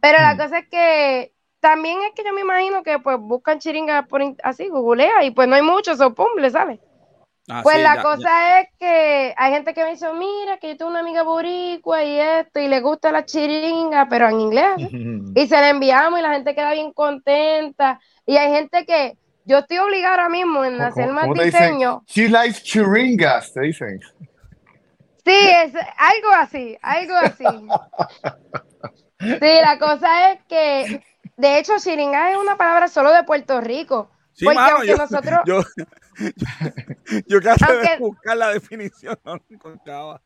Pero 0.04 0.18
la 0.18 0.34
mm. 0.34 0.38
cosa 0.38 0.60
es 0.60 0.68
que 0.68 1.34
también 1.62 1.98
es 2.02 2.14
que 2.14 2.26
yo 2.26 2.34
me 2.34 2.42
imagino 2.42 2.84
que 2.84 3.00
pues 3.00 3.18
buscan 3.18 3.60
chiringas 3.60 4.06
por 4.06 4.22
así, 4.44 4.68
googlea 4.68 5.24
y 5.24 5.32
pues 5.32 5.48
no 5.48 5.56
hay 5.56 5.62
muchos, 5.62 6.02
o 6.02 6.14
pum, 6.14 6.28
le 6.40 6.50
sale. 6.50 6.82
Ah, 7.48 7.62
pues 7.64 7.82
la 7.82 8.04
cosa 8.04 8.60
es 8.60 8.68
que 8.78 9.34
hay 9.38 9.54
gente 9.54 9.74
que 9.74 9.82
me 9.82 9.92
dice, 9.92 10.08
mira, 10.12 10.58
que 10.58 10.68
yo 10.68 10.78
tengo 10.78 10.92
una 10.92 11.00
amiga 11.00 11.24
boricua 11.24 12.04
y 12.04 12.20
esto, 12.20 12.60
y 12.60 12.68
le 12.68 12.82
gusta 12.82 13.14
la 13.14 13.26
chiringa, 13.26 14.10
pero 14.10 14.28
en 14.28 14.42
inglés. 14.42 14.74
y 15.36 15.48
se 15.48 15.56
la 15.56 15.70
enviamos 15.70 16.20
y 16.20 16.22
la 16.22 16.34
gente 16.34 16.54
queda 16.54 16.74
bien 16.74 16.92
contenta. 16.92 18.02
Y 18.26 18.36
hay 18.36 18.52
gente 18.52 18.86
que, 18.86 19.18
yo 19.46 19.60
estoy 19.60 19.78
obligada 19.78 20.16
ahora 20.16 20.30
mismo 20.30 20.66
en 20.66 20.82
hacer 20.82 21.12
más 21.12 21.30
diseño. 21.34 22.04
She 22.08 22.28
likes 22.28 22.62
chiringas, 22.62 23.54
te 23.54 23.62
dicen. 23.62 24.02
Sí, 25.26 25.32
es 25.32 25.74
algo 25.74 26.32
así, 26.36 26.78
algo 26.82 27.16
así. 27.16 27.46
Sí, 29.24 29.60
la 29.62 29.80
cosa 29.80 30.32
es 30.32 30.40
que, 30.48 31.04
de 31.38 31.60
hecho, 31.60 31.74
chiringa 31.80 32.32
es 32.32 32.38
una 32.38 32.58
palabra 32.58 32.88
solo 32.88 33.12
de 33.12 33.24
Puerto 33.24 33.62
Rico. 33.62 34.10
Sí, 34.34 34.46
porque 34.46 34.60
aunque 34.60 34.88
yo, 34.88 34.98
nosotros. 34.98 35.40
Yo, 35.46 35.62
yo, 37.28 37.40
de 37.40 37.98
buscar 38.00 38.38
la 38.38 38.50
definición, 38.50 39.18
no 39.24 39.38
encontraba. 39.50 40.22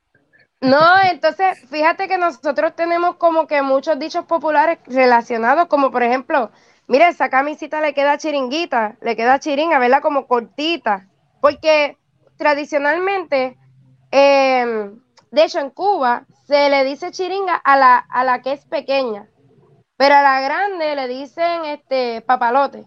No, 0.60 0.86
entonces, 1.04 1.60
fíjate 1.70 2.08
que 2.08 2.18
nosotros 2.18 2.76
tenemos 2.76 3.18
como 3.18 3.46
que 3.46 3.62
muchos 3.62 4.00
dichos 4.00 4.26
populares 4.26 4.80
relacionados, 4.88 5.68
como 5.68 5.92
por 5.92 6.02
ejemplo, 6.02 6.52
mire, 6.88 7.08
esa 7.10 7.30
camisita 7.30 7.80
le 7.80 7.94
queda 7.94 8.18
chiringuita, 8.18 8.98
le 9.02 9.16
queda 9.16 9.40
chiringa, 9.40 9.78
¿verdad? 9.78 10.02
Como 10.02 10.26
cortita. 10.26 11.08
Porque 11.42 11.98
tradicionalmente, 12.38 13.58
em, 14.10 15.00
de 15.30 15.44
hecho, 15.44 15.60
en 15.60 15.70
Cuba 15.70 16.26
se 16.48 16.70
le 16.70 16.86
dice 16.86 17.12
chiringa 17.12 17.56
a 17.56 17.78
la, 17.78 17.98
a 17.98 18.24
la 18.24 18.42
que 18.42 18.54
es 18.54 18.66
pequeña, 18.66 19.30
pero 19.98 20.16
a 20.16 20.22
la 20.22 20.40
grande 20.42 20.96
le 20.96 21.08
dicen 21.08 21.66
este 21.66 22.22
papalote. 22.22 22.86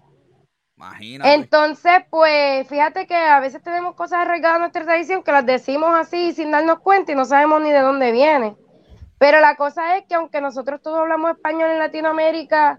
Imagínate. 0.77 1.35
Entonces, 1.35 1.93
pues 2.09 2.67
fíjate 2.67 3.07
que 3.07 3.15
a 3.15 3.39
veces 3.39 3.63
tenemos 3.63 3.95
cosas 3.95 4.21
arraigadas 4.21 4.57
en 4.57 4.61
nuestra 4.63 4.85
tradición 4.85 5.23
que 5.23 5.33
las 5.33 5.45
decimos 5.45 5.91
así 5.95 6.33
sin 6.33 6.51
darnos 6.51 6.81
cuenta 6.81 7.13
y 7.13 7.15
no 7.15 7.27
sabemos 7.27 7.61
ni 7.61 7.71
de 7.71 7.81
dónde 7.81 8.13
viene. 8.13 8.57
Pero 9.19 9.41
la 9.41 9.57
cosa 9.57 9.99
es 9.99 10.07
que 10.07 10.15
aunque 10.15 10.41
nosotros 10.41 10.81
todos 10.81 10.99
hablamos 10.99 11.33
español 11.33 11.71
en 11.71 11.79
Latinoamérica, 11.79 12.79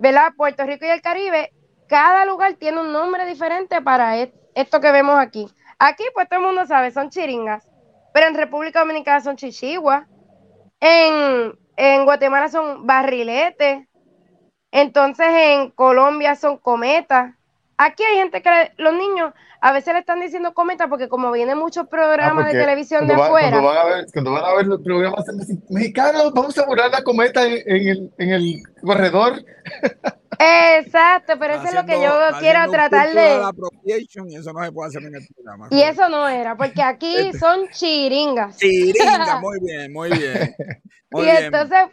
¿verdad? 0.00 0.32
Puerto 0.36 0.64
Rico 0.64 0.84
y 0.84 0.88
el 0.88 1.00
Caribe, 1.00 1.52
cada 1.86 2.24
lugar 2.24 2.54
tiene 2.54 2.80
un 2.80 2.90
nombre 2.90 3.24
diferente 3.26 3.80
para 3.80 4.16
esto 4.16 4.80
que 4.80 4.90
vemos 4.90 5.16
aquí. 5.16 5.46
Aquí, 5.78 6.02
pues 6.14 6.28
todo 6.28 6.40
el 6.40 6.46
mundo 6.46 6.66
sabe, 6.66 6.90
son 6.90 7.10
chiringas. 7.10 7.68
Pero 8.12 8.26
en 8.26 8.34
República 8.34 8.80
Dominicana 8.80 9.20
son 9.20 9.36
chichiguas. 9.36 10.08
En, 10.80 11.58
en 11.76 12.04
Guatemala 12.04 12.48
son 12.48 12.86
barriletes. 12.86 13.86
Entonces 14.72 15.28
en 15.30 15.70
Colombia 15.72 16.36
son 16.36 16.58
cometas. 16.58 17.35
Aquí 17.78 18.02
hay 18.02 18.16
gente 18.16 18.42
que 18.42 18.72
los 18.78 18.94
niños 18.94 19.32
a 19.60 19.72
veces 19.72 19.92
le 19.94 20.00
están 20.00 20.20
diciendo 20.20 20.54
cometa 20.54 20.88
porque 20.88 21.08
como 21.08 21.32
vienen 21.32 21.58
muchos 21.58 21.88
programas 21.88 22.46
de 22.46 22.52
televisión 22.52 23.06
de 23.06 23.14
afuera. 23.14 23.60
Cuando 23.60 23.68
van, 23.68 23.78
a 23.78 23.84
ver, 23.84 24.06
cuando 24.12 24.32
van 24.32 24.44
a 24.44 24.54
ver 24.54 24.66
los 24.66 24.80
programas 24.82 25.24
mexicanos, 25.68 26.32
vamos 26.34 26.56
a 26.58 26.64
volar 26.64 26.90
la 26.90 27.02
cometa 27.02 27.46
en, 27.46 27.88
el, 27.88 28.10
en 28.18 28.30
el 28.30 28.62
corredor. 28.80 29.44
Exacto, 30.38 31.34
pero 31.38 31.54
eso 31.54 31.64
es 31.64 31.74
lo 31.74 31.86
que 31.86 32.00
yo 32.00 32.12
quiero 32.40 32.70
tratar 32.70 33.14
de... 33.14 33.40
Y 33.84 33.92
eso 33.92 34.52
no 34.52 34.64
se 34.64 34.72
puede 34.72 34.88
hacer 34.88 35.02
en 35.02 35.14
el 35.14 35.26
programa. 35.34 35.68
Y 35.70 35.82
eso 35.82 36.08
no 36.08 36.28
era, 36.28 36.56
porque 36.56 36.82
aquí 36.82 37.16
este. 37.16 37.38
son 37.38 37.68
chiringas. 37.68 38.56
Chiringas, 38.56 39.40
muy 39.42 39.58
bien, 39.60 39.92
muy 39.92 40.10
bien. 40.10 40.54
y 41.12 41.28
entonces 41.28 41.88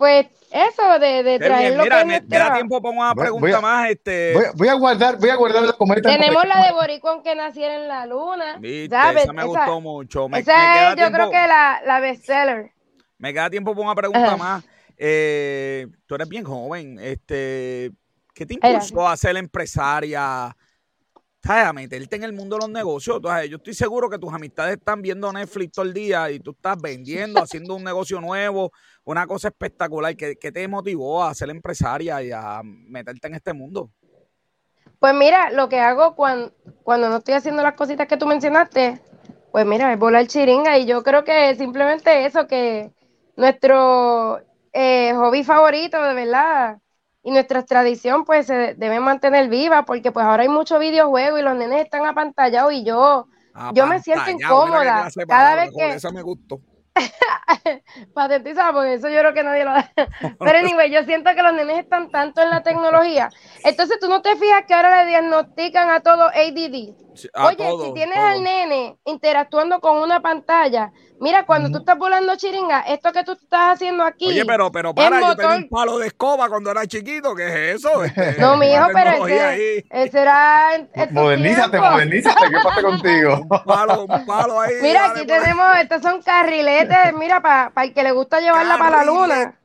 pues 0.00 0.28
eso 0.50 0.98
de, 0.98 1.22
de 1.22 1.38
traer 1.38 1.76
lo 1.76 1.82
mira, 1.82 2.02
me, 2.06 2.20
da 2.22 2.54
tiempo 2.54 2.80
para 2.80 2.96
una 2.96 3.14
pregunta 3.14 3.60
más. 3.60 3.90
Este... 3.90 4.32
Voy, 4.54 4.68
a, 4.68 4.72
guardar, 4.72 5.18
voy 5.18 5.28
a 5.28 5.36
guardar 5.36 5.62
la 5.62 5.74
cometa. 5.74 6.08
Tenemos 6.08 6.42
la 6.46 6.64
de 6.64 6.72
Boricón 6.72 7.22
que 7.22 7.34
naciera 7.34 7.74
en 7.74 7.86
la 7.86 8.06
luna. 8.06 8.58
Esa 8.62 9.12
me 9.34 9.44
gustó 9.44 9.78
mucho. 9.82 10.26
Me, 10.30 10.38
esa 10.38 10.92
es, 10.92 10.98
yo 10.98 11.12
creo 11.12 11.30
que 11.30 11.36
la, 11.36 11.82
la 11.84 12.00
bestseller. 12.00 12.72
Me 13.18 13.34
queda 13.34 13.50
tiempo 13.50 13.74
para 13.74 13.84
una 13.84 13.94
pregunta 13.94 14.38
más. 14.38 14.64
Eh, 14.96 15.86
tú 16.06 16.14
eres 16.14 16.28
bien 16.30 16.44
joven. 16.44 16.98
Este, 16.98 17.92
¿Qué 18.32 18.46
te 18.46 18.54
impulsó 18.54 19.06
a 19.06 19.18
ser 19.18 19.36
empresaria? 19.36 20.56
¿Sabes? 21.42 21.66
A 21.66 21.72
meterte 21.72 22.16
en 22.16 22.24
el 22.24 22.32
mundo 22.32 22.56
de 22.56 22.60
los 22.60 22.70
negocios. 22.70 23.20
yo 23.48 23.56
estoy 23.56 23.74
seguro 23.74 24.08
que 24.08 24.18
tus 24.18 24.32
amistades 24.32 24.76
están 24.76 25.02
viendo 25.02 25.32
Netflix 25.32 25.72
todo 25.72 25.84
el 25.84 25.94
día 25.94 26.30
y 26.30 26.40
tú 26.40 26.52
estás 26.52 26.80
vendiendo, 26.80 27.40
haciendo 27.42 27.74
un 27.74 27.84
negocio 27.84 28.20
nuevo, 28.20 28.72
una 29.04 29.26
cosa 29.26 29.48
espectacular. 29.48 30.16
¿Qué, 30.16 30.34
te 30.36 30.68
motivó 30.68 31.24
a 31.24 31.34
ser 31.34 31.50
empresaria 31.50 32.22
y 32.22 32.32
a 32.32 32.60
meterte 32.64 33.28
en 33.28 33.34
este 33.34 33.52
mundo? 33.52 33.90
Pues 34.98 35.14
mira, 35.14 35.50
lo 35.50 35.68
que 35.68 35.80
hago 35.80 36.14
cuando, 36.14 36.52
cuando 36.82 37.08
no 37.08 37.16
estoy 37.18 37.34
haciendo 37.34 37.62
las 37.62 37.74
cositas 37.74 38.06
que 38.06 38.18
tú 38.18 38.26
mencionaste, 38.26 39.00
pues 39.50 39.64
mira, 39.64 39.92
es 39.92 39.98
volar 39.98 40.26
chiringa 40.26 40.78
y 40.78 40.84
yo 40.84 41.02
creo 41.02 41.24
que 41.24 41.54
simplemente 41.56 42.26
eso, 42.26 42.46
que 42.46 42.92
nuestro 43.36 44.40
eh, 44.72 45.12
hobby 45.14 45.42
favorito, 45.42 46.02
de 46.02 46.14
verdad, 46.14 46.78
y 47.22 47.30
nuestra 47.30 47.64
tradición 47.64 48.24
pues 48.24 48.46
se 48.46 48.74
debe 48.74 49.00
mantener 49.00 49.48
viva 49.48 49.84
porque 49.84 50.12
pues 50.12 50.24
ahora 50.24 50.42
hay 50.42 50.48
mucho 50.48 50.78
videojuego 50.78 51.38
y 51.38 51.42
los 51.42 51.56
nenes 51.56 51.84
están 51.84 52.06
apantallados 52.06 52.72
y 52.72 52.84
yo 52.84 53.26
yo 53.74 53.86
me 53.86 54.00
siento 54.00 54.30
incómoda 54.30 55.08
cada 55.28 55.56
vez 55.56 55.70
que 55.76 55.94
eso 55.94 56.12
me 56.12 56.22
gustó. 56.22 56.60
Patentizada 58.14 58.72
porque 58.72 58.94
eso 58.94 59.08
yo 59.08 59.20
creo 59.20 59.32
que 59.32 59.44
nadie 59.44 59.64
lo 59.64 59.72
pero 60.38 60.58
anyway 60.58 60.90
yo 60.90 61.04
siento 61.04 61.30
que 61.34 61.42
los 61.42 61.52
nenes 61.52 61.78
están 61.78 62.10
tanto 62.10 62.42
en 62.42 62.50
la 62.50 62.62
tecnología. 62.62 63.28
Entonces 63.64 63.98
tú 64.00 64.08
no 64.08 64.22
te 64.22 64.36
fijas 64.36 64.64
que 64.66 64.74
ahora 64.74 65.02
le 65.02 65.10
diagnostican 65.10 65.90
a 65.90 66.00
todo 66.00 66.28
ADD 66.28 66.94
oye 67.34 67.70
si 67.84 67.94
tienes 67.94 68.16
al 68.16 68.42
nene 68.42 68.98
interactuando 69.04 69.80
con 69.80 69.98
una 69.98 70.20
pantalla 70.20 70.92
Mira, 71.20 71.44
cuando 71.44 71.70
tú 71.70 71.78
estás 71.80 71.98
volando 71.98 72.34
chiringa, 72.36 72.80
esto 72.80 73.12
que 73.12 73.22
tú 73.24 73.32
estás 73.32 73.74
haciendo 73.74 74.04
aquí. 74.04 74.28
Oye, 74.28 74.42
pero, 74.46 74.72
pero 74.72 74.94
para, 74.94 75.20
yo 75.20 75.36
tenía 75.36 75.56
un 75.56 75.68
palo 75.68 75.98
de 75.98 76.06
escoba 76.06 76.48
cuando 76.48 76.70
era 76.70 76.86
chiquito, 76.86 77.34
¿qué 77.34 77.48
es 77.48 77.76
eso? 77.76 78.02
Este, 78.10 78.40
no, 78.40 78.56
mi 78.56 78.72
hijo, 78.72 78.86
pero 78.94 79.26
ese, 79.26 79.84
ese 79.90 80.18
era. 80.18 80.88
Modernízate, 81.10 81.78
modernízate, 81.78 82.40
¿qué 82.48 82.56
pasa 82.62 82.82
contigo? 82.82 83.46
un 83.50 83.64
palo, 83.64 84.06
un 84.06 84.26
palo 84.26 84.60
ahí. 84.60 84.72
Mira, 84.80 85.10
aquí 85.10 85.26
tenemos, 85.26 85.66
estos 85.78 86.00
son 86.00 86.22
carriletes, 86.22 87.12
mira, 87.14 87.42
para 87.42 87.70
el 87.84 87.92
que 87.92 88.02
le 88.02 88.12
gusta 88.12 88.40
llevarla 88.40 88.78
para 88.78 88.96
la 88.98 89.04
luna. 89.04 89.60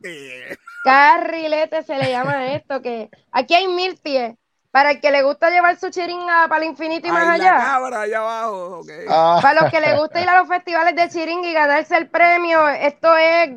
Carriletes 0.84 1.86
se 1.86 1.98
le 1.98 2.12
llama 2.12 2.54
esto, 2.54 2.82
que 2.82 3.10
aquí 3.32 3.54
hay 3.54 3.68
mil 3.68 3.98
pies. 3.98 4.36
Para 4.76 4.92
el 4.92 5.00
que 5.00 5.10
le 5.10 5.24
gusta 5.24 5.50
llevar 5.50 5.80
su 5.80 5.90
chiringa 5.90 6.50
para 6.50 6.66
el 6.66 6.72
infinito 6.72 7.08
y 7.08 7.12
más 7.12 7.40
allá. 7.40 7.78
allá 7.78 8.18
abajo. 8.20 8.82
Ah. 9.08 9.40
Para 9.42 9.62
los 9.62 9.72
que 9.72 9.80
le 9.80 9.98
gusta 9.98 10.20
ir 10.20 10.28
a 10.28 10.38
los 10.40 10.50
festivales 10.50 10.94
de 10.98 11.08
chiringa 11.08 11.48
y 11.48 11.54
ganarse 11.54 11.96
el 11.96 12.10
premio, 12.10 12.68
esto 12.68 13.16
es 13.16 13.52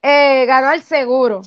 eh, 0.00 0.46
ganar 0.46 0.80
seguro. 0.80 1.42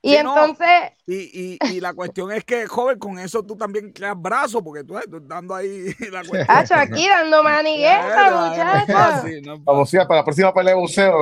Y 0.00 0.14
entonces. 0.14 0.66
y, 1.06 1.58
y, 1.60 1.80
la 1.80 1.92
cuestión 1.92 2.32
es 2.32 2.44
que, 2.44 2.66
joven, 2.66 2.98
con 2.98 3.18
eso 3.18 3.42
tú 3.42 3.56
también 3.56 3.92
creas 3.92 4.14
brazos, 4.16 4.62
porque 4.62 4.84
tú 4.84 4.96
estás 4.96 5.28
dando 5.28 5.54
ahí 5.54 5.94
la 6.10 6.24
cuestión. 6.24 6.78
aquí 6.80 7.06
dando 7.06 7.42
manigueta, 7.42 8.48
muchachos. 8.48 9.60
Vamos 9.64 9.94
a 9.96 10.08
para 10.08 10.20
la 10.20 10.24
próxima 10.24 10.54
pelea 10.54 10.74
de 10.74 10.80
buceo. 10.80 11.20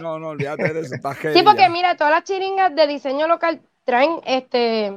no, 0.00 0.20
no, 0.20 0.28
olvídate 0.28 0.74
de 0.74 0.80
eso. 0.82 0.94
sí, 1.34 1.42
porque 1.42 1.68
mira, 1.70 1.96
todas 1.96 2.12
las 2.12 2.22
chiringas 2.22 2.72
de 2.72 2.86
diseño 2.86 3.26
local 3.26 3.60
traen 3.84 4.20
este 4.24 4.96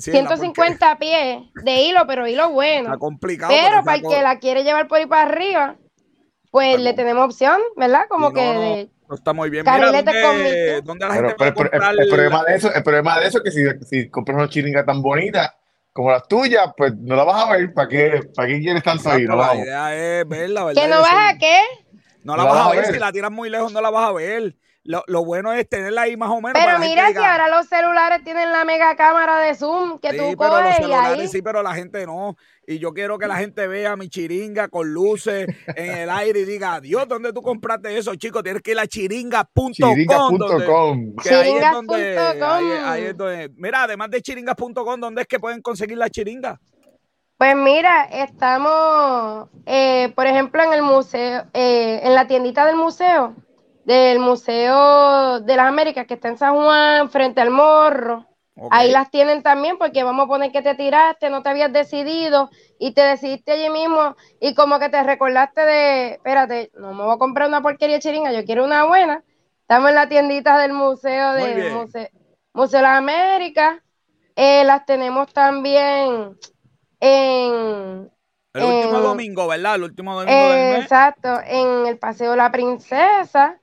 150 0.00 0.98
pies 0.98 1.42
de 1.62 1.82
hilo, 1.82 2.06
pero 2.06 2.26
hilo 2.26 2.50
bueno. 2.50 2.88
Está 2.88 2.98
complicado. 2.98 3.52
Pero 3.52 3.84
para 3.84 3.96
el 3.96 4.02
que 4.02 4.22
la 4.22 4.38
quiere 4.38 4.64
llevar 4.64 4.88
por 4.88 4.98
ahí 4.98 5.06
para 5.06 5.22
arriba, 5.22 5.76
pues 6.50 6.78
le 6.80 6.94
tenemos 6.94 7.24
opción, 7.24 7.60
¿verdad? 7.76 8.06
Como 8.08 8.32
que 8.32 8.88
está 9.14 9.32
muy 9.32 9.50
bien. 9.50 9.64
Mira, 9.64 9.92
¿dónde, 9.92 10.82
¿dónde, 10.82 11.06
la 11.06 11.14
gente 11.14 11.34
pero, 11.38 11.70
el, 11.72 12.08
problema 12.08 12.44
de 12.44 12.54
eso, 12.54 12.74
el 12.74 12.82
problema 12.82 13.20
de 13.20 13.26
eso 13.26 13.38
es 13.38 13.44
que 13.44 13.50
si, 13.50 13.84
si 13.84 14.08
compras 14.08 14.36
una 14.36 14.48
chiringa 14.48 14.84
tan 14.84 15.02
bonita 15.02 15.54
como 15.92 16.10
las 16.10 16.26
tuyas, 16.26 16.72
pues 16.76 16.94
no 16.96 17.16
la 17.16 17.24
vas 17.24 17.48
a 17.48 17.52
ver. 17.52 17.72
¿Para 17.74 17.88
qué, 17.88 18.20
para 18.34 18.48
qué 18.48 18.60
quieres 18.60 18.82
tanto 18.82 19.10
ahí? 19.10 19.24
No 19.24 19.36
la 19.36 19.54
idea 19.54 19.94
es 20.20 20.28
verla, 20.28 20.64
¿verdad? 20.64 20.82
¿Que 20.82 20.88
no 20.88 21.00
vas 21.00 21.34
a 21.34 21.38
qué? 21.38 21.60
No 22.24 22.36
la, 22.36 22.44
vas, 22.44 22.66
a 22.66 22.70
ver. 22.70 22.86
si 22.86 22.98
la 22.98 23.12
tiras 23.12 23.30
muy 23.30 23.50
lejos 23.50 23.72
no 23.72 23.80
la 23.80 23.90
vas 23.90 24.08
a 24.08 24.12
ver. 24.12 24.54
Lo, 24.84 25.04
lo, 25.06 25.24
bueno 25.24 25.52
es 25.52 25.68
tenerla 25.68 26.02
ahí 26.02 26.16
más 26.16 26.30
o 26.30 26.40
menos. 26.40 26.60
Pero 26.60 26.80
mira, 26.80 27.12
si 27.12 27.18
ahora 27.18 27.48
los 27.48 27.68
celulares 27.68 28.24
tienen 28.24 28.50
la 28.50 28.64
mega 28.64 28.96
cámara 28.96 29.38
de 29.38 29.54
zoom 29.54 30.00
que 30.00 30.12
tú 30.12 30.36
coges 30.36 30.80
y 30.80 30.92
ahí... 30.92 31.28
Sí, 31.28 31.40
pero 31.40 31.62
la 31.62 31.72
gente 31.74 32.04
no. 32.04 32.36
Y 32.66 32.80
yo 32.80 32.92
quiero 32.92 33.16
que 33.16 33.28
la 33.28 33.36
gente 33.36 33.68
vea 33.68 33.94
mi 33.94 34.08
chiringa 34.08 34.66
con 34.66 34.92
luces 34.92 35.46
en 35.76 35.98
el 35.98 36.10
aire 36.10 36.40
y 36.40 36.44
diga, 36.44 36.80
Dios, 36.80 37.06
¿dónde 37.06 37.32
tú 37.32 37.42
compraste 37.42 37.96
eso, 37.96 38.16
chicos? 38.16 38.42
Tienes 38.42 38.60
que 38.60 38.72
ir 38.72 38.80
a 38.80 38.86
chiringa.com. 38.88 39.72
Chiringa.com. 39.72 41.14
Chiringa.com. 41.22 41.88
Mira, 43.56 43.84
además 43.84 44.10
de 44.10 44.20
chiringas.com, 44.20 45.00
¿dónde 45.00 45.22
es 45.22 45.28
que 45.28 45.38
pueden 45.38 45.62
conseguir 45.62 45.96
la 45.96 46.10
chiringa? 46.10 46.60
Pues 47.38 47.54
mira, 47.56 48.04
estamos, 48.04 49.48
eh, 49.66 50.12
por 50.16 50.26
ejemplo, 50.26 50.62
en 50.62 50.72
el 50.72 50.82
museo, 50.82 51.44
eh, 51.54 52.00
en 52.02 52.14
la 52.14 52.26
tiendita 52.26 52.66
del 52.66 52.76
museo 52.76 53.36
del 53.84 54.18
Museo 54.18 55.40
de 55.40 55.56
las 55.56 55.66
Américas, 55.66 56.06
que 56.06 56.14
está 56.14 56.28
en 56.28 56.38
San 56.38 56.54
Juan, 56.54 57.10
frente 57.10 57.40
al 57.40 57.50
morro. 57.50 58.26
Ahí 58.70 58.90
las 58.90 59.10
tienen 59.10 59.42
también 59.42 59.78
porque 59.78 60.02
vamos 60.02 60.26
a 60.26 60.28
poner 60.28 60.52
que 60.52 60.60
te 60.60 60.74
tiraste, 60.74 61.30
no 61.30 61.42
te 61.42 61.48
habías 61.48 61.72
decidido 61.72 62.50
y 62.78 62.92
te 62.92 63.00
decidiste 63.00 63.52
allí 63.52 63.70
mismo 63.70 64.14
y 64.40 64.54
como 64.54 64.78
que 64.78 64.90
te 64.90 65.02
recordaste 65.02 65.62
de, 65.62 66.12
espérate, 66.12 66.70
no 66.74 66.92
me 66.92 67.02
voy 67.02 67.14
a 67.14 67.18
comprar 67.18 67.48
una 67.48 67.62
porquería 67.62 67.98
chiringa, 67.98 68.30
yo 68.30 68.44
quiero 68.44 68.64
una 68.64 68.84
buena. 68.84 69.24
Estamos 69.62 69.88
en 69.88 69.94
la 69.94 70.08
tiendita 70.08 70.58
del 70.58 70.74
Museo 70.74 71.32
de 71.32 71.70
Museo, 71.72 72.08
Museo 72.52 72.78
de 72.80 72.82
las 72.82 72.98
Américas. 72.98 73.80
Eh, 74.36 74.64
las 74.64 74.84
tenemos 74.84 75.32
también 75.32 76.36
en... 77.00 78.10
El 78.52 78.62
último 78.64 79.00
domingo, 79.00 79.48
¿verdad? 79.48 79.76
El 79.76 79.84
último 79.84 80.14
domingo 80.14 80.48
del 80.48 80.74
mes. 80.74 80.82
Exacto, 80.82 81.40
en 81.46 81.86
el 81.86 81.98
Paseo 81.98 82.36
La 82.36 82.52
Princesa. 82.52 83.61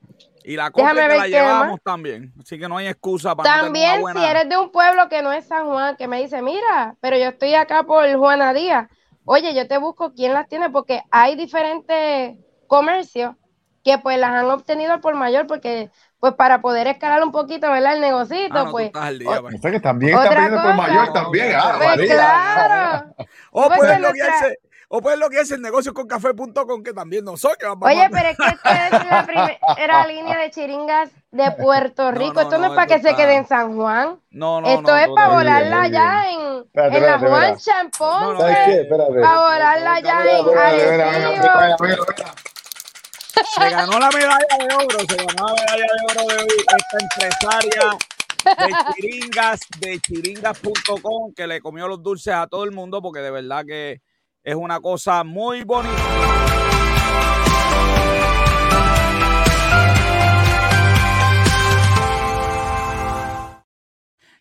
Y 0.50 0.56
la 0.56 0.72
copia 0.72 0.96
que 0.96 1.16
la 1.16 1.28
llevamos 1.28 1.80
también. 1.84 2.34
Así 2.42 2.58
que 2.58 2.68
no 2.68 2.78
hay 2.78 2.88
excusa 2.88 3.36
para 3.36 3.62
También, 3.62 4.02
si 4.16 4.24
eres 4.24 4.50
de 4.50 4.58
un 4.58 4.72
pueblo 4.72 5.08
que 5.08 5.22
no 5.22 5.32
es 5.32 5.46
San 5.46 5.68
Juan, 5.68 5.96
que 5.96 6.08
me 6.08 6.20
dice, 6.20 6.42
mira, 6.42 6.96
pero 7.00 7.18
yo 7.18 7.26
estoy 7.26 7.54
acá 7.54 7.84
por 7.84 8.12
Juana 8.18 8.52
Díaz. 8.52 8.90
Oye, 9.26 9.54
yo 9.54 9.68
te 9.68 9.78
busco 9.78 10.12
quién 10.16 10.34
las 10.34 10.48
tiene, 10.48 10.72
porque 10.72 11.04
hay 11.12 11.36
diferentes 11.36 12.36
comercios 12.66 13.36
que 13.84 14.00
pues 14.00 14.18
las 14.18 14.32
han 14.32 14.46
obtenido 14.50 15.00
por 15.02 15.14
mayor, 15.14 15.46
porque 15.46 15.92
pues 16.20 16.34
para 16.34 16.62
poder 16.62 16.88
escalar 16.88 17.24
un 17.24 17.32
poquito, 17.32 17.70
¿verdad? 17.70 17.94
El 17.94 18.02
negocito, 18.02 18.58
ah, 18.58 18.68
pues. 18.72 18.92
Día, 19.20 19.42
pues. 19.42 19.62
que 19.62 19.80
también 19.80 20.18
está 20.18 20.30
pidiendo 20.32 20.64
por 20.64 20.74
mayor 20.74 21.14
también. 21.14 21.52
Ah, 21.56 21.80
pues 21.80 22.10
claro. 22.10 23.16
O 23.52 23.66
oh, 23.66 23.70
pueden 23.70 24.00
bloquearse, 24.00 24.58
o 24.92 25.02
pueden 25.02 25.20
bloquearse 25.20 25.54
el 25.54 25.62
negocio 25.62 25.94
con 25.94 26.08
café.com, 26.08 26.82
que 26.84 26.94
también 26.94 27.24
no 27.24 27.38
soy. 27.38 27.54
Oye, 27.82 28.10
pero 28.12 28.30
es 28.30 28.38
que 28.38 28.48
esta 28.48 28.88
es 28.88 29.06
la 29.06 29.26
primera 29.28 30.08
línea 30.08 30.40
de 30.40 30.50
chiringas 30.50 31.12
de 31.30 31.52
Puerto 31.52 32.12
Rico. 32.12 32.42
Esto 32.42 32.58
no, 32.58 32.66
es 32.66 32.72
para 32.72 32.88
que 32.88 33.00
se 33.00 33.16
quede 33.16 33.36
en 33.36 33.48
San 33.48 33.76
Juan. 33.76 34.20
No, 34.32 34.62
no, 34.62 34.68
Esto 34.68 34.98
es 34.98 35.08
para 35.16 35.30
volarla 35.30 35.84
allá 35.84 36.32
en, 36.32 36.66
en 36.74 37.04
la 37.04 37.20
Juan 37.20 37.58
Champón. 37.58 38.40
¿Sabes 38.40 38.58
qué? 38.66 38.82
Espérate. 38.82 39.22
Para 39.22 39.40
volarla 39.40 39.94
allá 39.94 40.12
en 40.12 40.58
Arecibo. 40.58 42.06
Se 43.56 43.70
ganó 43.70 44.00
la 44.00 44.10
medalla 44.10 44.58
de 44.58 44.76
oro, 44.76 45.00
se 45.08 45.16
ganó 45.16 45.48
la 45.48 45.54
medalla 45.54 45.86
de 45.86 46.04
oro 46.12 46.28
de 46.28 46.42
hoy 46.42 46.48
esta 46.60 46.98
empresaria 47.00 47.98
de 48.44 48.94
chiringas, 48.96 49.60
de 49.80 50.00
chiringas.com, 50.00 51.34
que 51.36 51.46
le 51.46 51.62
comió 51.62 51.88
los 51.88 52.02
dulces 52.02 52.34
a 52.34 52.48
todo 52.48 52.64
el 52.64 52.72
mundo, 52.72 53.04
porque 53.04 53.20
de 53.20 53.30
verdad 53.30 53.64
que 53.68 54.02
es 54.44 54.56
una 54.56 54.80
cosa 54.80 55.24
muy 55.24 55.64
bonita. 55.64 55.96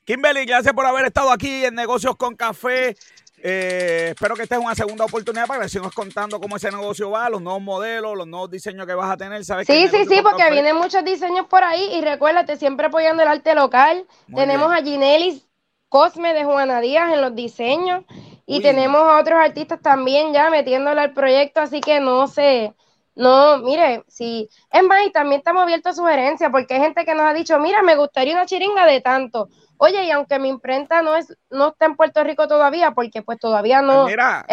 Kimberly, 0.04 0.46
gracias 0.46 0.72
por 0.72 0.86
haber 0.86 1.04
estado 1.04 1.30
aquí 1.30 1.66
en 1.66 1.74
Negocios 1.74 2.16
con 2.16 2.34
Café. 2.34 2.96
Eh, 3.40 4.08
espero 4.12 4.34
que 4.34 4.42
esta 4.42 4.56
es 4.56 4.60
una 4.62 4.74
segunda 4.74 5.04
oportunidad 5.04 5.46
para 5.46 5.62
que 5.62 5.68
sigamos 5.68 5.94
contando 5.94 6.40
cómo 6.40 6.56
ese 6.56 6.70
negocio 6.70 7.10
va, 7.10 7.28
los 7.28 7.42
nuevos 7.42 7.60
modelos, 7.60 8.16
los 8.16 8.26
nuevos 8.26 8.50
diseños 8.50 8.86
que 8.86 8.94
vas 8.94 9.10
a 9.10 9.16
tener. 9.16 9.44
¿sabes 9.44 9.66
sí, 9.66 9.86
sí, 9.88 10.06
sí, 10.06 10.20
porque 10.22 10.50
vienen 10.50 10.76
muchos 10.76 11.04
diseños 11.04 11.46
por 11.46 11.62
ahí 11.62 11.90
y 11.94 12.00
recuérdate, 12.00 12.56
siempre 12.56 12.86
apoyando 12.86 13.22
el 13.22 13.28
arte 13.28 13.54
local. 13.54 14.06
Tenemos 14.34 14.72
a 14.72 14.82
Ginelis 14.82 15.44
Cosme 15.88 16.32
de 16.32 16.44
Juana 16.44 16.80
Díaz 16.80 17.12
en 17.12 17.20
los 17.20 17.34
diseños 17.34 18.04
y 18.50 18.62
tenemos 18.62 19.02
a 19.02 19.20
otros 19.20 19.38
artistas 19.38 19.80
también 19.82 20.32
ya 20.32 20.48
metiéndole 20.48 21.02
al 21.02 21.12
proyecto, 21.12 21.60
así 21.60 21.80
que 21.80 22.00
no 22.00 22.26
sé. 22.26 22.72
No, 23.18 23.58
mire, 23.58 24.04
sí. 24.06 24.48
Es 24.70 24.84
más, 24.84 25.04
y 25.04 25.10
también 25.10 25.40
estamos 25.40 25.64
abiertos 25.64 25.90
a 25.90 25.96
sugerencias, 25.96 26.52
porque 26.52 26.74
hay 26.74 26.80
gente 26.80 27.04
que 27.04 27.16
nos 27.16 27.24
ha 27.24 27.34
dicho, 27.34 27.58
mira, 27.58 27.82
me 27.82 27.96
gustaría 27.96 28.32
una 28.32 28.46
chiringa 28.46 28.86
de 28.86 29.00
tanto. 29.00 29.48
Oye, 29.76 30.04
y 30.04 30.10
aunque 30.12 30.38
mi 30.38 30.48
imprenta 30.48 31.02
no 31.02 31.16
es, 31.16 31.36
no 31.50 31.70
está 31.70 31.86
en 31.86 31.96
Puerto 31.96 32.22
Rico 32.22 32.46
todavía, 32.46 32.92
porque 32.92 33.22
pues 33.22 33.40
todavía 33.40 33.82
no. 33.82 34.06
Mira, 34.06 34.46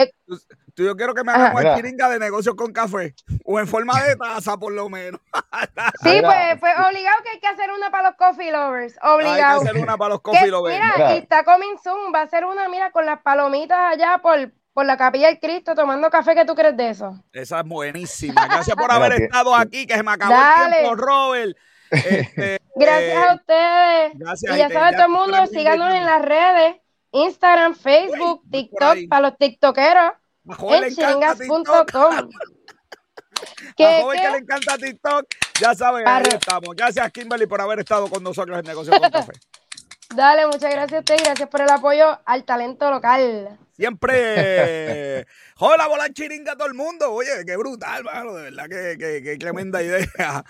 tú, 0.73 0.83
yo 0.83 0.95
quiero 0.95 1.13
que 1.13 1.23
me 1.23 1.31
hagas 1.31 1.53
una 1.53 1.75
chiringa 1.75 2.09
de 2.09 2.17
negocios 2.17 2.55
con 2.55 2.73
café, 2.73 3.13
o 3.43 3.59
en 3.59 3.67
forma 3.67 4.01
de 4.01 4.15
taza, 4.15 4.57
por 4.57 4.73
lo 4.73 4.89
menos. 4.89 5.21
sí, 6.01 6.19
pues, 6.23 6.59
pues 6.59 6.73
obligado 6.87 7.21
que 7.23 7.29
hay 7.29 7.39
que 7.39 7.47
hacer 7.47 7.69
una 7.71 7.91
para 7.91 8.09
los 8.09 8.17
coffee 8.17 8.51
lovers. 8.51 8.97
Obligado. 9.03 9.59
Hay 9.59 9.63
que 9.63 9.69
hacer 9.69 9.83
una 9.83 9.95
para 9.95 10.09
los 10.09 10.21
coffee 10.21 10.49
lovers. 10.49 10.75
Mira, 10.75 11.13
y 11.13 11.17
está 11.19 11.43
coming 11.43 11.77
soon, 11.83 12.11
va 12.11 12.21
a 12.21 12.27
ser 12.27 12.45
una, 12.45 12.67
mira, 12.67 12.89
con 12.89 13.05
las 13.05 13.21
palomitas 13.21 13.93
allá 13.93 14.19
por, 14.23 14.51
por 14.75 14.85
la 14.85 14.97
capilla 14.97 15.27
del 15.27 15.39
Cristo 15.39 15.73
tomando 15.73 16.09
café. 16.09 16.35
¿Qué 16.35 16.43
tú 16.43 16.53
crees 16.53 16.75
de 16.75 16.89
eso? 16.89 17.23
Esa 17.31 17.61
es 17.61 17.65
buenísima. 17.65 18.45
Gracias 18.45 18.75
por 18.75 18.91
haber 18.91 19.13
estado 19.21 19.55
aquí, 19.55 19.87
que 19.87 19.95
se 19.95 20.03
me 20.03 20.11
acabó 20.11 20.35
el 20.35 20.73
tiempo, 20.73 20.95
Robert. 20.97 21.57
Este, 21.89 22.59
gracias 22.75 23.25
a 23.25 23.35
ustedes. 23.35 24.13
y 24.53 24.57
ya 24.57 24.69
sabe 24.69 24.91
todo 24.97 25.05
el 25.05 25.11
mundo, 25.11 25.47
síganos 25.47 25.93
en 25.93 26.05
las 26.05 26.21
redes, 26.21 26.75
Instagram, 27.13 27.73
Facebook, 27.73 28.43
TikTok, 28.51 29.07
para 29.09 29.29
los 29.29 29.37
tiktokeros, 29.37 30.11
en 30.69 30.93
chingas.com. 30.93 32.29
A 33.35 34.01
joven 34.01 34.21
que 34.21 34.31
le 34.31 34.37
encanta 34.37 34.77
TikTok, 34.77 35.25
ya 35.59 35.75
saben, 35.75 36.07
ahí 36.07 36.23
estamos. 36.25 36.73
Gracias, 36.75 37.11
Kimberly, 37.11 37.45
por 37.45 37.59
haber 37.59 37.79
estado 37.79 38.09
con 38.09 38.23
nosotros 38.23 38.57
en 38.57 38.65
Negocio 38.65 38.97
con 38.97 39.09
Café. 39.09 39.33
Dale, 40.15 40.45
muchas 40.47 40.71
gracias 40.71 40.93
a 40.93 40.99
usted 40.99 41.15
y 41.19 41.23
gracias 41.23 41.49
por 41.49 41.61
el 41.61 41.69
apoyo 41.69 42.19
al 42.25 42.45
talento 42.45 42.89
local. 42.89 43.57
Siempre. 43.75 45.25
Hola, 45.59 45.87
volar 45.87 46.13
chiringa 46.13 46.53
a 46.53 46.55
todo 46.55 46.67
el 46.67 46.73
mundo. 46.73 47.11
Oye, 47.11 47.29
qué 47.45 47.57
brutal, 47.57 48.03
mano. 48.05 48.33
De 48.33 48.43
verdad, 48.43 48.69
que, 48.69 49.21
que, 49.21 49.37
tremenda 49.37 49.83
idea. 49.83 50.43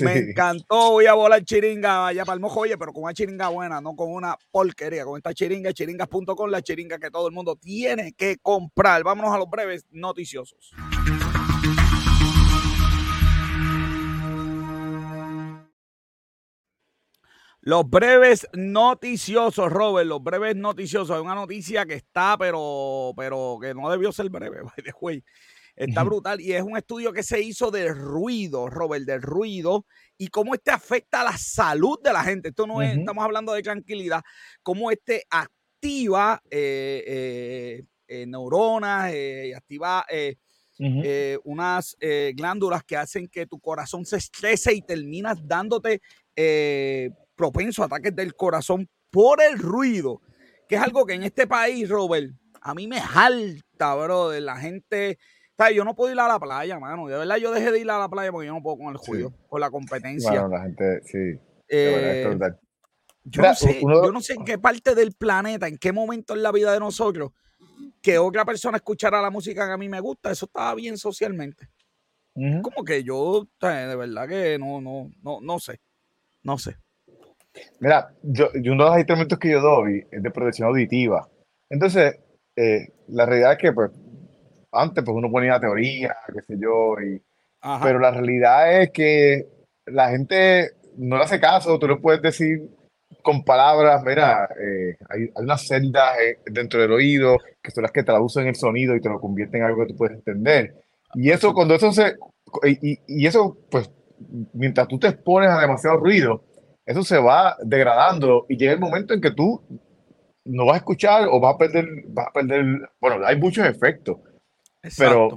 Me 0.00 0.18
encantó. 0.18 0.90
Voy 0.90 1.06
a 1.06 1.14
volar 1.14 1.44
chiringa 1.44 2.08
allá 2.08 2.24
para 2.24 2.34
el 2.34 2.40
mojo. 2.40 2.60
Oye, 2.60 2.76
pero 2.76 2.92
con 2.92 3.04
una 3.04 3.14
chiringa 3.14 3.48
buena, 3.48 3.80
no 3.80 3.94
con 3.94 4.12
una 4.12 4.36
porquería. 4.50 5.04
Con 5.04 5.16
esta 5.16 5.32
chiringa, 5.32 5.72
chiringas.com, 5.72 6.50
la 6.50 6.62
chiringa 6.62 6.98
que 6.98 7.10
todo 7.10 7.28
el 7.28 7.34
mundo 7.34 7.56
tiene 7.56 8.12
que 8.14 8.38
comprar. 8.38 9.04
Vámonos 9.04 9.32
a 9.32 9.38
los 9.38 9.48
breves 9.48 9.86
noticiosos. 9.90 10.72
Los 17.64 17.88
breves 17.88 18.48
noticiosos, 18.54 19.70
Robert, 19.70 20.08
los 20.08 20.20
breves 20.20 20.56
noticiosos. 20.56 21.16
Es 21.16 21.22
una 21.22 21.36
noticia 21.36 21.86
que 21.86 21.94
está, 21.94 22.36
pero, 22.36 23.12
pero 23.16 23.56
que 23.62 23.72
no 23.72 23.88
debió 23.88 24.10
ser 24.10 24.28
breve, 24.30 24.62
by 25.00 25.24
Está 25.76 26.02
brutal 26.02 26.40
y 26.40 26.52
es 26.52 26.62
un 26.62 26.76
estudio 26.76 27.12
que 27.12 27.22
se 27.22 27.40
hizo 27.40 27.70
del 27.70 27.96
ruido, 27.96 28.68
Robert, 28.68 29.04
del 29.06 29.22
ruido 29.22 29.86
y 30.18 30.28
cómo 30.28 30.54
este 30.54 30.70
afecta 30.70 31.22
a 31.22 31.24
la 31.24 31.38
salud 31.38 31.98
de 32.02 32.12
la 32.12 32.24
gente. 32.24 32.48
Esto 32.48 32.66
no 32.66 32.82
es, 32.82 32.98
estamos 32.98 33.24
hablando 33.24 33.52
de 33.52 33.62
tranquilidad, 33.62 34.22
cómo 34.62 34.90
este 34.90 35.24
activa 35.30 36.42
eh, 36.50 37.04
eh, 37.06 37.84
eh, 38.08 38.26
neuronas, 38.26 39.12
activa 39.56 40.04
unas 41.44 41.96
glándulas 42.34 42.82
que 42.82 42.96
hacen 42.96 43.28
que 43.28 43.46
tu 43.46 43.58
corazón 43.58 44.04
se 44.04 44.16
estrese 44.16 44.74
y 44.74 44.82
terminas 44.82 45.38
dándote 45.42 46.02
propenso 47.42 47.82
a 47.82 47.86
ataques 47.86 48.14
del 48.14 48.36
corazón 48.36 48.88
por 49.10 49.42
el 49.42 49.58
ruido, 49.58 50.20
que 50.68 50.76
es 50.76 50.80
algo 50.80 51.04
que 51.04 51.14
en 51.14 51.24
este 51.24 51.48
país, 51.48 51.88
Robert, 51.88 52.32
a 52.60 52.72
mí 52.72 52.86
me 52.86 53.00
jalta, 53.00 53.96
bro, 53.96 54.28
de 54.28 54.40
la 54.40 54.56
gente. 54.58 55.18
Yo 55.74 55.84
no 55.84 55.96
puedo 55.96 56.12
ir 56.12 56.20
a 56.20 56.28
la 56.28 56.38
playa, 56.38 56.78
mano. 56.78 57.08
De 57.08 57.16
verdad, 57.16 57.36
yo 57.36 57.52
dejé 57.52 57.72
de 57.72 57.80
ir 57.80 57.90
a 57.90 57.98
la 57.98 58.08
playa 58.08 58.30
porque 58.30 58.46
yo 58.46 58.54
no 58.54 58.62
puedo 58.62 58.78
con 58.78 58.94
el 58.94 59.00
ruido, 59.04 59.32
con 59.48 59.60
la 59.60 59.70
competencia. 59.70 60.30
Bueno, 60.30 60.48
la 60.48 60.62
gente, 60.62 61.02
sí. 61.04 61.40
Eh, 61.68 62.38
yo, 63.24 63.42
no 63.42 63.54
sé, 63.54 63.80
yo 63.80 64.12
no 64.12 64.20
sé 64.20 64.34
en 64.34 64.44
qué 64.44 64.58
parte 64.58 64.94
del 64.94 65.12
planeta, 65.12 65.66
en 65.66 65.78
qué 65.78 65.92
momento 65.92 66.34
en 66.34 66.42
la 66.44 66.52
vida 66.52 66.72
de 66.72 66.78
nosotros, 66.78 67.32
que 68.00 68.18
otra 68.18 68.44
persona 68.44 68.76
escuchara 68.76 69.20
la 69.20 69.30
música 69.30 69.66
que 69.66 69.72
a 69.72 69.76
mí 69.76 69.88
me 69.88 70.00
gusta, 70.00 70.30
eso 70.30 70.46
estaba 70.46 70.74
bien 70.76 70.96
socialmente. 70.96 71.68
Como 72.62 72.84
que 72.84 73.02
yo, 73.02 73.48
de 73.60 73.96
verdad 73.96 74.28
que 74.28 74.58
no, 74.58 74.80
no, 74.80 75.10
no, 75.22 75.40
no 75.40 75.58
sé. 75.58 75.80
No 76.42 76.58
sé. 76.58 76.76
Mira, 77.80 78.08
yo, 78.22 78.48
uno 78.54 78.84
de 78.84 78.90
los 78.90 78.98
instrumentos 78.98 79.38
que 79.38 79.50
yo 79.50 79.60
doy 79.60 80.06
es 80.10 80.22
de 80.22 80.30
protección 80.30 80.68
auditiva. 80.68 81.28
Entonces, 81.68 82.18
eh, 82.56 82.88
la 83.08 83.26
realidad 83.26 83.52
es 83.52 83.58
que, 83.58 83.72
pues, 83.72 83.90
antes, 84.72 85.04
pues, 85.04 85.16
uno 85.16 85.30
ponía 85.30 85.60
teoría, 85.60 86.16
qué 86.32 86.42
sé 86.42 86.56
yo, 86.58 86.94
y, 87.00 87.20
Pero 87.82 87.98
la 87.98 88.10
realidad 88.10 88.82
es 88.82 88.90
que 88.90 89.46
la 89.86 90.10
gente 90.10 90.72
no 90.96 91.16
le 91.16 91.24
hace 91.24 91.40
caso, 91.40 91.78
tú 91.78 91.86
le 91.88 91.96
puedes 91.96 92.22
decir 92.22 92.68
con 93.22 93.44
palabras, 93.44 94.02
mira, 94.04 94.48
eh, 94.60 94.96
hay, 95.08 95.30
unas 95.36 95.66
celdas 95.66 96.18
eh, 96.20 96.38
dentro 96.46 96.80
del 96.80 96.92
oído 96.92 97.36
que 97.62 97.70
son 97.70 97.82
las 97.82 97.92
que 97.92 98.02
traducen 98.02 98.48
el 98.48 98.56
sonido 98.56 98.96
y 98.96 99.00
te 99.00 99.08
lo 99.08 99.20
convierten 99.20 99.60
en 99.60 99.66
algo 99.66 99.82
que 99.82 99.92
tú 99.92 99.96
puedes 99.96 100.16
entender. 100.16 100.74
Y 101.14 101.30
eso, 101.30 101.52
cuando 101.54 101.74
eso 101.74 101.92
se, 101.92 102.16
y, 102.64 102.98
y 103.06 103.26
eso, 103.26 103.58
pues, 103.70 103.90
mientras 104.54 104.88
tú 104.88 104.98
te 104.98 105.08
expones 105.08 105.50
a 105.50 105.60
demasiado 105.60 105.98
ruido, 105.98 106.42
eso 106.86 107.02
se 107.02 107.18
va 107.18 107.56
degradando 107.62 108.46
y 108.48 108.56
llega 108.56 108.72
el 108.72 108.80
momento 108.80 109.14
en 109.14 109.20
que 109.20 109.30
tú 109.30 109.62
no 110.44 110.66
vas 110.66 110.74
a 110.74 110.78
escuchar 110.78 111.28
o 111.30 111.38
vas 111.40 111.54
a 111.54 111.58
perder, 111.58 111.86
vas 112.08 112.28
a 112.28 112.32
perder, 112.32 112.90
bueno, 113.00 113.24
hay 113.24 113.36
muchos 113.36 113.66
efectos, 113.66 114.18
pero 114.98 115.28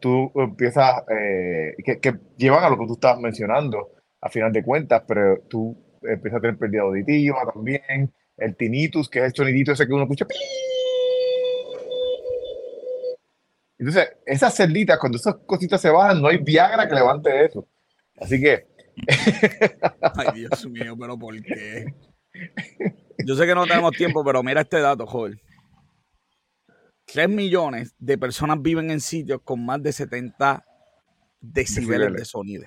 tú, 0.00 0.32
empiezas, 0.34 1.04
eh, 1.08 1.74
que, 1.84 2.00
que, 2.00 2.14
llevan 2.36 2.64
a 2.64 2.70
lo 2.70 2.78
que 2.78 2.86
tú 2.86 2.94
estabas 2.94 3.20
mencionando, 3.20 3.92
a 4.20 4.28
final 4.28 4.52
de 4.52 4.64
cuentas, 4.64 5.02
pero 5.06 5.40
tú 5.48 5.76
empiezas 6.02 6.38
a 6.38 6.40
tener 6.40 6.58
pérdida 6.58 6.82
auditiva 6.82 7.38
también, 7.52 8.12
el 8.36 8.56
tinnitus, 8.56 9.08
que 9.08 9.20
es 9.20 9.26
el 9.26 9.34
sonidito 9.34 9.72
ese 9.72 9.86
que 9.86 9.92
uno 9.92 10.02
escucha. 10.02 10.26
Entonces, 13.78 14.16
esas 14.24 14.56
celditas, 14.56 14.98
cuando 14.98 15.18
esas 15.18 15.36
cositas 15.46 15.80
se 15.80 15.90
bajan, 15.90 16.20
no 16.20 16.28
hay 16.28 16.38
Viagra 16.38 16.88
que 16.88 16.94
levante 16.94 17.44
eso. 17.44 17.68
Así 18.18 18.40
que. 18.40 18.73
Ay, 20.16 20.28
Dios 20.34 20.66
mío, 20.66 20.96
pero 20.98 21.18
¿por 21.18 21.40
qué? 21.42 21.86
Yo 23.26 23.34
sé 23.34 23.46
que 23.46 23.54
no 23.54 23.66
tenemos 23.66 23.92
tiempo, 23.92 24.24
pero 24.24 24.42
mira 24.42 24.62
este 24.62 24.80
dato, 24.80 25.06
joven. 25.06 25.40
3 27.06 27.28
millones 27.28 27.94
de 27.98 28.18
personas 28.18 28.60
viven 28.60 28.90
en 28.90 29.00
sitios 29.00 29.40
con 29.42 29.64
más 29.64 29.82
de 29.82 29.92
70 29.92 30.64
decibeles, 31.40 32.12
de 32.12 32.24
sonido. 32.24 32.64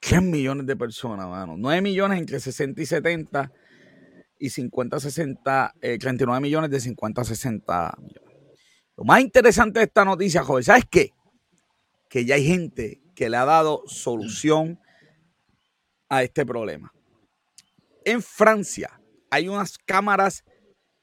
3 0.00 0.22
millones 0.22 0.66
de 0.66 0.76
personas, 0.76 1.28
mano. 1.28 1.56
9 1.56 1.82
millones 1.82 2.18
entre 2.18 2.40
60 2.40 2.80
y 2.80 2.86
70 2.86 3.52
y 4.38 4.50
50 4.50 5.00
60, 5.00 5.74
39 5.80 6.40
millones 6.40 6.70
de 6.70 6.80
50 6.80 7.20
a 7.20 7.24
60 7.24 7.94
millones. 7.98 8.38
Lo 8.96 9.04
más 9.04 9.20
interesante 9.20 9.80
de 9.80 9.84
esta 9.84 10.04
noticia, 10.04 10.42
joven, 10.42 10.64
¿sabes 10.64 10.84
qué? 10.90 11.12
Que 12.08 12.24
ya 12.24 12.36
hay 12.36 12.44
gente 12.44 13.02
que 13.18 13.28
le 13.28 13.36
ha 13.36 13.44
dado 13.44 13.82
solución 13.88 14.78
a 16.08 16.22
este 16.22 16.46
problema. 16.46 16.94
En 18.04 18.22
Francia 18.22 19.00
hay 19.28 19.48
unas 19.48 19.76
cámaras 19.76 20.44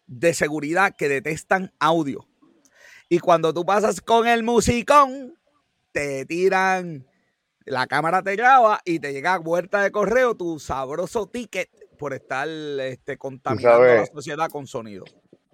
de 0.07 0.34
seguridad 0.34 0.95
que 0.97 1.09
detestan 1.09 1.74
audio. 1.78 2.26
Y 3.09 3.20
cuando 3.20 3.53
tú 3.53 3.66
pasas 3.66 3.99
con 3.99 4.30
el 4.30 4.43
musicón, 4.43 5.38
te 5.91 6.26
tiran, 6.26 7.05
la 7.66 7.86
cámara 7.86 8.24
te 8.24 8.38
graba 8.38 8.80
y 8.86 8.99
te 8.99 9.11
llega 9.11 9.34
a 9.34 9.39
vuelta 9.39 9.82
de 9.82 9.91
correo 9.91 10.38
tu 10.38 10.57
sabroso 10.57 11.28
ticket 11.28 11.70
por 11.99 12.13
estar 12.13 12.47
este, 12.47 13.18
contaminando 13.18 13.84
la 13.84 14.05
sociedad 14.05 14.49
con 14.49 14.68
sonido. 14.68 15.03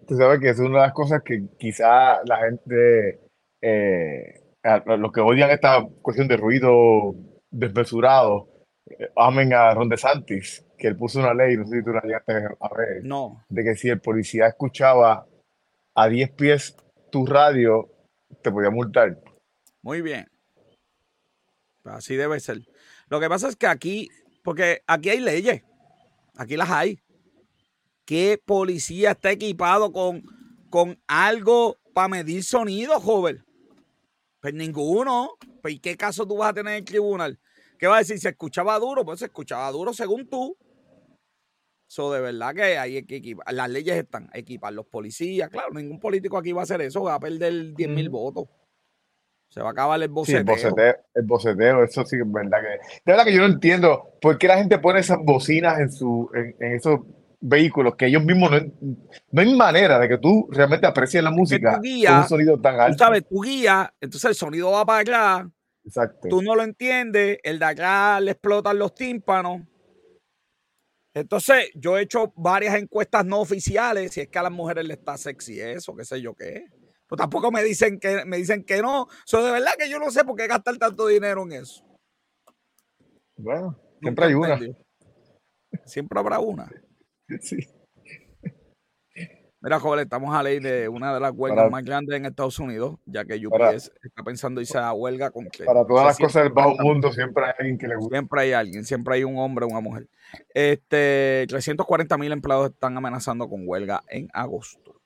Tú 0.08 0.16
sabes 0.16 0.40
que 0.40 0.50
es 0.50 0.60
una 0.60 0.82
de 0.82 0.86
las 0.86 0.94
cosas 0.94 1.24
que 1.26 1.44
quizá 1.58 2.24
la 2.24 2.38
gente 2.38 3.20
eh, 3.62 4.41
los 4.64 5.12
que 5.12 5.22
odian 5.22 5.50
esta 5.50 5.86
cuestión 6.02 6.28
de 6.28 6.38
ruido 6.38 7.16
desmesurado, 7.50 8.48
eh, 8.86 9.10
amen 9.16 9.54
a 9.54 9.74
Ron 9.74 9.90
DeSantis, 9.90 10.66
que 10.78 10.88
él 10.88 10.96
puso 10.96 11.20
una 11.20 11.34
ley, 11.34 11.58
no 11.58 11.66
sé 11.66 11.78
si 11.78 11.84
tú 11.84 11.92
la 11.92 12.02
llegaste 12.02 12.34
a 12.60 12.74
ver, 12.76 13.04
no. 13.04 13.44
de 13.50 13.64
que 13.64 13.76
si 13.76 13.90
el 13.90 14.00
policía 14.00 14.48
escuchaba 14.48 15.26
a 15.96 16.08
10 16.08 16.32
pies 16.32 16.76
tu 17.12 17.26
radio, 17.26 17.90
te 18.42 18.52
podía 18.52 18.70
multar. 18.70 19.18
Muy 19.82 20.02
bien. 20.02 20.28
Así 21.84 22.16
debe 22.16 22.40
ser. 22.40 22.62
Lo 23.10 23.20
que 23.20 23.28
pasa 23.28 23.48
es 23.48 23.56
que 23.56 23.68
aquí, 23.68 24.10
porque 24.44 24.82
aquí 24.88 25.10
hay 25.10 25.20
leyes, 25.20 25.64
aquí 26.38 26.56
las 26.56 26.70
hay. 26.70 27.00
¿Qué 28.06 28.40
policía 28.44 29.12
está 29.12 29.32
equipado 29.32 29.92
con, 29.92 30.24
con 30.70 31.00
algo 31.08 31.78
para 31.94 32.08
medir 32.08 32.44
sonido, 32.44 33.00
joven? 33.00 33.44
Pues 34.42 34.54
ninguno. 34.54 35.38
Pues, 35.62 35.76
¿y 35.76 35.80
qué 35.80 35.96
caso 35.96 36.28
tú 36.28 36.38
vas 36.38 36.50
a 36.50 36.54
tener 36.54 36.74
en 36.74 36.80
el 36.80 36.86
tribunal? 36.86 37.40
¿Qué 37.78 37.88
va 37.88 37.98
a 37.98 38.00
decir? 38.00 38.20
¿Se 38.20 38.30
escuchaba 38.30 38.78
duro? 38.80 39.06
Pues 39.06 39.20
se 39.20 39.26
escuchaba 39.26 39.72
duro 39.72 39.94
según 39.94 40.28
tú. 40.28 40.58
Eso 41.88 42.12
de 42.14 42.22
verdad 42.22 42.56
que 42.56 42.78
hay 42.78 43.06
que 43.06 43.18
equipar. 43.18 43.54
Las 43.54 43.70
leyes 43.70 43.96
están. 43.96 44.30
Equipar 44.34 44.74
los 44.74 44.86
policías. 44.88 45.50
Claro, 45.50 45.72
ningún 45.74 46.00
político 46.00 46.38
aquí 46.38 46.52
va 46.52 46.62
a 46.62 46.64
hacer 46.64 46.82
eso. 46.82 47.04
Va 47.04 47.16
a 47.16 47.20
perder 47.20 47.74
10 47.74 47.90
mil 47.90 48.10
votos. 48.10 48.48
Se 49.50 49.62
va 49.62 49.70
a 49.70 49.72
acabar 49.72 50.02
el 50.02 50.08
boceteo. 50.08 50.56
Sí, 50.56 50.66
el, 51.14 51.26
boceteo, 51.26 51.84
eso 51.84 52.06
sí 52.06 52.16
es 52.16 52.32
verdad 52.32 52.60
que. 52.62 52.68
De 52.68 53.12
verdad 53.12 53.26
que 53.26 53.34
yo 53.34 53.42
no 53.42 53.54
entiendo 53.54 54.14
por 54.22 54.38
qué 54.38 54.48
la 54.48 54.58
gente 54.58 54.80
pone 54.80 55.02
esas 55.02 55.18
bocinas 55.22 55.78
en 55.80 55.92
su, 55.92 56.32
en, 56.34 56.56
en 56.60 56.76
esos 56.76 57.02
vehículos 57.42 57.96
que 57.96 58.06
ellos 58.06 58.24
mismos 58.24 58.52
no, 58.52 58.60
no 59.32 59.42
hay 59.42 59.56
manera 59.56 60.00
de 60.00 60.08
que 60.08 60.18
tú 60.18 60.48
realmente 60.52 60.88
aprecies 60.88 61.24
la 61.24 61.32
música 61.32 61.82
con 61.82 62.18
un 62.18 62.28
sonido 62.28 62.62
tan 62.62 62.80
alto. 62.80 62.98
Tú 62.98 63.04
sabes, 63.04 63.28
tu 63.28 63.42
guía, 63.42 63.94
entonces 64.00 64.30
el 64.30 64.36
sonido 64.36 64.72
va 64.72 64.86
para 64.86 65.00
allá. 65.00 65.50
Exacto. 65.84 66.28
Tú 66.30 66.42
no 66.42 66.56
lo 66.56 66.64
entiendes, 66.64 67.40
el 67.44 67.58
de 67.58 67.66
acá 67.66 68.20
le 68.20 68.32
explotan 68.32 68.78
los 68.78 68.94
tímpanos. 68.94 69.62
Entonces, 71.14 71.72
yo 71.76 71.98
he 71.98 72.04
hecho 72.04 72.32
varias 72.38 72.76
encuestas 72.76 73.26
no 73.26 73.42
oficiales, 73.42 74.14
si 74.14 74.22
es 74.22 74.30
que 74.30 74.40
a 74.40 74.44
las 74.44 74.52
mujeres 74.52 74.86
les 74.86 74.98
está 74.98 75.18
sexy 75.18 75.60
eso, 75.60 75.96
qué 75.96 76.06
sé 76.06 76.22
yo 76.22 76.34
qué. 76.36 76.68
Pues 77.08 77.20
tampoco 77.20 77.52
me 77.52 77.62
dicen 77.62 78.00
que 78.00 78.24
me 78.24 78.38
dicen 78.38 78.64
que 78.64 78.82
no. 78.82 79.08
Eso 79.26 79.44
de 79.44 79.52
verdad 79.52 79.74
que 79.78 79.90
yo 79.90 80.00
no 80.00 80.10
sé 80.12 80.24
por 80.24 80.38
qué 80.38 80.48
gastar 80.48 80.78
tanto 80.78 81.08
dinero 81.08 81.44
en 81.44 81.52
eso. 81.64 81.84
Bueno, 83.36 83.78
siempre 84.00 84.26
hay 84.28 84.34
una. 84.34 84.60
Siempre 85.84 86.20
habrá 86.20 86.40
una. 86.40 86.72
Sí. 87.42 87.58
Mira, 89.64 89.80
joven, 89.80 90.00
estamos 90.00 90.36
a 90.36 90.42
ley 90.42 90.60
de 90.60 90.90
una 90.90 91.14
de 91.14 91.20
las 91.20 91.34
huelgas 91.36 91.70
más 91.70 91.84
grandes 91.84 92.18
en 92.18 92.26
Estados 92.26 92.58
Unidos, 92.58 92.96
ya 93.06 93.24
que 93.26 93.36
UPS 93.46 93.92
está 94.02 94.24
pensando 94.24 94.60
irse 94.60 94.80
a 94.80 94.92
huelga 94.92 95.30
con 95.30 95.48
Para 95.64 95.86
todas 95.86 96.08
las 96.08 96.18
cosas 96.18 96.44
del 96.44 96.52
bajo 96.52 96.76
mundo 96.80 97.12
siempre 97.12 97.46
hay 97.46 97.52
alguien 97.60 97.78
que 97.78 97.88
le 97.88 97.96
gusta. 97.96 98.16
Siempre 98.16 98.42
hay 98.42 98.54
alguien, 98.54 98.84
siempre 98.84 99.16
hay 99.16 99.24
un 99.24 99.38
hombre 99.38 99.66
o 99.66 99.68
una 99.68 99.80
mujer. 99.80 100.08
Este, 100.52 101.46
340 101.48 102.18
mil 102.18 102.32
empleados 102.32 102.72
están 102.72 102.98
amenazando 102.98 103.48
con 103.48 103.62
huelga 103.68 104.02
en 104.08 104.30
agosto. 104.34 105.00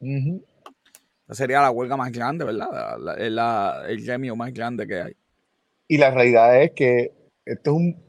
Esa 0.00 1.34
sería 1.34 1.60
la 1.60 1.70
huelga 1.70 1.98
más 1.98 2.10
grande, 2.10 2.46
¿verdad? 2.46 3.86
el 3.86 4.02
gremio 4.02 4.34
más 4.34 4.50
grande 4.54 4.86
que 4.86 5.02
hay. 5.02 5.16
Y 5.88 5.98
la 5.98 6.10
realidad 6.10 6.62
es 6.62 6.72
que 6.72 7.12
esto 7.44 7.72
es 7.72 7.76
un 7.76 8.03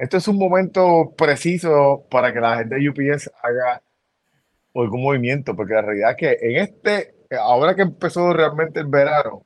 esto 0.00 0.16
es 0.16 0.28
un 0.28 0.38
momento 0.38 1.12
preciso 1.14 2.06
para 2.10 2.32
que 2.32 2.40
la 2.40 2.56
gente 2.56 2.76
de 2.76 2.88
UPS 2.88 3.30
haga 3.42 3.82
algún 4.74 5.02
movimiento, 5.02 5.54
porque 5.54 5.74
la 5.74 5.82
realidad 5.82 6.12
es 6.12 6.16
que 6.16 6.38
en 6.40 6.56
este, 6.56 7.14
ahora 7.38 7.76
que 7.76 7.82
empezó 7.82 8.32
realmente 8.32 8.80
el 8.80 8.86
verano, 8.86 9.44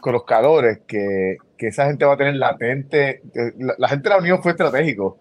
con 0.00 0.12
los 0.12 0.24
calores, 0.24 0.82
que, 0.86 1.38
que 1.56 1.66
esa 1.66 1.86
gente 1.86 2.04
va 2.04 2.14
a 2.14 2.16
tener 2.16 2.36
latente, 2.36 3.20
la, 3.56 3.88
gente 3.88 4.08
de 4.08 4.14
la 4.14 4.20
Unión 4.20 4.40
fue 4.40 4.52
estratégico, 4.52 5.18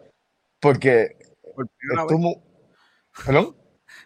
porque 0.59 1.17
por 1.55 1.67
primera 1.69 2.05
vez. 2.05 2.38
¿Perdón? 3.25 3.55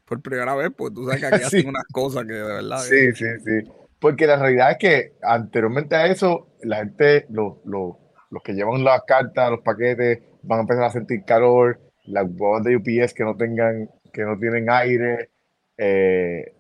Por 0.06 0.22
primera 0.22 0.56
vez, 0.56 0.72
pues 0.78 0.94
tú 0.94 1.04
sabes 1.04 1.20
que 1.20 1.26
aquí 1.28 1.44
hacen 1.44 1.68
unas 1.68 1.84
cosas 1.92 2.26
que 2.26 2.34
de 2.34 2.44
verdad. 2.44 2.80
Sí, 2.80 3.12
sí, 3.16 3.26
sí. 3.44 3.72
Porque 4.00 4.26
la 4.28 4.38
realidad 4.38 4.72
es 4.72 4.78
que 4.78 5.14
anteriormente 5.22 5.96
a 5.98 6.06
eso, 6.08 6.56
la 6.62 6.78
gente, 6.78 7.26
los, 7.30 7.58
los 7.66 7.98
los 8.32 8.42
que 8.42 8.54
llevan 8.54 8.84
las 8.84 9.04
cartas, 9.04 9.52
los 9.52 9.62
paquetes, 9.62 10.20
van 10.42 10.60
a 10.60 10.62
empezar 10.62 10.86
a 10.86 10.90
sentir 10.90 11.24
calor, 11.26 11.80
las 12.06 12.26
bombas 12.34 12.64
de 12.64 12.76
UPS 12.76 13.14
que 13.14 13.24
no 13.24 13.36
tengan, 13.36 13.90
que 14.12 14.24
no 14.24 14.38
tienen 14.40 14.70
aire, 14.70 15.30
eh, 15.78 16.54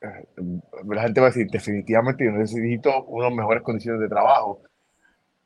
la 0.00 1.02
gente 1.02 1.20
va 1.20 1.26
a 1.26 1.30
decir, 1.30 1.48
definitivamente 1.50 2.24
yo 2.24 2.30
necesito 2.32 3.04
unas 3.04 3.32
mejores 3.32 3.62
condiciones 3.62 4.00
de 4.00 4.08
trabajo. 4.08 4.62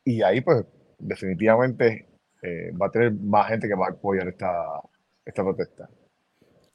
Y 0.05 0.21
ahí, 0.21 0.41
pues, 0.41 0.65
definitivamente 0.99 2.07
eh, 2.41 2.71
va 2.79 2.87
a 2.87 2.91
tener 2.91 3.13
más 3.13 3.47
gente 3.49 3.67
que 3.67 3.75
va 3.75 3.87
a 3.87 3.91
apoyar 3.91 4.27
esta, 4.27 4.81
esta 5.25 5.43
protesta. 5.43 5.89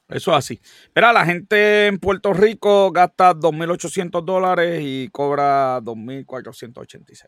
Eso 0.09 0.31
es 0.31 0.37
así. 0.37 0.61
Mira, 0.95 1.13
la 1.13 1.23
gente 1.23 1.85
en 1.87 1.99
Puerto 1.99 2.33
Rico 2.33 2.91
gasta 2.91 3.35
2.800 3.35 4.25
dólares 4.25 4.81
y 4.83 5.07
cobra 5.09 5.79
2.486. 5.81 7.27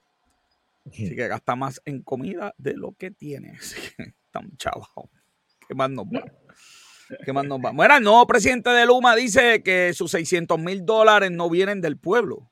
Así 0.90 1.16
que 1.16 1.28
gasta 1.28 1.56
más 1.56 1.80
en 1.86 2.02
comida 2.02 2.56
de 2.58 2.76
lo 2.76 2.94
que 2.94 3.12
tiene. 3.12 3.52
Así 3.60 3.76
que 3.98 4.14
tan 4.32 4.56
chavo. 4.58 4.88
¿Qué 5.68 5.76
más 5.76 5.90
nos 5.90 6.06
va? 6.06 6.24
¿Qué 7.26 7.34
más 7.34 7.46
nos 7.46 7.60
va? 7.60 7.72
Bueno, 7.72 7.98
el 7.98 8.04
nuevo 8.04 8.26
presidente 8.26 8.70
de 8.70 8.86
Luma 8.86 9.16
dice 9.16 9.62
que 9.64 9.94
sus 9.94 10.12
600 10.12 10.58
mil 10.60 10.86
dólares 10.86 11.32
no 11.32 11.50
vienen 11.50 11.82
del 11.82 11.98
pueblo. 11.98 12.50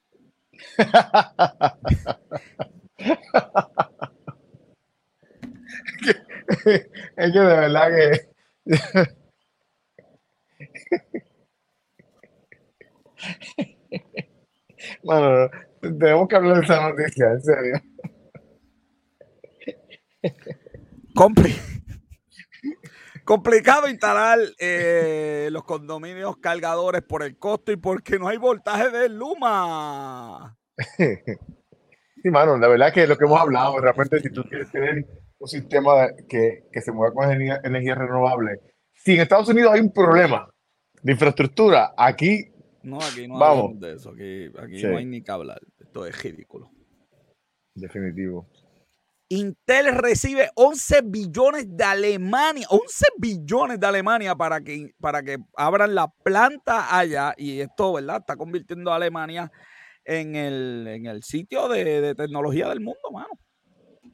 es 7.17 7.32
que 7.32 7.39
de 7.39 7.39
verdad 7.39 7.89
que. 7.89 8.30
bueno, 15.03 15.49
tenemos 15.82 16.27
que 16.27 16.36
hablar 16.36 16.57
de 16.57 16.63
esa 16.63 16.89
noticia, 16.89 17.32
en 17.32 17.41
serio. 17.41 17.82
Complicado 23.26 23.88
instalar 23.88 24.39
eh, 24.57 25.49
los 25.51 25.63
condominios 25.63 26.38
cargadores 26.38 27.03
por 27.03 27.24
el 27.24 27.38
costo 27.38 27.72
y 27.72 27.76
porque 27.78 28.17
no 28.17 28.28
hay 28.28 28.38
voltaje 28.38 28.89
de 28.89 29.09
Luma. 29.09 30.57
Sí, 32.22 32.30
mano, 32.30 32.57
la 32.57 32.67
verdad 32.67 32.91
que 32.91 33.07
lo 33.07 33.17
que 33.17 33.24
hemos 33.24 33.39
hablado, 33.39 33.80
realmente 33.80 34.20
si 34.20 34.30
tú 34.30 34.43
quieres 34.43 34.70
tener 34.72 35.05
un 35.38 35.47
sistema 35.47 36.09
que, 36.28 36.65
se 36.82 36.91
mueva 36.91 37.13
con 37.13 37.32
energía, 37.32 37.95
renovable, 37.95 38.59
si 38.91 39.13
en 39.13 39.22
Estados 39.22 39.47
Unidos 39.47 39.72
hay 39.74 39.80
un 39.80 39.93
problema 39.93 40.49
de 41.01 41.13
infraestructura, 41.13 41.93
aquí... 41.95 42.51
No, 42.84 42.97
aquí 42.97 43.26
no 43.26 43.39
vamos. 43.39 43.80
de 43.80 43.93
eso, 43.93 44.09
aquí, 44.09 44.84
no 44.84 44.97
hay 44.97 45.05
ni 45.05 45.22
que 45.22 45.32
hablar, 45.32 45.61
esto 45.80 46.05
es 46.05 46.22
ridículo. 46.22 46.70
Definitivo. 47.74 48.49
Intel 49.32 49.95
recibe 49.95 50.49
11 50.55 51.01
billones 51.05 51.77
de 51.77 51.84
Alemania, 51.84 52.65
11 52.67 53.05
billones 53.19 53.80
de 53.80 53.86
Alemania 53.86 54.34
para 54.34 54.59
que, 54.61 54.91
para 54.99 55.21
que 55.21 55.38
abran 55.55 55.93
la 55.93 56.11
planta 56.23 56.97
allá 56.97 57.36
y 57.38 57.61
esto, 57.61 57.93
¿verdad? 57.93 58.17
Está 58.21 58.36
convirtiendo 58.36 58.91
a 58.91 58.95
Alemania 58.95 59.51
en 60.03 60.36
el, 60.36 61.21
sitio 61.21 61.69
de, 61.69 62.15
tecnología 62.15 62.69
del 62.69 62.80
mundo, 62.80 63.11
mano. 63.13 63.30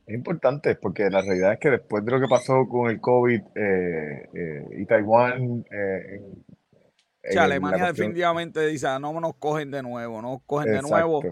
Es 0.05 0.13
importante 0.13 0.75
porque 0.75 1.09
la 1.09 1.21
realidad 1.21 1.53
es 1.53 1.59
que 1.59 1.69
después 1.69 2.03
de 2.03 2.11
lo 2.11 2.19
que 2.19 2.27
pasó 2.27 2.67
con 2.69 2.89
el 2.89 2.99
COVID 2.99 3.41
eh, 3.55 4.29
eh, 4.33 4.65
y 4.79 4.85
Taiwán... 4.85 5.63
Eh, 5.71 7.39
Alemania 7.39 7.87
definitivamente 7.87 8.67
dice, 8.67 8.87
ah, 8.87 8.99
no 8.99 9.19
nos 9.19 9.35
cogen 9.37 9.71
de 9.71 9.81
nuevo, 9.81 10.21
no 10.21 10.33
nos 10.33 10.43
cogen 10.43 10.73
de 10.73 10.81
nuevo 10.81 11.23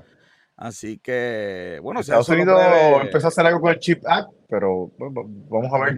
Así 0.55 0.99
que, 0.99 1.79
bueno, 1.81 2.01
Estados 2.01 2.29
Unidos 2.29 2.61
empezó 3.01 3.27
a 3.27 3.29
hacer 3.29 3.45
algo 3.45 3.59
con 3.59 3.71
el 3.71 3.79
Chip 3.79 4.03
Act, 4.05 4.29
pero 4.47 4.91
vamos 4.97 5.73
a 5.73 5.83
ver 5.83 5.97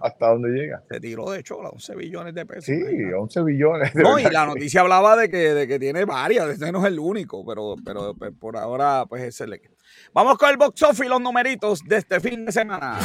hasta 0.00 0.28
dónde 0.28 0.50
llega. 0.50 0.82
Se 0.88 1.00
tiró 1.00 1.28
de 1.30 1.40
hecho 1.40 1.56
11 1.56 1.96
billones 1.96 2.34
de 2.34 2.46
pesos. 2.46 2.66
Sí, 2.66 2.74
11 2.74 3.42
billones. 3.42 3.94
no, 3.96 4.18
y 4.18 4.22
la 4.22 4.46
noticia 4.46 4.82
hablaba 4.82 5.16
de 5.16 5.28
que, 5.28 5.54
de 5.54 5.66
que 5.66 5.80
tiene 5.80 6.04
varias, 6.04 6.48
este 6.50 6.70
no 6.70 6.78
es 6.80 6.92
el 6.92 7.00
único, 7.00 7.44
pero, 7.44 7.74
pero, 7.84 8.14
pero 8.14 8.32
por 8.32 8.56
ahora, 8.56 9.06
pues 9.08 9.22
es 9.22 9.40
el. 9.40 9.60
Vamos 10.12 10.38
con 10.38 10.50
el 10.50 10.56
box 10.56 10.82
office 10.84 11.06
y 11.06 11.08
los 11.08 11.20
numeritos 11.20 11.82
de 11.84 11.96
este 11.96 12.20
fin 12.20 12.44
de 12.44 12.52
semana. 12.52 12.98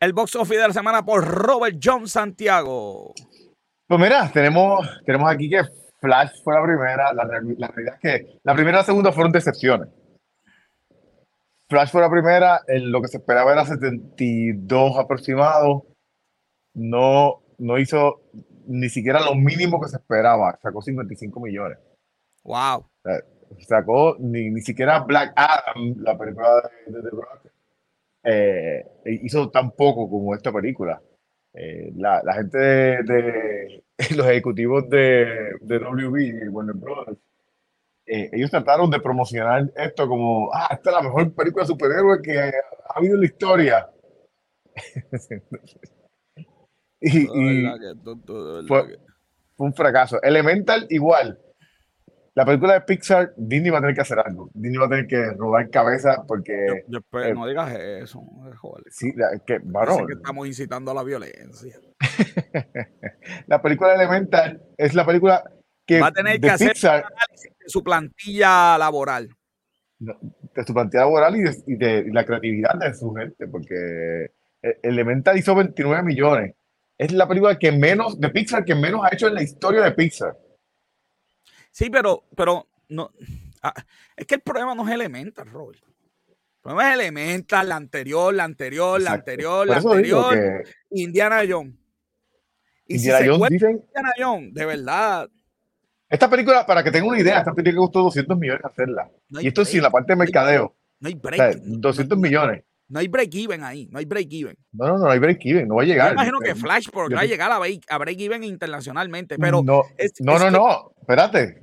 El 0.00 0.12
box 0.12 0.36
office 0.36 0.60
de 0.60 0.68
la 0.68 0.74
semana 0.74 1.04
por 1.04 1.24
Robert 1.26 1.78
John 1.82 2.08
Santiago. 2.08 3.14
Pues 3.86 4.00
mira, 4.00 4.30
tenemos, 4.32 4.88
tenemos 5.04 5.30
aquí 5.30 5.48
que 5.48 5.62
Flash 6.00 6.42
fue 6.42 6.54
la 6.54 6.62
primera. 6.62 7.12
La, 7.12 7.24
realidad 7.24 7.70
es 7.94 8.00
que 8.00 8.38
la 8.42 8.54
primera 8.54 8.78
y 8.78 8.80
la 8.80 8.84
segunda 8.84 9.12
fueron 9.12 9.32
decepciones. 9.32 9.88
Flash 11.68 11.90
fue 11.90 12.00
la 12.00 12.10
primera, 12.10 12.60
en 12.68 12.92
lo 12.92 13.00
que 13.00 13.08
se 13.08 13.16
esperaba 13.16 13.52
era 13.52 13.64
72 13.64 14.98
aproximados. 14.98 15.82
No, 16.74 17.42
no 17.58 17.78
hizo 17.78 18.22
ni 18.66 18.88
siquiera 18.88 19.20
lo 19.20 19.34
mínimo 19.34 19.80
que 19.80 19.88
se 19.88 19.96
esperaba. 19.96 20.58
Sacó 20.62 20.82
55 20.82 21.40
millones. 21.40 21.78
Wow. 22.44 22.86
sacó 23.66 24.16
ni, 24.20 24.50
ni 24.50 24.60
siquiera 24.60 25.00
Black 25.00 25.32
Adam, 25.34 25.94
la 25.98 26.16
película 26.16 26.48
de, 26.86 27.02
The 27.02 27.10
Rock, 27.10 27.50
eh, 28.28 28.84
hizo 29.04 29.50
tan 29.50 29.70
poco 29.70 30.10
como 30.10 30.34
esta 30.34 30.52
película. 30.52 31.00
Eh, 31.54 31.92
la, 31.96 32.20
la, 32.24 32.34
gente 32.34 32.58
de, 32.58 33.84
los 34.16 34.26
ejecutivos 34.26 34.90
de, 34.90 35.52
de 35.60 35.78
WB, 35.78 36.50
Warner 36.50 36.74
Brothers, 36.74 37.18
eh, 38.04 38.28
ellos 38.32 38.50
trataron 38.50 38.90
de 38.90 39.00
promocionar 39.00 39.70
esto 39.76 40.08
como, 40.08 40.50
ah, 40.52 40.68
esta 40.72 40.90
es 40.90 40.96
la 40.96 41.02
mejor 41.02 41.32
película 41.34 41.64
de 41.64 41.68
superhéroes 41.68 42.20
que 42.22 42.38
ha 42.38 42.52
habido 42.94 43.14
en 43.14 43.20
la 43.20 43.26
historia. 43.26 43.90
y, 47.00 47.26
fue, 48.66 48.98
un 49.58 49.72
fracaso. 49.72 50.20
Elemental 50.22 50.86
igual 50.90 51.38
la 52.36 52.44
película 52.44 52.74
de 52.74 52.82
Pixar, 52.82 53.32
Disney 53.34 53.70
va 53.70 53.78
a 53.78 53.80
tener 53.80 53.94
que 53.94 54.02
hacer 54.02 54.18
algo. 54.18 54.50
Disney 54.52 54.76
va 54.76 54.84
a 54.84 54.90
tener 54.90 55.06
que 55.06 55.24
robar 55.38 55.70
cabeza 55.70 56.22
porque. 56.28 56.84
Yo, 56.86 56.98
eh, 57.18 57.32
no 57.32 57.46
digas 57.46 57.74
eso, 57.74 58.22
joder. 58.58 58.84
Sí, 58.90 59.14
es 59.32 59.40
que, 59.46 59.58
bueno, 59.64 60.06
que 60.06 60.12
estamos 60.12 60.46
incitando 60.46 60.90
a 60.90 60.94
la 60.94 61.02
violencia. 61.02 61.80
la 63.46 63.62
película 63.62 63.94
Elemental 63.94 64.62
es 64.76 64.94
la 64.94 65.06
película 65.06 65.50
que. 65.86 65.98
Va 65.98 66.08
a 66.08 66.12
tener 66.12 66.38
que 66.38 66.50
hacer 66.50 66.74
de 66.74 67.04
su 67.68 67.82
plantilla 67.82 68.76
laboral. 68.76 69.30
De 69.98 70.64
su 70.66 70.74
plantilla 70.74 71.04
laboral 71.04 71.36
y 71.36 71.74
de, 71.74 72.04
la 72.12 72.26
creatividad 72.26 72.74
de 72.74 72.92
su 72.92 73.14
gente, 73.14 73.48
porque 73.48 74.26
eh, 74.60 74.78
Elemental 74.82 75.38
hizo 75.38 75.54
29 75.54 76.02
millones. 76.02 76.54
Es 76.98 77.12
la 77.12 77.26
película 77.26 77.58
que 77.58 77.72
menos, 77.72 78.20
de 78.20 78.28
Pixar, 78.28 78.62
que 78.62 78.74
menos 78.74 79.00
ha 79.02 79.14
hecho 79.14 79.26
en 79.26 79.34
la 79.36 79.42
historia 79.42 79.80
de 79.80 79.92
Pixar. 79.92 80.36
Sí, 81.76 81.90
pero, 81.90 82.24
pero 82.34 82.66
no. 82.88 83.12
Ah, 83.62 83.74
es 84.16 84.26
que 84.26 84.36
el 84.36 84.40
problema 84.40 84.74
no 84.74 84.88
es 84.88 84.94
Elemental, 84.94 85.46
Robert. 85.50 85.82
El 86.26 86.36
problema 86.62 86.88
es 86.88 86.94
Elemental, 86.94 87.68
la 87.68 87.76
anterior, 87.76 88.32
la 88.32 88.44
anterior, 88.44 88.98
la 88.98 89.12
anterior, 89.12 89.66
la 89.66 89.76
anterior. 89.76 90.64
Indiana 90.88 91.42
Jones. 91.46 91.74
Indiana 92.86 93.26
Jones 93.26 93.50
Indiana 93.50 94.12
Jones, 94.18 94.54
de 94.54 94.64
verdad. 94.64 95.28
Esta 96.08 96.30
película, 96.30 96.64
para 96.64 96.82
que 96.82 96.90
tengan 96.90 97.10
una 97.10 97.20
idea, 97.20 97.40
esta 97.40 97.52
película 97.52 97.84
costó 97.84 98.04
200 98.04 98.38
millones 98.38 98.64
hacerla. 98.64 99.10
y 99.28 99.46
esto 99.46 99.62
sin 99.66 99.82
la 99.82 99.90
parte 99.90 100.14
de 100.14 100.16
mercadeo. 100.16 100.74
No 100.98 101.08
hay 101.08 101.14
break. 101.14 101.58
200 101.58 102.18
millones. 102.18 102.64
No 102.88 103.00
hay 103.00 103.08
break 103.08 103.34
even 103.34 103.64
ahí, 103.64 103.88
no 103.90 103.98
hay 103.98 104.04
break 104.04 104.28
even. 104.30 104.56
No, 104.72 104.86
no, 104.86 104.98
no 104.98 105.10
hay 105.10 105.18
break 105.18 105.44
even, 105.44 105.66
no 105.66 105.74
va 105.76 105.82
a 105.82 105.86
llegar. 105.86 106.08
Yo 106.08 106.12
imagino 106.14 106.38
que 106.38 106.54
Flash 106.54 106.86
va 106.94 107.20
a 107.20 107.24
llegar 107.24 107.50
a 107.50 107.58
break, 107.58 107.82
a 107.88 107.98
break 107.98 108.20
even 108.20 108.44
internacionalmente, 108.44 109.36
pero. 109.38 109.62
No, 109.62 109.82
no, 110.20 110.38
no, 110.38 110.50
no, 110.50 110.92
espérate. 111.00 111.60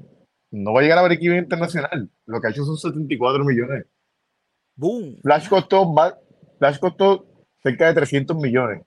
No 0.51 0.73
va 0.73 0.81
a 0.81 0.83
llegar 0.83 0.97
a 0.97 1.03
break 1.03 1.21
even 1.21 1.39
internacional. 1.39 2.09
Lo 2.25 2.41
que 2.41 2.47
ha 2.47 2.49
hecho 2.51 2.65
son 2.65 2.77
74 2.77 3.43
millones. 3.45 3.85
Boom. 4.75 5.17
Flash 5.21 5.47
costó, 5.47 5.93
Flash 6.59 6.79
costó 6.79 7.25
cerca 7.61 7.87
de 7.87 7.93
300 7.93 8.37
millones. 8.37 8.83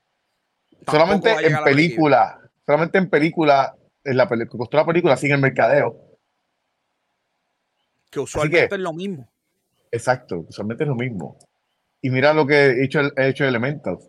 solamente 0.86 1.30
en 1.30 1.56
película, 1.64 2.38
solamente 2.66 2.98
en 2.98 3.08
película, 3.08 3.74
en 4.04 4.16
la 4.16 4.28
costó 4.28 4.76
la 4.76 4.84
película 4.84 5.16
sin 5.16 5.32
el 5.32 5.40
mercadeo. 5.40 5.96
Que 8.10 8.20
usualmente 8.20 8.74
es 8.74 8.80
lo 8.80 8.92
mismo. 8.92 9.28
Exacto, 9.90 10.44
usualmente 10.48 10.84
es 10.84 10.88
lo 10.88 10.94
mismo. 10.94 11.38
Y 12.02 12.10
mira 12.10 12.32
lo 12.32 12.46
que 12.46 12.54
he 12.54 12.84
hecho, 12.84 13.00
he 13.16 13.28
hecho 13.28 13.44
Elementals. 13.44 14.08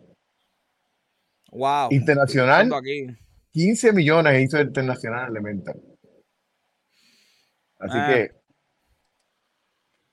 Wow. 1.50 1.88
Internacional. 1.90 2.70
15 3.50 3.92
millones 3.92 4.42
hizo 4.42 4.60
Internacional 4.60 5.30
Elemental. 5.30 5.80
Así 7.78 7.96
ah. 7.98 8.08
que 8.08 8.38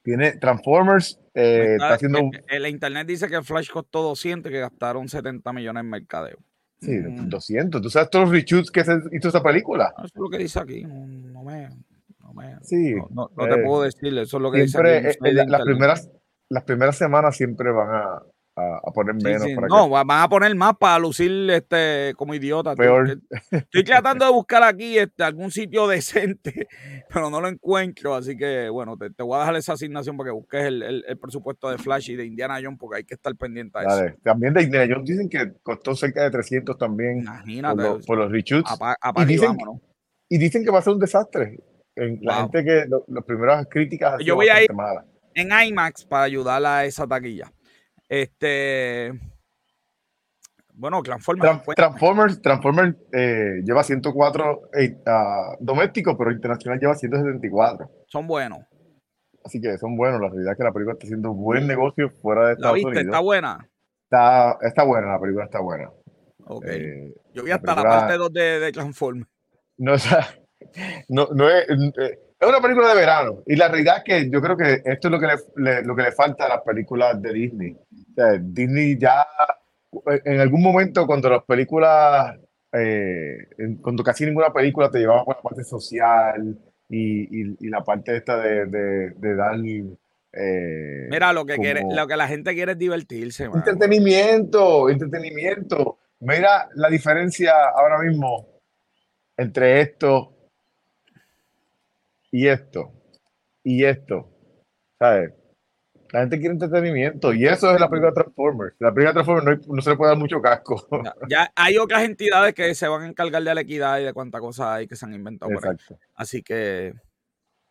tiene 0.03 0.34
Transformers. 0.38 1.19
Eh, 1.34 1.73
está 1.73 1.95
haciendo 1.95 2.21
un... 2.21 2.32
El 2.47 2.67
internet 2.67 3.07
dice 3.07 3.28
que 3.28 3.36
el 3.36 3.43
Flash 3.43 3.69
costó 3.69 4.03
200 4.03 4.51
que 4.51 4.59
gastaron 4.59 5.09
70 5.09 5.51
millones 5.51 5.82
en 5.82 5.89
mercadeo. 5.89 6.38
Sí, 6.80 6.97
200. 6.99 7.80
Mm. 7.80 7.84
¿Tú 7.84 7.89
sabes 7.89 8.09
todos 8.09 8.26
los 8.26 8.34
reshoots 8.34 8.71
que 8.71 8.82
hizo 8.82 9.28
esa 9.30 9.41
película? 9.41 9.93
Eso 9.97 10.05
es 10.05 10.15
lo 10.15 10.30
que 10.30 10.38
dice 10.38 10.59
aquí. 10.59 10.84
No, 10.84 11.43
me, 11.43 11.69
no, 12.19 12.34
me, 12.34 12.57
sí, 12.61 12.93
no, 13.09 13.28
te 13.30 13.59
eh, 13.59 13.63
puedo 13.63 13.84
decir. 13.84 14.17
Eso 14.17 14.38
es 14.38 14.43
lo 14.43 14.51
que 14.51 14.61
dice 14.61 14.78
aquí. 14.80 15.07
Eh, 15.07 15.45
las, 15.47 15.61
primeras, 15.63 16.09
las 16.50 16.64
primeras 16.64 16.98
semanas 16.98 17.36
siempre 17.36 17.72
van 17.72 17.89
a, 17.89 18.22
a, 18.56 18.91
poner 18.93 19.16
menos. 19.16 19.46
no, 19.70 19.89
van 19.89 20.10
a 20.10 20.30
poner 20.30 20.56
más 20.56 20.78
para 20.78 20.98
lucir 21.00 21.50
este 21.50 22.14
como 22.16 22.34
idiota. 22.34 22.74
Estoy 23.52 23.84
tratando 23.84 24.26
de 24.26 24.32
buscar 24.34 24.64
aquí 24.64 24.98
este, 24.98 25.24
algún 25.24 25.52
sitio 25.52 25.88
decente, 25.89 26.68
pero 27.10 27.30
no 27.30 27.41
lo 27.41 27.48
encuentro. 27.48 28.16
Así 28.16 28.38
que, 28.38 28.70
bueno, 28.70 28.98
te, 28.98 29.24
voy 29.24 29.38
a 29.38 29.39
dejar 29.41 29.56
esa 29.58 29.74
asignación 29.74 30.16
para 30.18 30.30
que 30.30 30.34
busques 30.34 30.64
el, 30.64 31.18
presupuesto 31.22 31.70
de 31.70 31.78
Flash 31.78 32.12
y 32.12 32.16
de 32.16 32.26
Indiana 32.26 32.60
Jones, 32.64 32.78
porque 32.80 32.98
hay 32.98 33.04
que 33.04 33.16
estar 33.16 33.36
pendiente 33.36 33.80
a 33.80 33.82
eso. 33.82 34.16
También 34.24 34.54
de 34.54 34.64
Indiana 34.64 34.93
Jones 34.93 35.10
dicen 35.10 35.30
que 35.30 35.54
costó 35.62 35.96
cerca 35.96 36.24
de 36.24 36.32
300 36.32 36.78
también 36.78 37.20
Imagínate, 37.20 38.06
por, 38.06 38.18
los 38.18 38.32
reshoots. 38.32 38.72
y, 39.18 39.26
dicen, 39.26 39.58
y 40.30 40.38
dicen 40.38 40.64
que 40.64 40.72
va 40.72 40.80
a 40.80 40.82
ser 40.82 40.93
un 40.93 41.00
desastre. 41.00 41.60
En, 41.98 42.20
La 42.22 42.41
gente 42.41 42.64
que 42.64 42.86
las 43.08 43.24
primeras 43.24 43.68
críticas. 43.70 44.18
Yo 44.24 44.36
voy 44.36 44.50
a 44.50 44.64
ir 44.64 44.70
en 45.36 45.49
IMAX 45.51 46.05
para 46.05 46.23
ayudar 46.23 46.65
a 46.65 46.86
esa 46.86 47.05
taquilla. 47.05 47.51
Este. 48.09 49.11
Bueno, 50.73 51.01
Transformers. 51.03 51.61
Transformers, 51.75 52.41
Transformers 52.41 52.95
eh, 53.13 53.61
lleva 53.63 53.83
104 53.83 54.69
eh, 54.73 54.97
uh, 55.05 55.55
domésticos, 55.59 56.15
pero 56.17 56.31
internacional 56.31 56.79
lleva 56.79 56.95
174. 56.95 57.89
Son 58.07 58.27
buenos. 58.27 58.59
así 59.45 59.61
que 59.61 59.77
son 59.77 59.95
buenos. 59.95 60.19
La 60.19 60.27
realidad 60.27 60.51
es 60.53 60.57
que 60.57 60.63
la 60.65 60.73
película 60.73 60.93
está 60.93 61.05
haciendo 61.05 61.33
buen 61.33 61.65
negocio 61.67 62.09
fuera 62.21 62.47
de 62.47 62.53
Estados 62.53 62.71
¿La 62.71 62.75
viste? 62.75 62.88
Unidos. 62.89 63.05
¿Está 63.05 63.19
buena? 63.19 63.69
Está, 64.03 64.57
está 64.61 64.83
buena, 64.83 65.07
la 65.13 65.19
película 65.19 65.45
está 65.45 65.59
buena. 65.61 65.89
Ok. 66.47 66.65
Eh, 66.67 67.13
Yo 67.33 67.43
vi 67.43 67.51
hasta 67.51 67.67
la, 67.67 67.75
película- 67.75 67.99
parte 68.01 68.17
2 68.17 68.33
de, 68.33 68.59
de 68.59 68.71
Transformers. 68.73 69.29
no, 69.77 69.93
o 69.93 69.97
sea, 69.99 70.27
no, 71.07 71.27
no 71.33 71.49
es, 71.49 71.67
eh, 71.69 72.19
es 72.46 72.50
una 72.52 72.62
película 72.62 72.89
de 72.89 72.96
verano. 72.96 73.43
Y 73.46 73.56
la 73.56 73.68
realidad 73.68 73.98
es 73.98 74.04
que 74.04 74.30
yo 74.30 74.41
creo 74.41 74.56
que 74.58 74.82
esto 74.86 75.08
es 75.08 75.12
lo 75.12 75.20
que 75.20 75.28
le, 75.28 75.34
le- 75.58 75.84
lo 75.84 75.96
que 75.96 76.04
le 76.04 76.12
falta 76.12 76.46
a 76.46 76.50
las 76.50 76.62
películas 76.62 77.22
de 77.22 77.34
Disney. 77.34 77.72
O 77.74 78.14
sea, 78.16 78.38
Disney 78.39 78.98
ya, 78.98 79.26
en 80.24 80.39
algún 80.39 80.62
momento, 80.62 81.06
cuando 81.08 81.30
las 81.30 81.43
películas, 81.43 82.36
eh, 82.74 83.38
cuando 83.82 84.04
casi 84.04 84.26
ninguna 84.26 84.52
película 84.52 84.89
te 84.89 85.00
llevaba 85.00 85.24
por 85.24 85.36
la 85.38 85.41
parte 85.41 85.64
social 85.64 86.58
y, 86.89 87.41
y- 87.41 87.58
y 87.60 87.70
la 87.70 87.84
parte 87.84 88.16
esta 88.18 88.38
de, 88.39 88.66
de, 88.66 89.10
de 89.12 89.36
dar. 89.36 89.56
eh, 90.34 91.08
Mira, 91.10 91.32
lo 91.34 91.46
que, 91.46 91.56
quiere, 91.58 91.82
lo 91.89 92.08
que 92.08 92.18
la 92.18 92.28
gente 92.28 92.54
quiere 92.54 92.74
es 92.74 92.78
divertirse. 92.78 93.46
Entretenimiento, 93.46 94.89
entretenimiento. 94.89 96.00
Mira 96.20 96.68
la 96.76 96.89
diferencia 96.89 97.54
ahora 97.76 98.00
mismo 98.00 98.48
entre 99.38 99.82
esto 99.82 100.34
y 102.36 102.47
esto 102.47 102.91
y 103.63 103.86
esto. 103.86 104.29
¿Sabes? 104.99 105.33
La 106.11 106.21
gente 106.21 106.38
quiere 106.38 106.53
entretenimiento 106.53 107.33
y 107.33 107.45
eso 107.45 107.73
es 107.73 107.79
la 107.79 107.89
película 107.89 108.13
Transformers. 108.13 108.75
La 108.79 108.93
película 108.93 109.13
Transformers 109.13 109.45
no, 109.45 109.51
hay- 109.51 109.75
no 109.77 109.81
se 109.81 109.89
le 109.89 109.95
puede 109.95 110.11
dar 110.11 110.17
mucho 110.19 110.41
casco. 110.41 110.88
Ya, 111.03 111.13
ya 111.29 111.51
hay 111.55 111.77
otras 111.77 112.03
entidades 112.03 112.53
que 112.53 112.75
se 112.75 112.88
van 112.88 113.03
a 113.03 113.07
encargar 113.07 113.41
de 113.43 113.55
la 113.55 113.61
equidad 113.61 113.99
y 113.99 114.03
de 114.03 114.13
cuánta 114.13 114.39
cosa 114.39 114.75
hay 114.75 114.88
que 114.88 114.95
se 114.95 115.05
han 115.05 115.13
inventado 115.13 115.51
por 115.53 115.65
ahí. 115.65 115.73
Exacto. 115.73 115.99
Así 116.13 116.43
que 116.43 116.93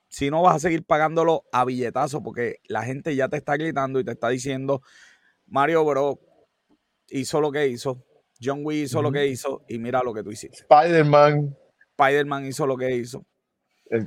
si 0.08 0.30
no 0.30 0.42
vas 0.42 0.56
a 0.56 0.58
seguir 0.60 0.84
pagándolo 0.84 1.44
a 1.52 1.64
billetazo 1.64 2.22
porque 2.22 2.56
la 2.68 2.82
gente 2.84 3.14
ya 3.14 3.28
te 3.28 3.36
está 3.36 3.56
gritando 3.56 4.00
y 4.00 4.04
te 4.04 4.12
está 4.12 4.28
diciendo 4.30 4.80
Mario 5.46 5.84
Bros 5.84 6.16
hizo 7.08 7.40
lo 7.40 7.52
que 7.52 7.66
hizo, 7.68 8.04
John 8.42 8.60
Wick 8.64 8.84
hizo 8.84 9.02
lo 9.02 9.12
que 9.12 9.26
hizo 9.26 9.64
y 9.68 9.78
mira 9.78 10.02
lo 10.02 10.12
que 10.14 10.22
tú 10.22 10.30
hiciste. 10.30 10.58
Spider-Man, 10.68 11.56
Spider-Man 11.96 12.46
hizo 12.46 12.66
lo 12.66 12.76
que 12.76 12.94
hizo. 12.96 13.24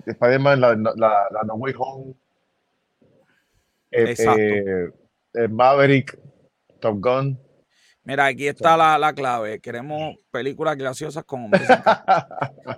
Spider-Man, 0.05 0.61
la, 0.61 0.75
la, 0.75 1.27
la 1.31 1.43
No 1.45 1.55
Way 1.55 1.73
Home, 1.77 2.13
eh, 3.91 4.15
eh, 4.17 4.89
eh, 5.33 5.47
Maverick, 5.47 6.17
Top 6.79 6.99
Gun. 6.99 7.39
Mira, 8.03 8.25
aquí 8.25 8.47
está 8.47 8.77
la, 8.77 8.97
la 8.97 9.13
clave. 9.13 9.59
Queremos 9.59 10.15
películas 10.31 10.77
graciosas 10.77 11.23
con 11.25 11.45
hombres. 11.45 11.67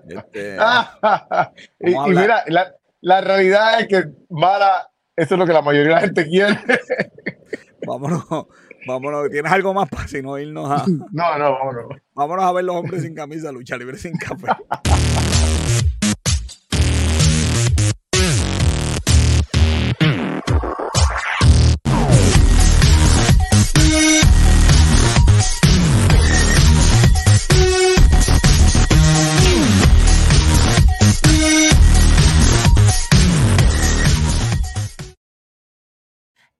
Este, 0.07 0.57
y, 1.79 1.91
y 1.91 2.09
mira, 2.09 2.43
la, 2.47 2.75
la 3.01 3.21
realidad 3.21 3.81
es 3.81 3.87
que 3.87 4.03
Mara, 4.29 4.89
eso 5.15 5.35
es 5.35 5.39
lo 5.39 5.45
que 5.45 5.53
la 5.53 5.61
mayoría 5.61 5.89
de 5.89 5.95
la 5.95 6.01
gente 6.01 6.27
quiere. 6.27 6.59
vámonos, 7.87 8.25
vámonos. 8.87 9.29
¿Tienes 9.29 9.51
algo 9.51 9.73
más 9.73 9.89
para 9.89 10.07
si 10.07 10.21
no 10.21 10.37
irnos 10.37 10.69
a... 10.69 10.85
No, 10.87 11.37
no, 11.37 11.51
vámonos. 11.51 11.85
Vámonos 12.13 12.45
a 12.45 12.51
ver 12.51 12.63
los 12.65 12.75
hombres 12.75 13.03
sin 13.03 13.13
camisa, 13.13 13.51
lucha 13.51 13.77
libre 13.77 13.97
sin 13.97 14.17
café. 14.17 14.47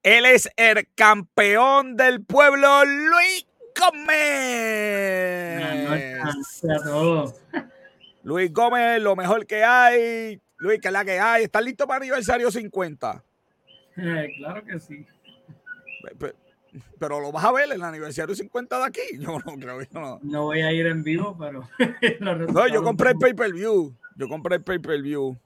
Él 0.09 0.25
es 0.25 0.49
el 0.55 0.87
campeón 0.95 1.95
del 1.95 2.23
pueblo, 2.25 2.83
Luis 2.83 3.45
Gómez. 3.79 4.17
Luis 8.23 8.51
Gómez, 8.51 8.99
lo 9.03 9.15
mejor 9.15 9.45
que 9.45 9.63
hay. 9.63 10.41
Luis, 10.57 10.79
que 10.81 10.87
es 10.87 10.91
la 10.91 11.05
que 11.05 11.19
hay. 11.19 11.43
¿Estás 11.43 11.63
listo 11.63 11.85
para 11.85 11.97
aniversario 11.99 12.49
50? 12.49 13.23
Eh, 13.97 14.29
claro 14.39 14.63
que 14.65 14.79
sí. 14.79 15.05
Pe- 16.03 16.15
pe- 16.15 16.35
Pero 16.99 17.19
lo 17.19 17.31
vas 17.31 17.45
a 17.45 17.51
ver 17.51 17.65
en 17.65 17.73
el 17.73 17.83
aniversario 17.83 18.33
50 18.33 18.79
de 18.79 18.85
aquí. 18.85 19.01
Yo 19.19 19.37
no 19.45 19.55
creo 19.59 19.79
no. 19.91 20.19
No 20.23 20.43
voy 20.45 20.61
a 20.61 20.71
ir 20.71 20.87
en 20.87 21.03
vivo, 21.03 21.37
pero. 21.39 21.69
No, 22.51 22.67
yo 22.67 22.81
compré 22.81 23.11
el 23.11 23.17
pay-per-view. 23.19 23.95
Yo 24.15 24.27
compré 24.27 24.55
el 24.55 24.63
pay-per-view. 24.63 25.37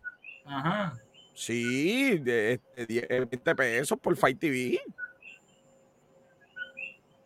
Ajá. 0.45 0.93
Sí, 1.33 2.19
de, 2.19 2.59
de 2.75 2.85
10, 2.85 3.07
20 3.29 3.55
pesos 3.55 3.99
por 3.99 4.15
Fight 4.15 4.39
TV. 4.39 4.79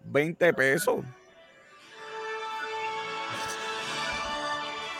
20 0.03 0.53
pesos. 0.53 1.03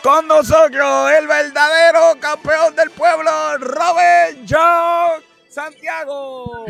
Con 0.02 0.28
nosotros, 0.28 1.10
el 1.18 1.26
verdadero 1.26 2.18
campeón 2.20 2.74
del 2.76 2.90
pueblo, 2.90 3.30
Robert 3.58 4.38
John 4.48 5.22
Santiago. 5.48 6.66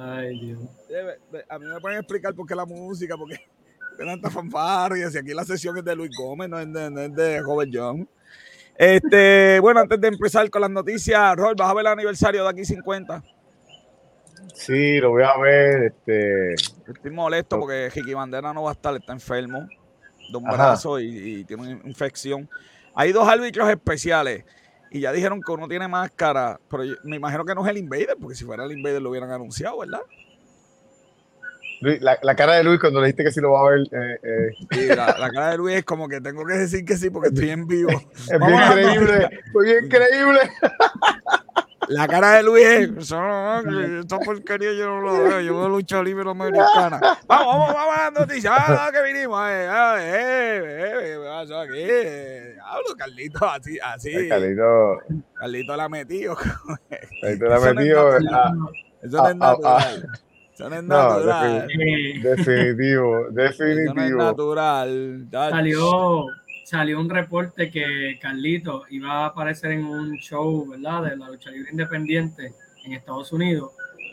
Ay, 0.00 0.38
Dios. 0.40 0.60
A 1.48 1.58
mí 1.58 1.66
me 1.66 1.80
pueden 1.80 1.98
explicar 1.98 2.34
por 2.34 2.46
qué 2.46 2.54
la 2.54 2.66
música, 2.66 3.16
porque 3.16 3.36
qué 3.96 4.04
tanta 4.04 4.28
fanfarria, 4.30 5.10
si 5.10 5.18
aquí 5.18 5.32
la 5.32 5.44
sesión 5.44 5.78
es 5.78 5.84
de 5.84 5.94
Luis 5.94 6.10
Gómez, 6.16 6.48
no 6.48 6.58
es 6.58 6.72
de, 6.72 6.90
no 6.90 7.00
es 7.00 7.14
de 7.14 7.40
Robert 7.40 7.70
John. 7.72 8.08
Este, 8.76 9.60
bueno, 9.60 9.80
antes 9.80 10.00
de 10.00 10.08
empezar 10.08 10.48
con 10.50 10.62
las 10.62 10.70
noticias, 10.70 11.36
Rol, 11.36 11.54
¿vas 11.56 11.70
a 11.70 11.74
ver 11.74 11.82
el 11.86 11.92
aniversario 11.92 12.42
de 12.42 12.50
aquí 12.50 12.64
50? 12.64 13.22
Sí, 14.54 14.98
lo 14.98 15.10
voy 15.10 15.22
a 15.22 15.36
ver. 15.38 15.82
Este, 15.92 16.54
Estoy 16.54 17.10
molesto 17.10 17.58
porque 17.58 17.90
Ricky 17.94 18.14
Bandera 18.14 18.52
no 18.52 18.64
va 18.64 18.70
a 18.70 18.74
estar, 18.74 18.94
está 18.96 19.12
enfermo 19.12 19.68
de 20.30 20.36
un 20.36 20.46
Ajá. 20.46 20.56
brazo 20.56 20.98
y, 21.00 21.06
y 21.40 21.44
tiene 21.44 21.62
una 21.74 21.88
infección. 21.88 22.48
Hay 22.94 23.12
dos 23.12 23.26
árbitros 23.28 23.68
especiales 23.70 24.44
y 24.90 25.00
ya 25.00 25.12
dijeron 25.12 25.40
que 25.42 25.52
uno 25.52 25.68
tiene 25.68 25.88
máscara, 25.88 26.60
pero 26.68 26.84
yo- 26.84 26.96
me 27.04 27.16
imagino 27.16 27.44
que 27.44 27.54
no 27.54 27.64
es 27.64 27.70
el 27.70 27.78
Invader, 27.78 28.16
porque 28.20 28.34
si 28.36 28.44
fuera 28.44 28.64
el 28.64 28.72
Invader 28.72 29.00
lo 29.00 29.10
hubieran 29.10 29.30
anunciado, 29.30 29.78
¿verdad? 29.78 30.02
La, 32.00 32.18
la 32.22 32.34
cara 32.36 32.54
de 32.54 32.64
Luis 32.64 32.78
cuando 32.80 33.00
le 33.00 33.06
dijiste 33.08 33.24
que 33.24 33.32
sí 33.32 33.40
lo 33.40 33.52
va 33.52 33.60
a 33.66 33.70
ver 33.70 33.80
eh, 33.90 34.18
eh, 34.22 34.50
Y 34.70 34.86
la, 34.94 35.16
la 35.18 35.30
cara 35.30 35.50
de 35.50 35.56
Luis 35.58 35.76
es 35.76 35.84
como 35.84 36.08
que 36.08 36.20
tengo 36.20 36.44
que 36.46 36.54
decir 36.54 36.84
que 36.84 36.96
sí 36.96 37.10
porque 37.10 37.28
estoy 37.30 37.50
en 37.50 37.66
vivo. 37.66 37.90
es 38.14 38.28
bien 38.28 38.40
Vamos 38.40 38.60
a- 38.60 38.80
increíble. 38.80 39.40
Fue 39.52 39.64
bien 39.64 39.84
increíble. 39.86 40.40
La 41.88 42.06
cara 42.06 42.30
de 42.34 42.44
Luis 42.44 42.64
es, 42.64 42.90
"Eso 42.96 43.20
no, 43.20 43.62
que 43.64 43.98
esta 44.00 44.18
porquería 44.20 44.72
yo 44.72 44.86
no 44.86 45.00
lo 45.00 45.12
veo, 45.24 45.40
yo 45.40 45.58
veo 45.58 45.68
lucha 45.68 46.00
libre 46.02 46.30
americana. 46.30 47.00
Vamos, 47.26 47.46
vamos, 47.46 47.74
vamos 47.74 47.96
a 47.98 48.10
las 48.10 48.20
noticias, 48.20 48.54
ah, 48.56 48.90
que 48.92 49.02
vinimos, 49.02 49.40
eh, 49.50 49.66
eh, 49.98 50.62
eh, 50.64 51.02
¿qué 51.18 51.24
pasó 51.28 51.58
aquí? 51.58 51.82
Hablo, 52.64 52.96
Carlito, 52.96 53.44
así, 53.50 53.78
así, 53.82 54.28
Carlito, 54.28 54.98
Carlito 55.34 55.76
la 55.76 55.88
metió. 55.88 56.36
Carlito 57.20 57.44
la 57.46 57.58
metió. 57.60 58.20
natural. 58.20 58.52
Eso 59.02 59.16
no 59.16 59.26
es 59.28 59.34
Ah, 59.34 59.34
ah, 59.34 59.34
natural. 59.34 60.08
Eso 60.54 60.68
no 60.68 60.76
es 60.76 60.82
No, 60.84 60.96
natural. 60.96 61.68
Eh, 61.70 62.20
definitivo, 62.22 63.26
Eso 63.36 63.36
no 63.38 63.44
es 63.44 63.58
definitivo. 63.76 64.18
natural. 64.18 65.26
Salió, 65.30 66.26
salió 66.64 67.00
un 67.00 67.08
reporte 67.10 67.70
que 67.70 68.18
Carlito 68.20 68.84
iba 68.90 69.10
a 69.12 69.26
aparecer 69.26 69.72
en 69.72 69.84
un 69.84 70.16
show, 70.18 70.66
¿verdad? 70.68 71.04
De 71.10 71.16
la 71.16 71.28
lucha 71.28 71.50
libre 71.50 71.70
independiente 71.70 72.52
en 72.84 72.92
Estados 72.92 73.32
Unidos. 73.32 73.70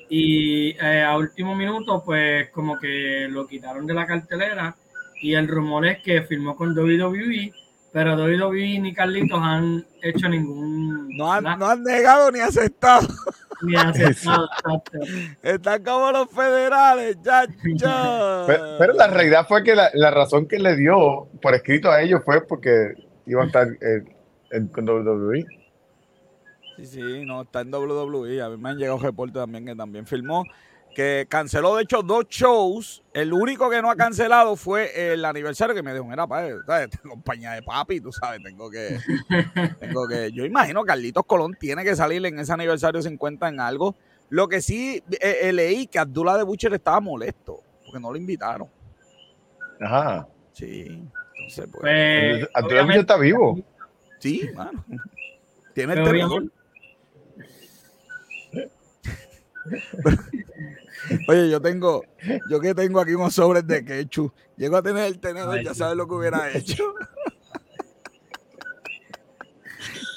Y 0.10 0.70
eh, 0.84 1.04
a 1.04 1.18
último 1.18 1.56
minuto, 1.56 2.02
pues 2.04 2.50
como 2.50 2.80
que 2.80 3.28
lo 3.30 3.46
quitaron 3.46 3.86
de 3.86 3.94
la 3.94 4.08
cartelera. 4.08 4.76
Y 5.22 5.34
el 5.36 5.48
rumor 5.48 5.86
es 5.86 6.02
que 6.02 6.22
firmó 6.24 6.56
con 6.56 6.76
WWE, 6.78 7.54
pero 7.92 8.16
WWE 8.16 8.80
ni 8.80 8.94
Carlitos 8.94 9.40
han 9.42 9.86
hecho 10.02 10.30
ningún. 10.30 11.16
No 11.18 11.32
han, 11.32 11.44
no 11.44 11.68
han 11.68 11.84
negado 11.84 12.32
ni 12.32 12.40
aceptado. 12.40 13.08
Ni 13.62 13.76
aceptado, 13.76 14.48
exacto. 14.66 15.00
Están 15.42 15.84
como 15.84 16.12
los 16.12 16.30
federales, 16.30 17.18
ya, 17.24 17.46
Pero, 18.48 18.76
pero 18.78 18.94
la 18.94 19.08
realidad 19.08 19.46
fue 19.48 19.64
que 19.64 19.76
la, 19.76 19.90
la 19.94 20.12
razón 20.12 20.48
que 20.48 20.60
le 20.60 20.76
dio 20.76 21.28
por 21.42 21.56
escrito 21.56 21.92
a 21.92 22.02
ellos 22.02 22.22
fue 22.24 22.46
porque 22.46 22.94
iban 23.26 23.44
a 23.44 23.48
estar 23.48 23.68
en, 23.82 24.16
en, 24.52 24.68
con 24.68 24.88
WWE. 24.88 25.46
Sí, 26.78 26.86
sí, 26.86 27.26
no, 27.26 27.42
está 27.42 27.62
en 27.62 27.74
WWE. 27.74 28.42
A 28.42 28.50
mí 28.50 28.58
me 28.58 28.70
han 28.70 28.78
llegado 28.78 29.00
reportes 29.00 29.36
también 29.36 29.66
que 29.66 29.76
también 29.76 30.06
filmó. 30.06 30.46
Que 30.96 31.28
canceló, 31.30 31.76
de 31.76 31.84
hecho, 31.84 32.02
dos 32.02 32.28
shows. 32.28 33.04
El 33.14 33.32
único 33.32 33.70
que 33.70 33.82
no 33.82 33.90
ha 33.90 33.96
cancelado 33.96 34.56
fue 34.56 35.14
el 35.14 35.24
aniversario 35.24 35.76
que 35.76 35.84
me 35.84 35.94
dijo, 35.94 36.06
mira, 36.06 36.28
padre, 36.28 36.56
¿sabes? 36.66 36.90
compañía 37.08 37.52
de 37.52 37.62
papi, 37.62 38.02
tú 38.02 38.12
sabes, 38.12 38.42
tengo 38.44 38.70
que, 38.70 38.98
tengo 39.80 40.08
que. 40.08 40.32
Yo 40.32 40.46
imagino 40.46 40.84
que 40.84 40.88
Carlitos 40.88 41.26
Colón 41.26 41.56
tiene 41.60 41.84
que 41.84 41.96
salir 41.96 42.26
en 42.26 42.40
ese 42.40 42.52
aniversario 42.52 43.02
50 43.02 43.48
en 43.48 43.60
algo. 43.60 43.96
Lo 44.30 44.48
que 44.48 44.62
sí 44.62 45.04
eh, 45.12 45.38
eh, 45.44 45.54
leí 45.54 45.88
que 45.88 46.00
Abdullah 46.00 46.38
de 46.38 46.44
Butcher 46.44 46.74
estaba 46.74 47.00
molesto 47.00 47.62
porque 47.86 48.00
no 48.00 48.12
lo 48.12 48.18
invitaron. 48.18 48.68
Ajá. 49.80 50.28
Sí, 50.54 50.86
entonces, 51.36 51.68
pues. 51.72 51.82
Pues, 51.82 52.50
Abdullah 52.54 52.82
obviamente, 52.84 53.02
está 53.02 53.18
vivo. 53.18 53.60
Sí, 54.20 54.50
mano. 54.54 54.84
Tiene 55.74 55.94
el 55.94 56.04
tenedor. 56.04 56.44
Oye, 61.28 61.50
yo 61.50 61.62
tengo, 61.62 62.04
yo 62.50 62.60
que 62.60 62.74
tengo 62.76 63.00
aquí 63.00 63.14
unos 63.14 63.34
sobres 63.34 63.66
de 63.66 63.86
quechu. 63.86 64.32
Llego 64.58 64.78
a 64.78 64.84
tener 64.84 65.06
el 65.06 65.20
tenedor, 65.20 65.62
ya 65.64 65.74
sabes 65.74 65.96
lo 65.96 66.08
que 66.08 66.14
hubiera 66.16 66.52
hecho. 66.52 66.94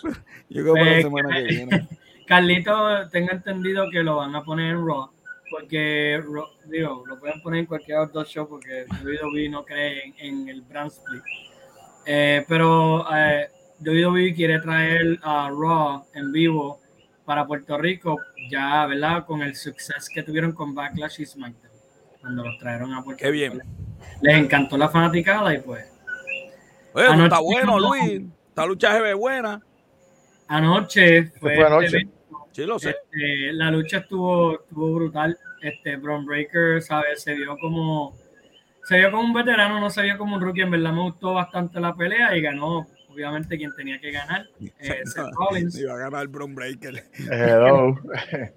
yo 0.49 0.63
creo 0.63 0.75
que 0.75 0.85
la 0.85 1.03
semana 1.03 1.35
que 1.35 1.43
viene. 1.45 1.89
Carlito, 2.27 3.09
tengo 3.11 3.33
entendido 3.33 3.91
que 3.91 4.03
lo 4.03 4.17
van 4.17 4.35
a 4.35 4.43
poner 4.43 4.75
en 4.75 4.87
Raw. 4.87 5.11
Porque, 5.51 6.23
digo, 6.65 7.05
lo 7.07 7.21
pueden 7.21 7.43
poner 7.43 7.61
en 7.61 7.67
cualquier 7.67 7.99
otro 7.99 8.25
show 8.25 8.49
porque 8.49 8.87
WWE 9.05 9.51
no 9.51 9.65
cree 9.67 10.15
en, 10.19 10.49
el 10.49 10.63
brand 10.63 10.91
split. 10.91 11.23
Eh, 12.07 12.45
pero 12.49 13.05
eh, 13.15 13.49
WWE 13.81 14.35
quiere 14.35 14.61
traer 14.61 15.19
a 15.23 15.51
Raw 15.51 16.07
en 16.15 16.33
vivo 16.33 16.82
para 17.25 17.47
Puerto 17.47 17.79
Rico, 17.79 18.19
ya, 18.51 18.87
¿verdad? 18.87 19.25
Con 19.25 19.43
el 19.43 19.55
suceso 19.55 20.09
que 20.13 20.23
tuvieron 20.23 20.53
con 20.53 20.75
Backlash 20.75 21.21
y 21.21 21.27
SmackDown, 21.27 21.73
cuando 22.21 22.45
los 22.45 22.59
trajeron 22.59 22.93
a 22.95 23.03
Puerto 23.03 23.23
Qué 23.23 23.31
bien. 23.31 23.63
Les 24.21 24.37
encantó 24.37 24.77
la 24.77 24.89
fanaticada 24.89 25.55
y 25.55 25.59
pues. 25.61 25.87
Oye, 26.95 27.25
está 27.25 27.41
bueno, 27.41 27.79
Luis. 27.79 28.23
Esta 28.49 28.67
lucha 28.67 28.93
se 28.93 29.01
ve 29.01 29.15
buena. 29.15 29.63
Anoche 30.49 31.25
fue. 31.41 31.57
fue 31.57 31.67
anoche. 31.67 32.09
sí, 32.51 32.65
lo 32.67 32.79
sé. 32.79 32.91
Este, 32.91 33.53
la 33.53 33.71
lucha 33.71 33.99
estuvo, 33.99 34.61
estuvo 34.61 34.95
brutal. 34.95 35.39
Este, 35.63 35.97
Braun 35.97 36.27
Breaker, 36.27 36.83
¿sabes? 36.83 37.23
Se 37.23 37.35
vio 37.35 37.57
como. 37.59 38.15
Se 38.85 38.99
vio 38.99 39.11
como 39.11 39.23
un 39.23 39.33
veterano, 39.33 39.81
no 39.81 39.89
se 39.91 40.03
vio 40.03 40.19
como 40.19 40.37
un 40.37 40.43
rookie. 40.43 40.63
En 40.63 40.73
verdad 40.73 40.93
me 40.93 41.03
gustó 41.03 41.35
bastante 41.35 41.81
la 41.81 41.95
pelea 41.95 42.37
y 42.37 42.43
ganó 42.43 42.87
obviamente 43.13 43.57
quien 43.57 43.75
tenía 43.75 44.01
que 44.01 44.11
ganar, 44.11 44.47
eh, 44.61 45.03
Seth 45.05 45.33
Rollins. 45.33 45.79
Iba 45.79 45.95
a 45.95 45.99
ganar 45.99 46.29
Bron 46.29 46.55
Breaker. 46.55 47.05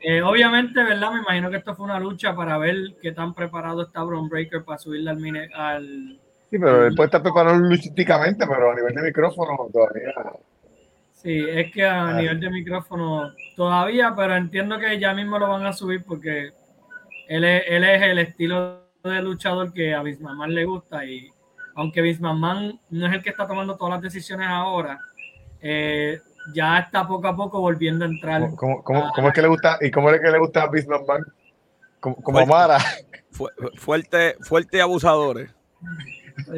eh, 0.00 0.22
obviamente, 0.22 0.82
¿verdad? 0.82 1.12
Me 1.12 1.20
imagino 1.20 1.50
que 1.50 1.56
esto 1.58 1.74
fue 1.74 1.84
una 1.84 2.00
lucha 2.00 2.34
para 2.34 2.58
ver 2.58 2.76
qué 3.02 3.12
tan 3.12 3.34
preparado 3.34 3.82
está 3.82 4.02
Bron 4.02 4.28
Breaker 4.28 4.64
para 4.64 4.78
subirle 4.78 5.10
al, 5.10 5.20
al 5.54 6.20
Sí, 6.50 6.58
pero 6.58 6.86
él 6.86 6.94
puede 6.96 7.06
estar 7.06 7.22
preparado 7.22 7.58
logísticamente, 7.58 8.44
pero 8.44 8.72
a 8.72 8.74
nivel 8.74 8.92
de 8.92 9.02
micrófono 9.02 9.68
todavía. 9.72 10.12
Sí, 11.12 11.46
es 11.48 11.70
que 11.70 11.84
a 11.84 12.08
ah. 12.08 12.14
nivel 12.14 12.40
de 12.40 12.50
micrófono 12.50 13.32
todavía, 13.54 14.14
pero 14.16 14.34
entiendo 14.34 14.78
que 14.78 14.98
ya 14.98 15.14
mismo 15.14 15.38
lo 15.38 15.48
van 15.48 15.64
a 15.64 15.72
subir 15.72 16.02
porque 16.04 16.50
él 17.28 17.44
es, 17.44 17.62
él 17.68 17.84
es 17.84 18.02
el 18.02 18.18
estilo 18.18 18.80
de 19.04 19.22
luchador 19.22 19.72
que 19.72 19.94
a 19.94 20.02
Bismarck 20.02 20.48
le 20.48 20.64
gusta 20.64 21.04
y 21.04 21.30
aunque 21.74 22.02
Vince 22.02 22.20
McMahon 22.20 22.78
no 22.90 23.06
es 23.06 23.12
el 23.12 23.22
que 23.22 23.30
está 23.30 23.46
tomando 23.46 23.76
todas 23.76 23.94
las 23.94 24.02
decisiones 24.02 24.48
ahora, 24.48 24.98
eh, 25.60 26.20
ya 26.54 26.78
está 26.78 27.06
poco 27.06 27.28
a 27.28 27.36
poco 27.36 27.60
volviendo 27.60 28.04
a 28.04 28.08
entrar. 28.08 28.54
¿Cómo, 28.56 28.82
cómo, 28.82 29.28
es 29.28 29.34
que 29.34 29.42
le 29.42 29.48
gusta 29.48 29.78
y 29.80 29.90
cómo 29.90 30.10
es 30.10 30.20
que 30.20 30.30
le 30.30 30.38
gusta 30.38 30.62
a 30.62 30.70
Vince 30.70 30.88
McMahon? 30.88 31.24
Como, 32.00 32.16
como 32.16 32.46
Mara. 32.46 32.78
fuerte, 33.76 34.36
fuerte 34.40 34.80
abusadores. 34.80 35.50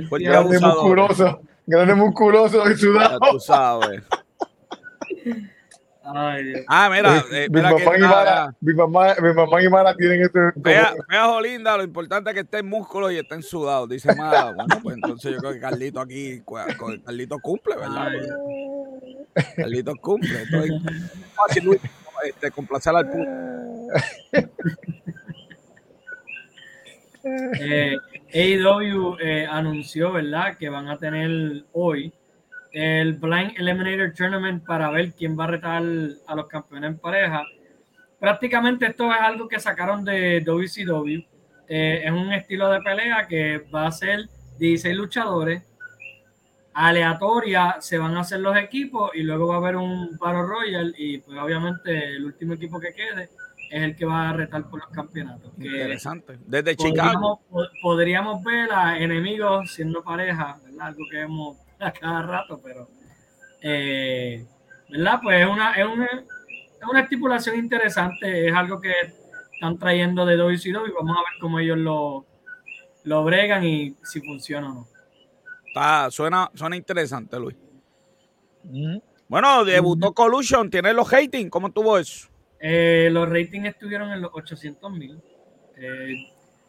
Fuerte 0.09 0.29
grande 0.29 0.61
musculoso, 0.61 1.41
grande 1.67 1.95
musculoso 1.95 2.71
y 2.71 2.77
sudado. 2.77 3.19
Ya 3.21 3.31
tú 3.31 3.41
sabes. 3.41 4.03
Ah, 6.05 6.89
mira, 6.91 7.25
eh, 7.31 7.49
mi, 7.49 7.61
mamá 7.61 7.97
y 7.97 8.01
Mara, 8.01 8.55
mi, 8.61 8.75
mamá, 8.75 9.15
mi, 9.21 9.33
mamá, 9.33 9.63
y 9.63 9.69
Mara 9.69 9.95
tienen 9.95 10.23
este. 10.23 10.41
Vea, 10.57 10.95
vea, 11.09 11.27
Jolinda, 11.27 11.77
lo 11.77 11.85
importante 11.85 12.31
es 12.31 12.35
que 12.35 12.41
esté 12.41 12.59
en 12.59 12.69
músculo 12.69 13.11
y 13.11 13.19
esté 13.19 13.37
en 13.37 13.43
sudado. 13.43 13.87
Dice 13.87 14.15
Mara, 14.15 14.53
bueno, 14.57 14.81
pues 14.83 14.97
entonces 14.97 15.33
yo 15.33 15.39
creo 15.39 15.53
que 15.53 15.61
Carlito 15.61 16.01
aquí, 16.01 16.43
Carlito 17.05 17.39
cumple, 17.39 17.77
¿verdad? 17.77 18.13
Carlito 19.57 19.95
cumple. 19.97 20.43
Entonces, 20.43 20.73
fácil, 21.35 21.81
este, 22.25 22.51
complacer 22.51 22.97
al 22.97 23.09
público. 23.09 23.33
eh, 27.25 27.97
AEW 28.35 29.17
eh, 29.21 29.47
anunció, 29.49 30.13
¿verdad?, 30.13 30.57
que 30.57 30.69
van 30.69 30.89
a 30.89 30.99
tener 30.99 31.65
hoy 31.73 32.13
el 32.73 33.15
Blind 33.15 33.53
Eliminator 33.59 34.13
Tournament 34.15 34.65
para 34.65 34.91
ver 34.91 35.13
quién 35.13 35.39
va 35.39 35.45
a 35.45 35.49
retar 35.49 35.83
a 36.27 36.35
los 36.35 36.47
campeones 36.49 36.91
en 36.91 36.99
pareja. 36.99 37.43
Prácticamente 38.19 38.87
esto 38.87 39.13
es 39.13 39.21
algo 39.21 39.47
que 39.47 39.61
sacaron 39.61 40.05
de 40.05 40.41
WCW. 40.41 41.21
Eh, 41.69 42.03
es 42.05 42.11
un 42.11 42.33
estilo 42.33 42.71
de 42.71 42.81
pelea 42.81 43.27
que 43.27 43.59
va 43.75 43.87
a 43.87 43.93
ser 43.93 44.29
16 44.59 44.97
luchadores. 44.97 45.63
Aleatoria 46.75 47.77
se 47.81 47.99
van 47.99 48.17
a 48.17 48.21
hacer 48.21 48.41
los 48.41 48.57
equipos 48.57 49.11
y 49.15 49.23
luego 49.23 49.49
va 49.49 49.57
a 49.57 49.59
haber 49.59 49.77
un 49.77 50.17
Battle 50.19 50.43
Royal 50.43 50.95
y 50.97 51.19
pues 51.19 51.39
obviamente 51.39 52.17
el 52.17 52.25
último 52.25 52.55
equipo 52.55 52.81
que 52.81 52.95
quede 52.95 53.29
es 53.71 53.83
el 53.83 53.95
que 53.95 54.07
va 54.07 54.31
a 54.31 54.33
retar 54.33 54.69
por 54.71 54.81
los 54.81 54.89
campeonatos. 54.89 55.53
Interesante. 55.59 56.39
Desde 56.47 56.77
Chicago. 56.77 57.43
Podríamos 57.83 58.43
ver 58.43 58.71
a 58.73 58.99
enemigos 58.99 59.73
siendo 59.73 60.03
pareja, 60.03 60.59
¿verdad? 60.65 60.89
Algo 60.89 61.05
que 61.11 61.21
hemos 61.21 61.62
a 61.83 61.93
cada 61.93 62.23
rato, 62.23 62.61
pero 62.63 62.89
eh, 63.61 64.45
¿verdad? 64.89 65.21
Pues 65.23 65.41
es 65.41 65.47
una, 65.47 65.73
es 65.73 65.87
una, 65.87 66.07
es 66.07 66.89
una 66.89 67.01
estipulación 67.01 67.57
interesante, 67.57 68.49
es 68.49 68.55
algo 68.55 68.81
que 68.81 68.93
están 69.55 69.79
trayendo 69.79 70.27
de 70.27 70.37
WCW 70.37 70.87
y 70.87 70.93
vamos 70.93 71.17
a 71.17 71.21
ver 71.21 71.41
cómo 71.41 71.59
ellos 71.59 71.79
lo, 71.79 72.27
lo 73.05 73.25
bregan 73.25 73.65
y 73.65 73.97
si 74.03 74.21
funciona 74.21 74.71
o 74.71 74.75
no. 74.75 74.89
Está, 75.67 76.11
suena, 76.11 76.51
suena 76.55 76.77
interesante, 76.77 77.39
Luis. 77.39 77.57
Bueno, 79.29 79.65
debutó 79.65 80.13
Collusion, 80.13 80.69
tiene 80.71 80.93
los 80.93 81.11
ratings, 81.11 81.51
¿cómo 81.51 81.71
tuvo 81.71 81.99
eso? 81.99 82.29
Eh, 82.61 83.09
los 83.11 83.29
ratings 83.29 83.69
estuvieron 83.69 84.13
en 84.13 84.21
los 84.21 84.31
800 84.35 84.93
mil. 84.93 85.21
Eh, 85.77 86.15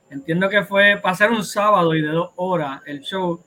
entiendo 0.10 0.50
que 0.50 0.64
fue 0.64 1.00
pasar 1.02 1.32
un 1.32 1.44
sábado 1.44 1.94
y 1.94 2.02
de 2.02 2.08
dos 2.08 2.32
horas 2.36 2.82
el 2.86 3.02
show 3.02 3.44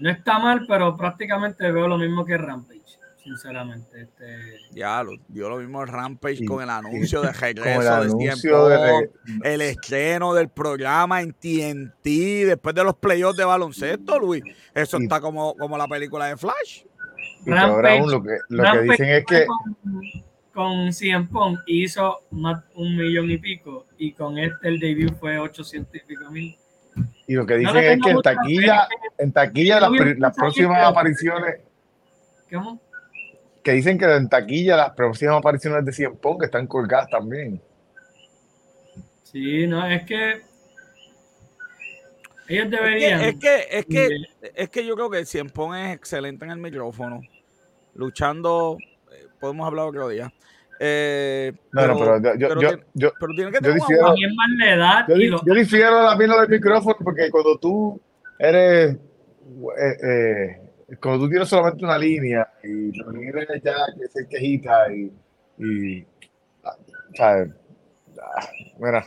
no 0.00 0.10
está 0.10 0.38
mal, 0.38 0.64
pero 0.66 0.96
prácticamente 0.96 1.70
veo 1.70 1.88
lo 1.88 1.98
mismo 1.98 2.24
que 2.24 2.36
Rampage, 2.36 2.98
sinceramente. 3.22 4.02
Este... 4.02 4.58
Ya, 4.72 5.02
lo, 5.02 5.12
dio 5.28 5.48
lo 5.48 5.58
mismo 5.58 5.84
Rampage 5.84 6.44
con 6.44 6.62
el 6.62 6.70
anuncio 6.70 7.22
de 7.22 7.32
regreso 7.40 8.02
el 8.02 8.16
tiempo, 8.16 8.68
de... 8.68 9.10
el 9.44 9.60
estreno 9.62 10.34
del 10.34 10.48
programa 10.48 11.22
en 11.22 11.32
TNT, 11.32 12.46
después 12.46 12.74
de 12.74 12.84
los 12.84 12.96
playoffs 12.96 13.36
de 13.36 13.44
baloncesto, 13.44 14.18
Luis. 14.18 14.42
Eso 14.74 14.98
está 14.98 15.20
como, 15.20 15.54
como 15.56 15.78
la 15.78 15.86
película 15.86 16.26
de 16.26 16.36
Flash. 16.36 16.84
Rampage, 17.44 18.06
lo 18.06 18.22
que, 18.22 18.38
lo 18.48 18.72
que 18.72 18.80
dicen 18.82 19.08
es 19.08 19.24
que... 19.24 19.46
Con, 20.52 20.90
CM 20.90 21.28
Punk 21.28 21.60
hizo 21.66 22.22
más, 22.30 22.64
un 22.74 22.96
millón 22.96 23.30
y 23.30 23.36
pico 23.36 23.84
y 23.98 24.12
con 24.12 24.38
este 24.38 24.68
el 24.68 24.80
debut 24.80 25.14
fue 25.20 25.38
800 25.38 25.94
y 25.94 26.00
pico 26.06 26.30
mil. 26.30 26.56
Y 27.26 27.34
lo 27.34 27.46
que 27.46 27.56
dicen 27.56 27.76
es 27.76 28.00
que 28.02 28.10
en 28.10 28.22
taquilla, 28.22 28.88
en 29.18 29.32
taquilla 29.32 29.80
las, 29.80 30.34
próximas 30.36 30.84
apariciones. 30.84 31.60
¿Cómo? 32.52 32.80
Que 33.64 33.72
dicen 33.72 33.98
que 33.98 34.04
en 34.04 34.28
taquilla 34.28 34.76
las 34.76 34.90
próximas 34.90 35.38
apariciones 35.38 35.84
de 35.84 35.92
Cien 35.92 36.16
Pong 36.16 36.44
están 36.44 36.66
colgadas 36.66 37.10
también. 37.10 37.60
Sí, 39.24 39.66
no, 39.66 39.84
es 39.86 40.04
que 40.04 40.42
ellos 42.48 42.70
deberían. 42.70 43.20
Es 43.22 43.36
que, 43.36 43.66
es 43.70 43.86
que, 43.86 44.08
es 44.54 44.68
que, 44.68 44.86
yo 44.86 44.94
creo 44.94 45.10
que 45.10 45.24
Cien 45.24 45.50
Pong 45.50 45.74
es 45.74 45.94
excelente 45.94 46.44
en 46.44 46.52
el 46.52 46.58
micrófono. 46.58 47.20
Luchando, 47.94 48.78
eh, 49.12 49.26
podemos 49.40 49.66
hablar 49.66 49.86
otro 49.86 50.08
día. 50.08 50.32
Eh, 50.78 51.52
no, 51.72 51.86
no, 51.86 51.98
pero 51.98 52.36
yo, 52.36 52.60
yo, 52.60 52.70
yo, 52.94 53.12
pero 53.18 53.32
tiene 53.34 53.50
que 53.50 53.58
yo 53.62 53.72
difiero, 53.72 54.14
edad 54.64 55.06
yo, 55.08 55.40
yo 55.44 55.54
difiero 55.54 56.02
la 56.02 56.16
misma 56.16 56.40
del 56.42 56.50
micrófono 56.50 56.96
porque 57.02 57.30
cuando 57.30 57.58
tú 57.58 58.00
eres 58.38 58.96
eh, 59.78 59.96
eh, 60.02 60.96
cuando 61.00 61.24
tú 61.24 61.30
tienes 61.30 61.48
solamente 61.48 61.84
una 61.84 61.98
línea 61.98 62.46
y 62.62 62.92
que 62.92 63.60
ya 63.62 63.74
que 63.98 64.08
se 64.08 64.28
quejita 64.28 64.92
y, 64.92 65.12
y 65.58 66.06
ah, 66.64 66.76
¿sabes? 67.14 67.50
Ah, 68.20 68.46
mira, 68.78 69.06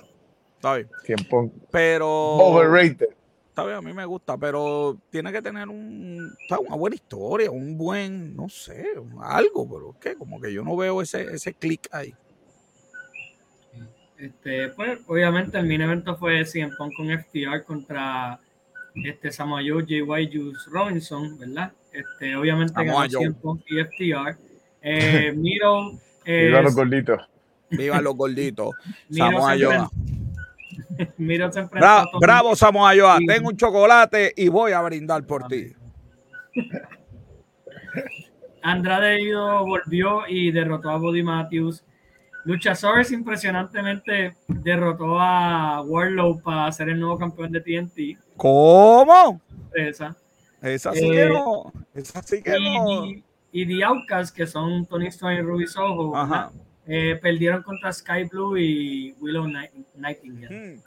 está 0.55 0.75
bien. 0.75 0.89
Tiempo 1.05 1.51
pero 1.71 2.09
overrated 2.09 3.09
a 3.55 3.81
mí 3.81 3.93
me 3.93 4.05
gusta, 4.05 4.38
pero 4.38 4.97
tiene 5.09 5.31
que 5.31 5.41
tener 5.41 5.67
un, 5.67 6.35
una 6.59 6.76
buena 6.76 6.95
historia, 6.95 7.51
un 7.51 7.77
buen, 7.77 8.35
no 8.35 8.49
sé, 8.49 8.88
algo, 9.21 9.69
pero 9.69 9.95
que 9.99 10.15
como 10.15 10.39
que 10.39 10.53
yo 10.53 10.63
no 10.63 10.76
veo 10.77 11.01
ese, 11.01 11.23
ese 11.34 11.53
clic 11.53 11.88
ahí. 11.91 12.13
Este, 14.17 14.69
pues, 14.69 14.99
obviamente 15.07 15.57
el 15.57 15.65
mini 15.65 15.84
evento 15.84 16.15
fue 16.17 16.43
CM 16.45 16.76
Punk 16.77 16.93
con 16.95 17.07
FTR 17.07 17.63
contra 17.63 18.39
este 18.95 19.31
Samoa 19.31 19.61
Joe, 19.65 19.85
JY 19.85 20.30
Juice 20.31 20.69
Robinson, 20.69 21.38
¿verdad? 21.39 21.71
Este, 21.91 22.35
obviamente 22.35 22.73
ganó 22.84 23.07
CM 23.07 23.34
Punk 23.35 23.61
y 23.67 23.81
FTR. 23.81 24.38
Eh, 24.81 25.31
Miro. 25.35 25.93
Viva 26.26 26.61
los 26.61 26.76
gorditos. 26.76 27.21
Viva 27.69 28.01
los 28.01 28.15
gorditos. 28.15 28.76
Samoa 29.09 29.55
Joe. 29.57 29.88
bravo, 31.72 32.19
bravo 32.19 32.56
Samoa 32.56 32.93
Joa, 32.95 33.19
tengo 33.26 33.49
un 33.49 33.57
chocolate 33.57 34.34
y 34.35 34.47
voy 34.47 34.72
a 34.72 34.81
brindar 34.81 35.26
por 35.26 35.47
ti. 35.47 35.73
Andrade 38.61 39.19
volvió 39.61 40.27
y 40.27 40.51
derrotó 40.51 40.89
a 40.89 40.97
Buddy 40.97 41.23
Matthews. 41.23 41.84
Luchasaurus 42.45 43.11
impresionantemente 43.11 44.35
derrotó 44.47 45.19
a 45.19 45.81
Warlow 45.81 46.41
para 46.41 46.72
ser 46.72 46.89
el 46.89 46.99
nuevo 46.99 47.18
campeón 47.18 47.51
de 47.51 47.61
TNT. 47.61 48.18
¿Cómo? 48.38 49.41
Esa. 49.73 50.15
Esa 50.61 50.93
sí 50.93 51.10
que 51.10 51.23
eh, 51.23 51.30
no. 51.30 51.72
Esa 51.93 52.22
sí 52.23 52.41
que 52.41 52.57
y, 52.57 52.77
no. 52.77 53.06
Y, 53.51 53.65
The 53.65 53.84
Outcast, 53.84 54.35
que 54.35 54.47
son 54.47 54.85
Tony 54.85 55.07
Stone 55.07 55.35
y 55.35 55.41
Ruby 55.41 55.68
Soho, 55.68 56.14
eh, 56.91 57.20
perdieron 57.22 57.61
contra 57.61 57.94
Sky 57.94 58.24
Blue 58.24 58.57
y 58.57 59.14
Willow 59.20 59.45
Nightingale. 59.95 60.49
Hmm. 60.49 60.80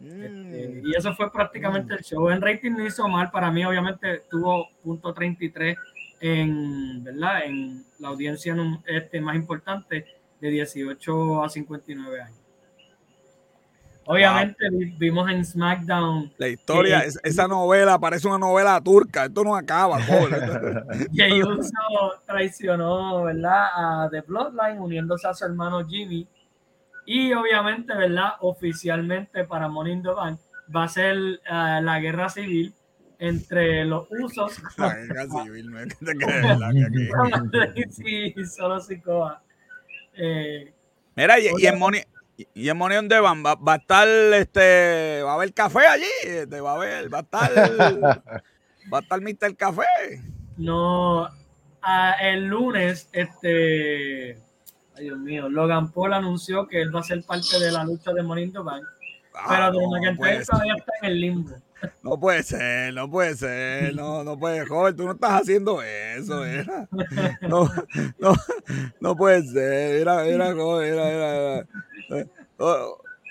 Este, 0.00 0.82
y 0.82 0.96
eso 0.96 1.14
fue 1.14 1.30
prácticamente 1.30 1.94
el 1.94 2.00
show. 2.00 2.30
En 2.30 2.40
rating 2.40 2.72
no 2.72 2.84
hizo 2.84 3.06
mal 3.06 3.30
para 3.30 3.50
mí, 3.52 3.64
obviamente 3.64 4.24
tuvo 4.28 4.68
punto 4.82 5.14
33 5.14 5.78
en, 6.20 7.04
¿verdad? 7.04 7.44
en 7.44 7.84
la 8.00 8.08
audiencia 8.08 8.56
este, 8.86 9.20
más 9.20 9.36
importante 9.36 10.04
de 10.40 10.50
18 10.50 11.44
a 11.44 11.48
59 11.48 12.20
años. 12.20 12.39
Obviamente 14.06 14.64
vimos 14.98 15.30
en 15.30 15.44
SmackDown. 15.44 16.32
La 16.38 16.48
historia, 16.48 17.04
esa 17.22 17.46
novela 17.46 17.98
parece 17.98 18.26
una 18.26 18.38
novela 18.38 18.80
turca, 18.80 19.26
esto 19.26 19.44
no 19.44 19.54
acaba. 19.54 20.00
Jey 21.12 21.42
Uso 21.42 21.70
traicionó, 22.26 23.24
¿verdad? 23.24 23.66
A 23.74 24.08
The 24.10 24.22
Bloodline 24.22 24.80
uniéndose 24.80 25.28
a 25.28 25.34
su 25.34 25.44
hermano 25.44 25.86
Jimmy. 25.86 26.26
Y 27.06 27.32
obviamente, 27.32 27.94
¿verdad? 27.94 28.32
Oficialmente 28.40 29.44
para 29.44 29.68
Money 29.68 29.92
in 29.92 30.02
the 30.02 30.10
Bank 30.10 30.40
va 30.74 30.84
a 30.84 30.88
ser 30.88 31.16
uh, 31.16 31.82
la 31.82 32.00
guerra 32.00 32.28
civil 32.28 32.74
entre 33.18 33.84
los 33.84 34.08
usos. 34.10 34.60
La 34.78 34.94
guerra 34.94 35.26
civil, 35.26 35.70
no 35.70 35.78
es 35.78 35.94
que 35.94 36.04
te 36.06 36.16
crees. 36.16 37.94
sí, 37.96 38.34
solo 38.46 38.80
Sikoa. 38.80 39.42
Eh, 40.14 40.72
Mira, 41.14 41.38
y, 41.38 41.48
y 41.58 41.66
en 41.66 41.78
Money 41.78 42.02
y 42.54 42.68
en 42.68 42.76
Money 42.76 42.98
on 42.98 43.08
Van 43.08 43.44
va, 43.44 43.54
va, 43.54 43.74
a 43.74 43.76
estar, 43.76 44.08
este, 44.08 45.22
va 45.22 45.32
a 45.32 45.34
haber 45.34 45.52
café 45.52 45.86
allí, 45.86 46.04
este, 46.24 46.60
va 46.60 46.72
a 46.72 46.74
haber, 46.74 47.12
va 47.12 47.18
a 47.18 47.22
estar, 47.22 47.50
va 48.92 48.98
a 48.98 49.00
estar 49.00 49.20
Mr. 49.20 49.56
Café. 49.56 50.22
No, 50.56 51.28
el 52.20 52.44
lunes, 52.46 53.08
este, 53.12 54.38
ay 54.96 55.04
Dios 55.04 55.18
mío, 55.18 55.48
Logan 55.48 55.90
Paul 55.92 56.14
anunció 56.14 56.66
que 56.66 56.82
él 56.82 56.94
va 56.94 57.00
a 57.00 57.04
ser 57.04 57.22
parte 57.24 57.58
de 57.58 57.72
la 57.72 57.84
lucha 57.84 58.12
de 58.12 58.22
Money 58.22 58.44
in 58.44 58.52
the 58.52 58.58
Bank, 58.58 58.84
ah, 59.34 59.46
pero 59.48 59.72
de 59.72 59.78
no, 59.78 60.00
que 60.00 60.44
todavía 60.44 60.74
está 60.74 60.92
en 61.02 61.10
el 61.10 61.20
limbo. 61.20 61.50
No 62.02 62.20
puede 62.20 62.42
ser, 62.42 62.92
no 62.92 63.10
puede 63.10 63.34
ser, 63.36 63.94
no, 63.94 64.22
no 64.22 64.38
puede, 64.38 64.66
joven, 64.66 64.94
tú 64.94 65.06
no 65.06 65.12
estás 65.12 65.40
haciendo 65.42 65.82
eso, 65.82 66.44
era. 66.44 66.86
No, 67.40 67.70
no, 68.18 68.34
no 69.00 69.16
puede 69.16 69.42
ser, 69.44 69.96
era, 70.02 70.26
era, 70.26 70.54
joven, 70.54 70.92
era, 70.92 71.08
era, 71.10 71.66
Oh, 71.66 71.89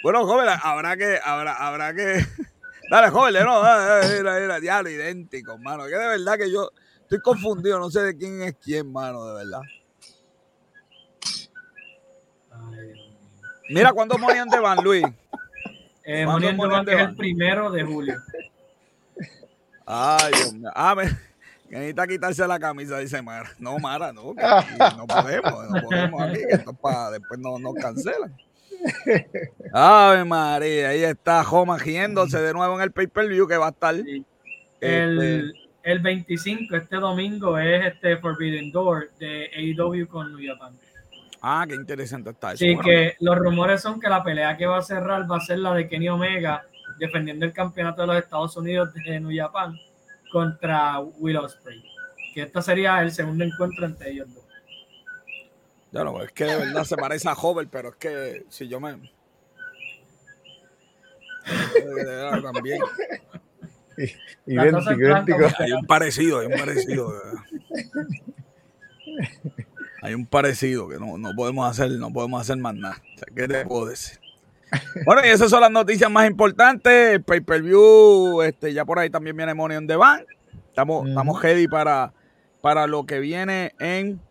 bueno, 0.03 0.25
joven, 0.25 0.47
habrá 0.61 0.97
que, 0.97 1.19
habrá, 1.23 1.55
habrá 1.55 1.93
que. 1.93 2.25
Dale, 2.89 3.09
joven, 3.09 3.33
no, 3.43 3.61
era, 3.61 4.39
era, 4.39 4.59
diablo, 4.59 4.89
idéntico, 4.89 5.57
mano. 5.57 5.85
Que 5.85 5.95
de 5.95 6.07
verdad 6.07 6.37
que 6.37 6.51
yo 6.51 6.71
estoy 7.01 7.19
confundido, 7.21 7.79
no 7.79 7.91
sé 7.91 8.01
de 8.01 8.17
quién 8.17 8.41
es 8.41 8.55
quién, 8.55 8.91
mano, 8.91 9.25
de 9.25 9.35
verdad. 9.35 9.61
Mira, 13.69 13.93
¿cuándo 13.93 14.17
morían 14.17 14.49
de 14.49 14.59
Van, 14.59 14.83
Luis? 14.83 15.05
Eh, 16.03 16.25
morían 16.25 16.57
de 16.57 16.67
Van 16.67 16.89
es 16.89 16.99
el 16.99 17.15
primero 17.15 17.69
de 17.69 17.83
julio. 17.83 18.15
Ay, 19.85 20.31
Dios 20.33 20.53
mío. 20.53 20.71
Ah, 20.73 20.95
me, 20.95 21.03
necesita 21.69 22.07
quitarse 22.07 22.47
la 22.47 22.59
camisa, 22.59 22.97
dice 22.97 23.21
Mara. 23.21 23.51
No, 23.59 23.77
Mara, 23.77 24.11
no, 24.11 24.33
no 24.97 25.07
podemos, 25.07 25.69
no 25.69 25.81
podemos 25.81 26.21
aquí, 26.21 26.39
esto 26.49 26.73
para 26.73 27.11
después 27.11 27.39
no 27.39 27.59
nos 27.59 27.75
cancelan. 27.75 28.35
Ay, 29.73 30.23
María, 30.25 30.89
ahí 30.89 31.03
está 31.03 31.41
Homa 31.41 31.79
giéndose 31.79 32.39
de 32.39 32.53
nuevo 32.53 32.75
en 32.75 32.81
el 32.81 32.91
pay-per-view 32.91 33.47
que 33.47 33.57
va 33.57 33.67
a 33.67 33.69
estar. 33.69 33.95
El, 33.95 34.25
este, 34.81 35.59
el 35.83 35.99
25, 35.99 36.75
este 36.75 36.95
domingo, 36.97 37.57
es 37.57 37.85
este 37.85 38.17
Forbidden 38.17 38.71
Door 38.71 39.11
de 39.19 39.49
AEW 39.55 40.07
con 40.07 40.33
New 40.33 40.53
Japan. 40.53 40.77
Ah, 41.41 41.65
qué 41.67 41.75
interesante 41.75 42.31
está 42.31 42.53
eso. 42.53 42.59
Sí, 42.59 42.77
que 42.83 43.15
los 43.19 43.37
rumores 43.37 43.81
son 43.81 43.99
que 43.99 44.09
la 44.09 44.23
pelea 44.23 44.57
que 44.57 44.65
va 44.65 44.77
a 44.77 44.81
cerrar 44.81 45.29
va 45.29 45.37
a 45.37 45.41
ser 45.41 45.59
la 45.59 45.73
de 45.73 45.87
Kenny 45.87 46.09
Omega 46.09 46.63
defendiendo 46.99 47.45
el 47.45 47.53
campeonato 47.53 48.01
de 48.01 48.07
los 48.07 48.17
Estados 48.17 48.57
Unidos 48.57 48.93
de 48.93 49.19
New 49.19 49.31
Japan 49.35 49.73
contra 50.31 50.99
Will 50.99 51.37
Ospreay. 51.37 51.81
Que 52.33 52.41
este 52.41 52.61
sería 52.61 53.01
el 53.01 53.11
segundo 53.11 53.43
encuentro 53.43 53.85
entre 53.85 54.11
ellos 54.11 54.33
dos. 54.33 54.48
Ya 55.91 56.03
no, 56.03 56.21
es 56.21 56.31
que 56.31 56.45
de 56.45 56.55
verdad 56.55 56.83
se 56.83 56.95
parece 56.95 57.27
a 57.29 57.33
Hover, 57.33 57.67
pero 57.67 57.89
es 57.89 57.95
que 57.95 58.45
si 58.49 58.67
yo 58.67 58.79
me. 58.79 59.11
también. 62.53 62.81
Idéntico, 64.45 65.47
Hay 65.59 65.71
un 65.71 65.85
parecido, 65.85 66.39
hay 66.39 66.47
un 66.47 66.59
parecido. 66.59 67.13
Hay 70.01 70.13
un 70.13 70.25
parecido 70.25 70.87
que 70.87 70.97
no, 70.97 71.17
no 71.17 71.33
podemos 71.35 71.69
hacer, 71.69 71.91
no 71.91 72.13
podemos 72.13 72.41
hacer 72.41 72.57
más 72.57 72.75
nada. 72.75 73.01
¿Qué 73.35 73.47
te 73.47 73.65
puedo 73.65 73.87
decir? 73.87 74.19
Bueno, 75.05 75.21
y 75.25 75.29
esas 75.29 75.49
son 75.49 75.61
las 75.61 75.71
noticias 75.71 76.09
más 76.09 76.27
importantes. 76.27 77.15
El 77.15 77.23
pay-per-view, 77.23 78.41
este, 78.43 78.73
ya 78.73 78.85
por 78.85 78.99
ahí 78.99 79.09
también 79.09 79.35
viene 79.35 79.53
Money 79.53 79.77
on 79.77 79.87
the 79.87 79.95
Bank. 79.95 80.25
Estamos, 80.67 81.09
estamos 81.09 81.41
ready 81.41 81.67
para, 81.67 82.13
para 82.61 82.87
lo 82.87 83.05
que 83.05 83.19
viene 83.19 83.73
en 83.79 84.21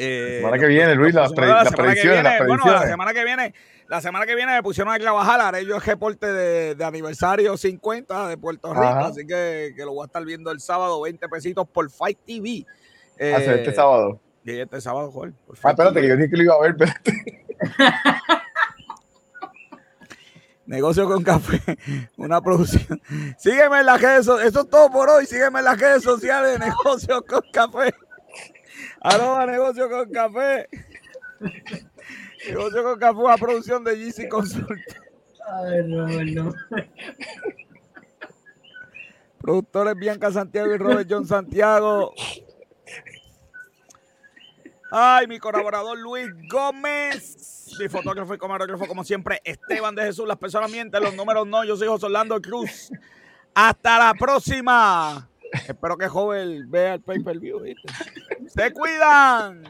eh, 0.00 0.28
la 0.30 0.36
semana 0.38 0.58
que 0.58 0.66
viene, 0.66 0.94
Luis, 0.94 1.14
las, 1.14 1.32
predicciones, 1.32 2.46
Bueno, 2.46 2.64
la 2.66 2.86
semana 2.86 3.12
que 3.12 3.24
viene, 3.24 3.54
la 3.88 4.00
semana 4.00 4.26
que 4.26 4.34
viene 4.34 4.52
me 4.52 4.62
pusieron 4.62 4.92
a 4.92 4.98
trabajar, 4.98 5.40
haré 5.40 5.64
yo 5.64 5.76
el 5.76 5.82
reporte 5.82 6.26
de, 6.26 6.84
aniversario 6.84 7.56
50 7.56 8.28
de 8.28 8.38
Puerto 8.38 8.72
Rico, 8.72 8.86
así 8.86 9.26
que, 9.26 9.72
que, 9.76 9.84
lo 9.84 9.92
voy 9.92 10.04
a 10.04 10.06
estar 10.06 10.24
viendo 10.24 10.50
el 10.50 10.60
sábado, 10.60 11.00
20 11.00 11.28
pesitos 11.28 11.68
por 11.68 11.90
Fight 11.90 12.18
TV. 12.24 12.66
Eh, 13.18 13.34
este 13.36 13.74
sábado. 13.74 14.20
Y 14.44 14.58
este 14.58 14.80
sábado, 14.80 15.10
Joel. 15.10 15.34
Ah, 15.62 15.70
espérate, 15.70 16.00
que 16.00 16.08
yo 16.08 16.16
dije 16.16 16.30
que 16.30 16.36
lo 16.38 16.42
iba 16.44 16.54
a 16.54 16.60
ver, 16.60 16.70
espérate. 16.70 17.44
Negocio 20.70 21.08
con 21.08 21.24
café, 21.24 21.60
una 22.16 22.40
producción. 22.40 23.02
Sígueme 23.38 23.80
en 23.80 23.86
las 23.86 24.00
redes 24.00 24.24
sociales, 24.24 24.52
eso 24.52 24.60
es 24.60 24.70
todo 24.70 24.88
por 24.88 25.10
hoy. 25.10 25.26
Sígueme 25.26 25.58
en 25.58 25.64
las 25.64 25.80
redes 25.80 26.04
sociales 26.04 26.52
de 26.52 26.58
Negocio 26.66 27.24
con 27.26 27.42
café. 27.52 27.92
Arroba 29.00 29.46
negocio 29.46 29.88
con 29.88 30.10
café. 30.10 30.68
negocio 32.46 32.82
con 32.82 32.98
café, 32.98 33.18
una 33.18 33.36
producción 33.36 33.84
de 33.84 33.96
GC 33.96 34.28
Consult. 34.28 34.80
Ay, 35.48 35.82
no, 35.86 36.06
no. 36.06 36.54
Productores 39.40 39.94
Bianca 39.96 40.30
Santiago 40.30 40.74
y 40.74 40.76
Robert 40.76 41.08
John 41.10 41.26
Santiago. 41.26 42.12
Ay, 44.92 45.26
mi 45.26 45.38
colaborador 45.38 45.98
Luis 45.98 46.28
Gómez. 46.50 47.74
Mi 47.78 47.88
fotógrafo 47.88 48.34
y 48.34 48.38
camarógrafo, 48.38 48.86
como 48.86 49.04
siempre, 49.04 49.40
Esteban 49.44 49.94
de 49.94 50.02
Jesús. 50.02 50.28
Las 50.28 50.36
personas 50.36 50.70
mienten, 50.70 51.02
los 51.02 51.14
números 51.14 51.46
no. 51.46 51.64
Yo 51.64 51.76
soy 51.76 51.88
José 51.88 52.06
Orlando 52.06 52.40
Cruz. 52.40 52.90
Hasta 53.54 53.98
la 53.98 54.14
próxima. 54.14 55.29
Espero 55.52 55.96
que 55.96 56.08
Joven 56.08 56.70
vea 56.70 56.94
el 56.94 57.02
pay 57.02 57.22
per 57.22 57.38
view. 57.38 57.60
¡Se 58.46 58.72
cuidan! 58.72 59.62